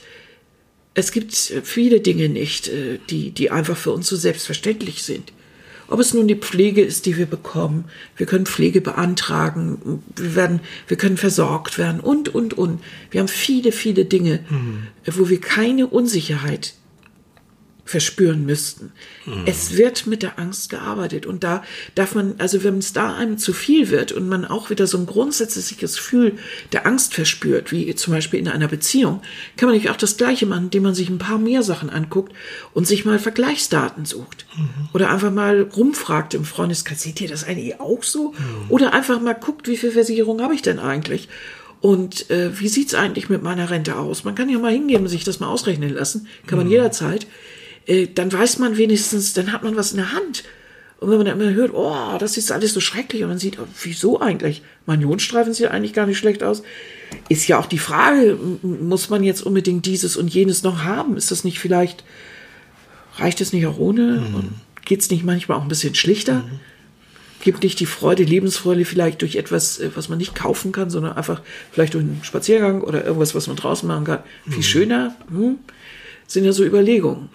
Es 0.95 1.13
gibt 1.13 1.35
viele 1.35 2.01
Dinge 2.01 2.29
nicht, 2.29 2.69
äh, 2.69 2.99
die, 3.09 3.31
die 3.31 3.51
einfach 3.51 3.77
für 3.77 3.93
uns 3.93 4.09
so 4.09 4.17
selbstverständlich 4.17 5.03
sind. 5.05 5.33
Ob 5.89 6.01
es 6.01 6.13
nun 6.13 6.29
die 6.29 6.37
Pflege 6.37 6.83
ist, 6.83 7.07
die 7.07 7.17
wir 7.17 7.27
bekommen, 7.27 7.87
wir 8.17 8.27
können 8.27 8.47
Pflege 8.47 8.81
beantragen, 8.81 10.03
wir 10.17 10.35
werden, 10.35 10.61
wir 10.87 10.99
können 10.99 11.17
versorgt 11.17 11.79
werden. 11.79 12.01
Und, 12.01 12.35
und, 12.35 12.57
und. 12.57 12.81
Wir 13.11 13.21
haben 13.21 13.29
viele, 13.29 13.73
viele 13.73 14.05
Dinge, 14.05 14.41
wo 15.07 15.29
wir 15.29 15.41
keine 15.41 15.87
Unsicherheit 15.87 16.75
verspüren 17.89 18.45
müssten. 18.45 18.93
Es 19.47 19.79
wird 19.79 20.07
mit 20.07 20.23
der 20.23 20.39
Angst 20.39 20.69
gearbeitet 20.69 21.25
und 21.25 21.43
da 21.43 21.65
darf 21.95 22.15
man, 22.15 22.35
also 22.37 22.63
wenn 22.63 22.77
es 22.79 22.93
da 22.93 23.17
einem 23.17 23.39
zu 23.39 23.55
viel 23.55 23.89
wird 23.89 24.13
und 24.13 24.29
man 24.29 24.45
auch 24.45 24.69
wieder 24.69 24.87
so 24.87 24.99
ein 24.99 25.07
grundsätzliches 25.07 25.97
Gefühl 25.97 26.35
der 26.73 26.87
Angst 26.87 27.15
verspürt, 27.15 27.73
wie 27.73 27.95
zum 27.95 28.13
Beispiel 28.13 28.41
in 28.41 28.49
einer 28.49 28.69
Beziehung, 28.69 29.23
kann 29.57 29.71
man 29.71 29.77
nicht 29.77 29.89
auch 29.89 29.97
das 29.97 30.19
Gleiche 30.19 30.45
machen, 30.45 30.65
indem 30.65 30.83
man 30.83 30.95
sich 30.95 31.09
ein 31.09 31.17
paar 31.17 31.39
mehr 31.39 31.63
Sachen 31.63 31.89
anguckt 31.89 32.35
und 32.75 32.87
sich 32.87 33.07
mal 33.07 33.19
Vergleichsdaten 33.19 34.05
sucht 34.05 34.45
oder 34.93 35.11
einfach 35.11 35.33
mal 35.33 35.63
rumfragt 35.63 36.35
im 36.35 36.45
Freundeskreis, 36.45 37.03
seht 37.03 37.23
ihr 37.23 37.29
das 37.29 37.45
eigentlich 37.45 37.81
auch 37.81 38.03
so? 38.03 38.35
Oder 38.69 38.93
einfach 38.93 39.19
mal 39.19 39.33
guckt, 39.35 39.67
wie 39.67 39.79
viel 39.79 39.93
Versicherung 39.93 40.43
habe 40.43 40.55
ich 40.55 40.61
denn 40.61 40.79
eigentlich? 40.79 41.29
Und 41.81 42.29
äh, 42.31 42.59
wie 42.59 42.69
sieht's 42.69 42.95
eigentlich 42.95 43.29
mit 43.29 43.43
meiner 43.43 43.71
Rente 43.71 43.97
aus? 43.97 44.25
Man 44.25 44.35
kann 44.35 44.49
ja 44.49 44.59
mal 44.59 44.73
hingehen 44.73 45.03
und 45.03 45.09
sich 45.09 45.25
das 45.25 45.41
mal 45.41 45.49
ausrechnen 45.49 45.95
lassen. 45.95 46.27
Kann 46.47 46.59
man 46.59 46.69
jederzeit. 46.69 47.27
Äh, 47.89 48.07
dann 48.15 48.33
weiß 48.33 48.59
man 48.59 48.77
wenigstens, 48.77 49.33
dann 49.33 49.53
hat 49.53 49.65
man 49.65 49.75
was 49.75 49.91
in 49.91 49.97
der 49.97 50.13
Hand. 50.13 50.45
Und 51.01 51.11
wenn 51.11 51.17
man 51.17 51.27
dann 51.27 51.41
immer 51.41 51.55
hört, 51.55 51.73
oh, 51.75 52.19
das 52.19 52.37
ist 52.37 52.53
alles 52.53 52.75
so 52.75 52.81
schrecklich, 52.81 53.23
und 53.23 53.29
man 53.29 53.39
sieht, 53.39 53.59
oh, 53.59 53.67
wieso 53.83 54.21
eigentlich? 54.21 54.63
Mein 54.85 55.01
Ionenstreifen 55.01 55.55
sieht 55.55 55.69
eigentlich 55.69 55.93
gar 55.93 56.07
nicht 56.07 56.19
schlecht 56.19 56.43
aus. 56.43 56.63
Ist 57.29 57.47
ja 57.49 57.59
auch 57.59 57.67
die 57.67 57.79
Frage, 57.79 58.37
muss 58.63 59.09
man 59.09 59.23
jetzt 59.23 59.43
unbedingt 59.43 59.87
dieses 59.87 60.17
und 60.17 60.33
jenes 60.33 60.63
noch 60.63 60.85
haben? 60.85 61.17
Ist 61.17 61.31
das 61.31 61.45
nicht 61.45 61.61
vielleicht, 61.61 62.05
reicht 63.17 63.41
es 63.41 63.53
nicht 63.53 63.67
auch 63.67 63.79
ohne? 63.79 64.27
Und 64.35 64.53
geht's 64.85 65.11
nicht 65.11 65.25
manchmal 65.25 65.59
auch 65.59 65.63
ein 65.63 65.69
bisschen 65.69 65.95
schlichter? 65.95 66.45
gibt 67.41 67.63
nicht 67.63 67.79
die 67.81 67.87
Freude, 67.87 68.25
Lebensfreude 68.25 68.85
vielleicht 68.85 69.23
durch 69.23 69.37
etwas, 69.37 69.79
äh, 69.79 69.91
was 69.95 70.09
man 70.09 70.19
nicht 70.19 70.35
kaufen 70.35 70.73
kann, 70.73 70.91
sondern 70.91 71.13
einfach 71.13 71.41
vielleicht 71.71 71.95
durch 71.95 72.05
einen 72.05 72.21
Spaziergang 72.23 72.83
oder 72.83 73.05
irgendwas, 73.05 73.35
was 73.35 73.47
man 73.47 73.57
draußen 73.57 73.87
machen 73.87 74.05
kann, 74.05 74.19
viel 74.51 74.63
schöner. 74.63 75.15
Hm? 75.31 75.59
Sind 76.27 76.45
ja 76.45 76.53
so 76.53 76.65
Überlegungen. 76.65 77.29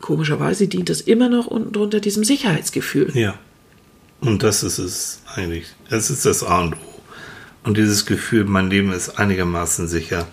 Komischerweise 0.00 0.68
dient 0.68 0.88
das 0.88 1.00
immer 1.00 1.28
noch 1.28 1.46
unten 1.46 1.72
drunter 1.72 2.00
diesem 2.00 2.24
Sicherheitsgefühl. 2.24 3.10
Ja. 3.14 3.34
Und 4.20 4.42
das 4.42 4.62
ist 4.62 4.78
es 4.78 5.22
eigentlich. 5.34 5.66
Es 5.88 6.10
ist 6.10 6.26
das 6.26 6.42
A 6.42 6.60
und 6.62 6.74
O. 6.74 6.90
Und 7.62 7.76
dieses 7.76 8.06
Gefühl, 8.06 8.44
mein 8.44 8.70
Leben 8.70 8.92
ist 8.92 9.18
einigermaßen 9.18 9.86
sicher, 9.86 10.26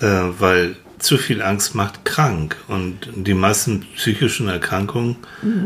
äh, 0.00 0.06
weil 0.38 0.76
zu 0.98 1.18
viel 1.18 1.42
Angst 1.42 1.74
macht 1.74 2.04
krank. 2.04 2.56
Und 2.68 3.08
die 3.14 3.34
meisten 3.34 3.84
psychischen 3.96 4.48
Erkrankungen 4.48 5.16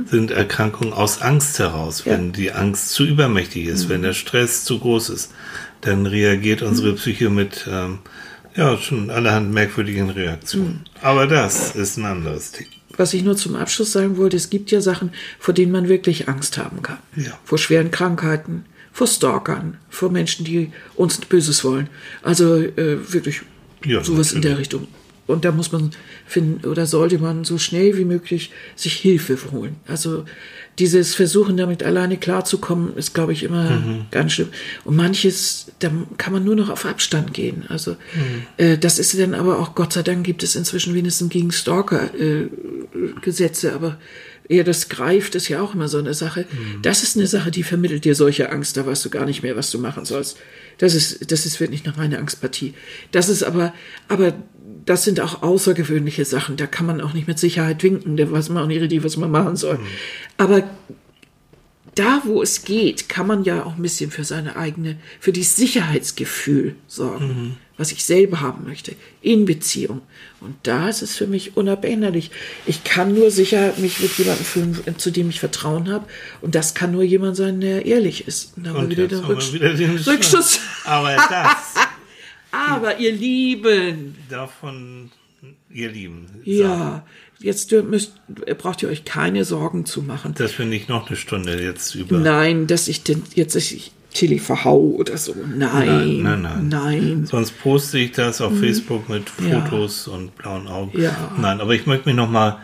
sind 0.06 0.30
Erkrankungen 0.30 0.92
aus 0.92 1.20
Angst 1.20 1.58
heraus. 1.58 2.04
Ja. 2.04 2.12
Wenn 2.12 2.32
die 2.32 2.52
Angst 2.52 2.90
zu 2.90 3.04
übermächtig 3.04 3.66
ist, 3.66 3.88
wenn 3.88 4.02
der 4.02 4.14
Stress 4.14 4.64
zu 4.64 4.78
groß 4.78 5.10
ist, 5.10 5.32
dann 5.82 6.06
reagiert 6.06 6.62
unsere 6.62 6.94
Psyche 6.94 7.28
mit 7.28 7.66
ähm, 7.70 7.98
ja, 8.56 8.76
schon 8.78 9.10
allerhand 9.10 9.52
merkwürdigen 9.52 10.10
Reaktionen. 10.10 10.84
Aber 11.02 11.26
das 11.26 11.76
ist 11.76 11.98
ein 11.98 12.06
anderes 12.06 12.52
Ding. 12.52 12.66
Was 12.96 13.14
ich 13.14 13.22
nur 13.24 13.36
zum 13.36 13.56
Abschluss 13.56 13.92
sagen 13.92 14.16
wollte, 14.16 14.36
es 14.36 14.50
gibt 14.50 14.70
ja 14.70 14.80
Sachen, 14.80 15.10
vor 15.38 15.54
denen 15.54 15.72
man 15.72 15.88
wirklich 15.88 16.28
Angst 16.28 16.58
haben 16.58 16.82
kann. 16.82 16.98
Ja. 17.16 17.38
Vor 17.44 17.58
schweren 17.58 17.90
Krankheiten, 17.90 18.64
vor 18.92 19.06
Stalkern, 19.06 19.76
vor 19.90 20.10
Menschen, 20.10 20.44
die 20.44 20.72
uns 20.94 21.18
Böses 21.18 21.62
wollen. 21.64 21.88
Also 22.22 22.56
äh, 22.56 23.12
wirklich 23.12 23.42
Ja, 23.84 24.02
sowas 24.02 24.32
in 24.32 24.38
natürlich. 24.38 24.42
der 24.42 24.58
Richtung. 24.58 24.88
und 25.26 25.44
da 25.44 25.52
muss 25.52 25.72
man 25.72 25.90
finden, 26.26 26.66
oder 26.66 26.86
sollte 26.86 27.18
man 27.18 27.44
so 27.44 27.58
schnell 27.58 27.96
wie 27.98 28.04
möglich 28.04 28.50
sich 28.76 28.94
Hilfe 28.94 29.36
holen. 29.52 29.76
Also 29.86 30.24
dieses 30.78 31.14
Versuchen, 31.14 31.56
damit 31.56 31.82
alleine 31.82 32.18
klarzukommen, 32.18 32.94
ist, 32.98 33.14
glaube 33.14 33.32
ich, 33.32 33.42
immer 33.44 33.82
ganz 34.10 34.32
schlimm. 34.32 34.48
Und 34.84 34.94
manches, 34.94 35.68
da 35.78 35.90
kann 36.18 36.34
man 36.34 36.44
nur 36.44 36.54
noch 36.54 36.68
auf 36.68 36.84
Abstand 36.84 37.32
gehen. 37.32 37.64
Also 37.70 37.96
äh, 38.58 38.76
das 38.76 38.98
ist 38.98 39.18
dann 39.18 39.32
aber 39.34 39.58
auch, 39.58 39.74
Gott 39.74 39.94
sei 39.94 40.02
Dank 40.02 40.24
gibt 40.24 40.42
es 40.42 40.54
inzwischen 40.54 40.94
wenigstens 40.94 41.30
gegen 41.30 41.50
Stalker 41.50 42.14
äh, 42.14 42.48
Gesetze, 43.20 43.72
aber 43.72 43.98
eher 44.48 44.64
das 44.64 44.88
greift, 44.88 45.34
ist 45.34 45.48
ja 45.48 45.60
auch 45.60 45.74
immer 45.74 45.88
so 45.88 45.98
eine 45.98 46.14
Sache. 46.14 46.46
Das 46.82 47.02
ist 47.02 47.16
eine 47.16 47.26
Sache, 47.26 47.50
die 47.50 47.62
vermittelt 47.62 48.04
dir 48.04 48.14
solche 48.14 48.50
Angst, 48.50 48.76
da 48.76 48.86
weißt 48.86 49.04
du 49.04 49.10
gar 49.10 49.26
nicht 49.26 49.42
mehr, 49.42 49.56
was 49.56 49.70
du 49.70 49.78
machen 49.78 50.04
sollst. 50.04 50.38
Das 50.78 50.94
ist, 50.94 51.30
das 51.32 51.46
ist 51.46 51.58
wirklich 51.60 51.84
eine 51.84 51.96
reine 51.96 52.18
Angstpartie. 52.18 52.74
Das 53.12 53.28
ist 53.28 53.42
aber, 53.42 53.72
aber 54.08 54.34
das 54.84 55.04
sind 55.04 55.20
auch 55.20 55.42
außergewöhnliche 55.42 56.24
Sachen. 56.24 56.56
Da 56.56 56.66
kann 56.66 56.86
man 56.86 57.00
auch 57.00 57.12
nicht 57.12 57.26
mit 57.26 57.38
Sicherheit 57.38 57.82
winken, 57.82 58.16
da 58.16 58.30
weiß 58.30 58.50
man 58.50 58.62
auch 58.62 58.68
nicht 58.68 59.04
was 59.04 59.16
man 59.16 59.30
machen 59.30 59.56
soll. 59.56 59.78
Aber 60.36 60.62
da, 61.96 62.22
wo 62.24 62.42
es 62.42 62.62
geht, 62.62 63.08
kann 63.08 63.26
man 63.26 63.44
ja 63.44 63.64
auch 63.64 63.76
ein 63.76 63.82
bisschen 63.82 64.10
für 64.10 64.24
seine 64.24 64.56
eigene, 64.56 64.98
für 65.18 65.32
dieses 65.32 65.56
Sicherheitsgefühl 65.56 66.76
sorgen, 66.86 67.56
was 67.78 67.92
ich 67.92 68.04
selber 68.04 68.40
haben 68.40 68.64
möchte, 68.64 68.94
in 69.20 69.44
Beziehung. 69.44 70.02
Und 70.40 70.56
da 70.62 70.88
ist 70.88 71.02
es 71.02 71.16
für 71.16 71.26
mich 71.26 71.56
unabänderlich. 71.56 72.30
Ich 72.66 72.84
kann 72.84 73.14
nur 73.14 73.30
sicher 73.30 73.74
mich 73.78 74.00
mit 74.00 74.12
jemandem 74.12 74.44
fühlen, 74.44 74.98
zu 74.98 75.10
dem 75.10 75.28
ich 75.28 75.40
Vertrauen 75.40 75.90
habe. 75.90 76.06
Und 76.40 76.54
das 76.54 76.74
kann 76.74 76.92
nur 76.92 77.02
jemand 77.02 77.36
sein, 77.36 77.60
der 77.60 77.84
ehrlich 77.84 78.26
ist. 78.26 78.56
Und 78.56 78.66
da 78.66 78.74
haben 78.74 78.90
wir 78.90 78.96
wieder 78.96 79.28
Rücksch 79.28 79.52
wieder 79.52 79.74
den 79.74 79.96
Rückschluss. 79.96 80.60
Aber 80.84 81.16
das 81.30 81.74
Aber 82.50 82.98
ihr 82.98 83.12
Lieben, 83.12 84.16
davon, 84.28 85.10
ihr 85.70 85.90
Lieben, 85.90 86.26
ja, 86.44 87.04
jetzt 87.38 87.70
müsst, 87.72 88.14
braucht 88.58 88.82
ihr 88.82 88.88
euch 88.88 89.04
keine 89.04 89.44
Sorgen 89.44 89.84
zu 89.84 90.02
machen. 90.02 90.34
dass 90.34 90.58
wir 90.58 90.64
nicht 90.64 90.88
noch 90.88 91.08
eine 91.08 91.16
Stunde 91.16 91.62
jetzt 91.62 91.94
über. 91.94 92.18
Nein, 92.18 92.66
dass 92.66 92.88
ich 92.88 93.02
denn 93.02 93.22
jetzt 93.34 93.54
dass 93.54 93.70
ich 93.70 93.92
Tilly 94.16 94.38
verhau 94.38 94.78
oder 94.78 95.16
so. 95.18 95.34
Nein, 95.34 96.22
Nein, 96.22 96.42
nein, 96.42 96.68
nein. 96.70 97.26
Sonst 97.26 97.52
poste 97.60 97.98
ich 97.98 98.12
das 98.12 98.40
auf 98.40 98.58
Facebook 98.58 99.08
mit 99.08 99.24
Mhm. 99.38 99.48
Ja. 99.48 99.60
Fotos 99.66 100.08
und 100.08 100.34
blauen 100.36 100.66
Augen. 100.68 100.98
Ja. 100.98 101.14
Nein, 101.38 101.60
aber 101.60 101.74
ich 101.74 101.84
möchte 101.86 102.08
mich 102.08 102.16
nochmal 102.16 102.56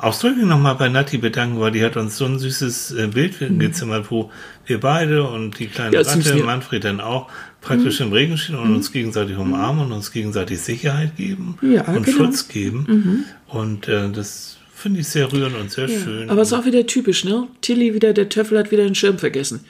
ausdrücklich 0.00 0.46
nochmal 0.46 0.74
bei 0.76 0.88
Nati 0.88 1.18
bedanken, 1.18 1.60
weil 1.60 1.70
die 1.72 1.82
hat 1.84 1.96
uns 1.96 2.16
so 2.16 2.24
ein 2.24 2.38
süßes 2.38 2.92
äh, 2.92 3.06
Bild 3.08 3.38
gezimmert, 3.58 4.10
wo 4.10 4.30
wir 4.66 4.78
beide 4.80 5.24
und 5.28 5.58
die 5.58 5.66
kleine 5.66 5.90
Mhm. 5.90 6.02
Ja, 6.04 6.10
Ratte, 6.12 6.38
ja. 6.38 6.44
Manfred 6.44 6.84
dann 6.84 7.00
auch, 7.00 7.28
praktisch 7.60 8.00
im 8.00 8.12
Regen 8.12 8.36
stehen 8.38 8.56
und 8.56 8.74
uns 8.74 8.90
gegenseitig 8.92 9.36
umarmen 9.36 9.86
und 9.86 9.92
uns 9.92 10.10
gegenseitig 10.12 10.60
Sicherheit 10.60 11.16
geben 11.16 11.56
Ja, 11.62 11.82
und 11.86 12.04
genau. 12.04 12.16
Schutz 12.18 12.48
geben. 12.48 13.24
Und 13.48 13.86
äh, 13.88 14.08
das 14.10 14.58
finde 14.74 15.00
ich 15.00 15.08
sehr 15.08 15.32
rührend 15.32 15.56
und 15.56 15.70
sehr 15.70 15.88
schön. 15.88 16.28
Aber 16.30 16.42
es 16.42 16.48
ist 16.48 16.54
auch 16.54 16.64
wieder 16.64 16.84
typisch, 16.86 17.24
ne? 17.24 17.46
Tilly 17.60 17.94
wieder, 17.94 18.12
der 18.12 18.28
Töffel 18.28 18.58
hat 18.58 18.70
wieder 18.72 18.82
den 18.84 18.94
Schirm 18.96 19.18
vergessen. 19.18 19.60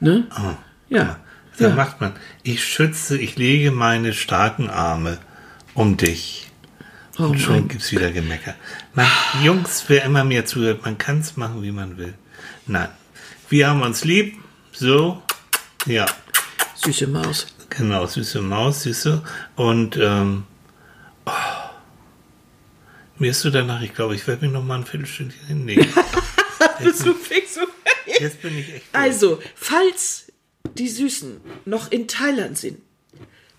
Ne? 0.00 0.24
Ja. 0.88 1.18
Da 1.58 1.68
ja. 1.68 1.74
macht 1.74 2.00
man, 2.00 2.12
ich 2.42 2.64
schütze, 2.64 3.18
ich 3.18 3.36
lege 3.36 3.70
meine 3.70 4.12
starken 4.12 4.68
Arme 4.68 5.18
um 5.74 5.96
dich. 5.96 6.50
Oh 7.18 7.24
Und 7.24 7.38
schon 7.38 7.54
mein 7.54 7.68
gibt's 7.68 7.92
wieder 7.92 8.10
Gemecker. 8.10 8.54
Man, 8.92 9.06
Jungs, 9.42 9.84
wer 9.88 10.04
immer 10.04 10.22
mir 10.22 10.44
zuhört, 10.44 10.84
man 10.84 10.98
kann's 10.98 11.36
machen, 11.36 11.62
wie 11.62 11.72
man 11.72 11.96
will. 11.96 12.14
Nein, 12.66 12.88
wir 13.48 13.68
haben 13.68 13.82
uns 13.82 14.04
lieb. 14.04 14.38
So, 14.72 15.22
ja, 15.86 16.04
Süße 16.74 17.06
Maus. 17.06 17.46
genau, 17.70 18.06
süße 18.06 18.42
Maus, 18.42 18.82
süße. 18.82 19.22
Und 19.56 19.96
ähm, 19.96 20.44
oh, 21.24 21.30
mir 23.18 23.30
ist 23.30 23.40
so 23.40 23.50
danach, 23.50 23.80
ich 23.80 23.94
glaube, 23.94 24.14
ich 24.14 24.26
werde 24.26 24.46
mir 24.46 24.52
noch 24.52 24.62
mal 24.62 24.76
ein 24.76 24.84
Viertelstündchen 24.84 25.46
hinlegen. 25.46 25.88
Bist 26.82 27.06
du 27.06 27.14
fix? 27.14 27.58
Jetzt 28.20 28.42
bin 28.42 28.58
ich 28.58 28.74
echt. 28.74 28.94
durch. 28.94 29.02
Also, 29.02 29.40
falls 29.54 30.25
die 30.76 30.88
Süßen 30.88 31.40
noch 31.64 31.90
in 31.90 32.06
Thailand 32.08 32.56
sind, 32.56 32.78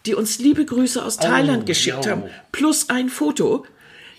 die 0.05 0.15
uns 0.15 0.39
liebe 0.39 0.65
Grüße 0.65 1.03
aus 1.03 1.18
Thailand 1.18 1.65
geschickt 1.65 2.05
jo. 2.05 2.11
haben, 2.11 2.24
plus 2.51 2.89
ein 2.89 3.09
Foto, 3.09 3.65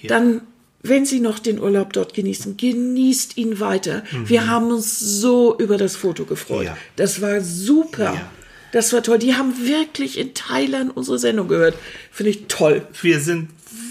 dann, 0.06 0.42
wenn 0.82 1.06
sie 1.06 1.20
noch 1.20 1.38
den 1.38 1.58
Urlaub 1.58 1.92
dort 1.92 2.14
genießen, 2.14 2.56
genießt 2.56 3.36
ihn 3.36 3.58
weiter. 3.58 4.04
Wir 4.24 4.46
haben 4.46 4.70
uns 4.70 4.98
so 4.98 5.58
über 5.58 5.76
das 5.78 5.96
Foto 5.96 6.24
gefreut. 6.24 6.60
Mhm. 6.60 6.66
Ja. 6.66 6.78
Das 6.96 7.20
war 7.20 7.40
super. 7.40 8.14
Ja. 8.14 8.30
Das 8.72 8.92
war 8.92 9.02
toll. 9.02 9.18
Die 9.18 9.34
haben 9.34 9.66
wirklich 9.66 10.18
in 10.18 10.34
Thailand 10.34 10.94
unsere 10.94 11.18
Sendung 11.18 11.48
gehört. 11.48 11.74
Finde 12.12 12.30
ich 12.30 12.46
toll. 12.48 12.86
Wir 13.00 13.18
sind 13.18 13.48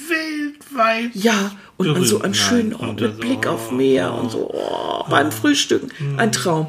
weltweit. 0.07 1.11
Ja, 1.13 1.51
und 1.77 1.89
an 1.89 2.03
so 2.03 2.21
einen 2.21 2.33
schönen. 2.33 2.73
Ort 2.73 2.99
mit 2.99 3.19
Blick 3.19 3.47
auf 3.47 3.69
oh, 3.71 3.75
Meer 3.75 4.13
und 4.13 4.31
so 4.31 4.51
oh, 4.53 5.05
beim 5.09 5.31
Frühstücken. 5.31 5.91
Ein 6.17 6.31
Traum. 6.31 6.67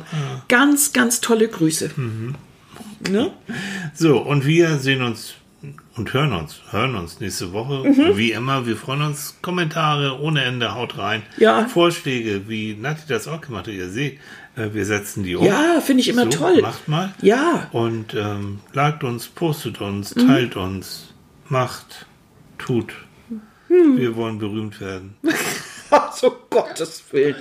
Ganz, 0.49 0.93
ganz 0.93 1.21
tolle 1.21 1.49
Grüße. 1.49 1.91
Ne? 3.11 3.31
So, 3.95 4.19
und 4.19 4.45
wir 4.47 4.79
sehen 4.79 5.03
uns 5.03 5.35
und 5.97 6.13
hören 6.13 6.33
uns, 6.33 6.61
hören 6.71 6.95
uns 6.95 7.21
nächste 7.21 7.53
Woche. 7.53 7.89
Mhm. 7.89 8.17
Wie 8.17 8.33
immer, 8.33 8.67
wir 8.67 8.77
freuen 8.77 9.03
uns. 9.03 9.37
Kommentare 9.43 10.21
ohne 10.21 10.45
Ende, 10.45 10.75
haut 10.75 10.99
rein. 10.99 11.23
Ja. 11.37 11.67
Vorschläge, 11.67 12.49
wie 12.49 12.75
Nati 12.75 13.03
das 13.09 13.27
auch 13.27 13.41
gemacht 13.41 13.67
hat. 13.67 13.75
Ihr 13.75 13.89
seht, 13.89 14.19
äh, 14.57 14.73
wir 14.73 14.85
setzen 14.87 15.25
die 15.25 15.35
um. 15.37 15.45
Ja, 15.45 15.81
finde 15.81 16.03
ich 16.03 16.09
immer 16.09 16.25
so, 16.25 16.31
toll. 16.31 16.61
Macht 16.63 16.87
mal. 16.89 17.13
Ja. 17.23 17.69
Und 17.73 18.15
ähm, 18.15 18.61
liked 18.73 19.03
uns, 19.05 19.27
postet 19.27 19.81
uns, 19.81 20.15
Mhm. 20.15 20.27
teilt 20.29 20.57
uns, 20.57 21.15
macht, 21.49 22.07
tut. 22.59 22.93
Hm. 23.69 23.97
Wir 23.99 24.17
wollen 24.17 24.39
berühmt 24.39 24.81
werden. 24.81 25.17
Also 25.91 26.37
Gottes 26.51 27.03
Willen. 27.13 27.37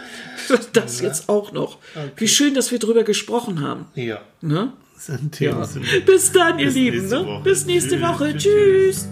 Das 0.71 1.01
jetzt 1.01 1.28
auch 1.28 1.51
noch. 1.51 1.80
Wie 2.15 2.30
schön, 2.30 2.53
dass 2.53 2.71
wir 2.71 2.80
drüber 2.80 3.03
gesprochen 3.03 3.59
haben. 3.61 3.88
Ja. 3.93 4.21
Ne? 4.39 4.71
Themen. 5.32 5.67
Bis 6.05 6.32
dann, 6.32 6.57
ihr 6.57 6.67
Bis 6.67 6.75
Lieben. 6.75 6.97
nächste 7.01 7.23
Ne? 7.25 7.41
Bis 7.43 7.65
nächste 7.65 7.97
Tschüss, 7.97 8.01
Woche. 8.01 8.38
tschüss, 8.38 8.43
Tschüss. 8.43 9.07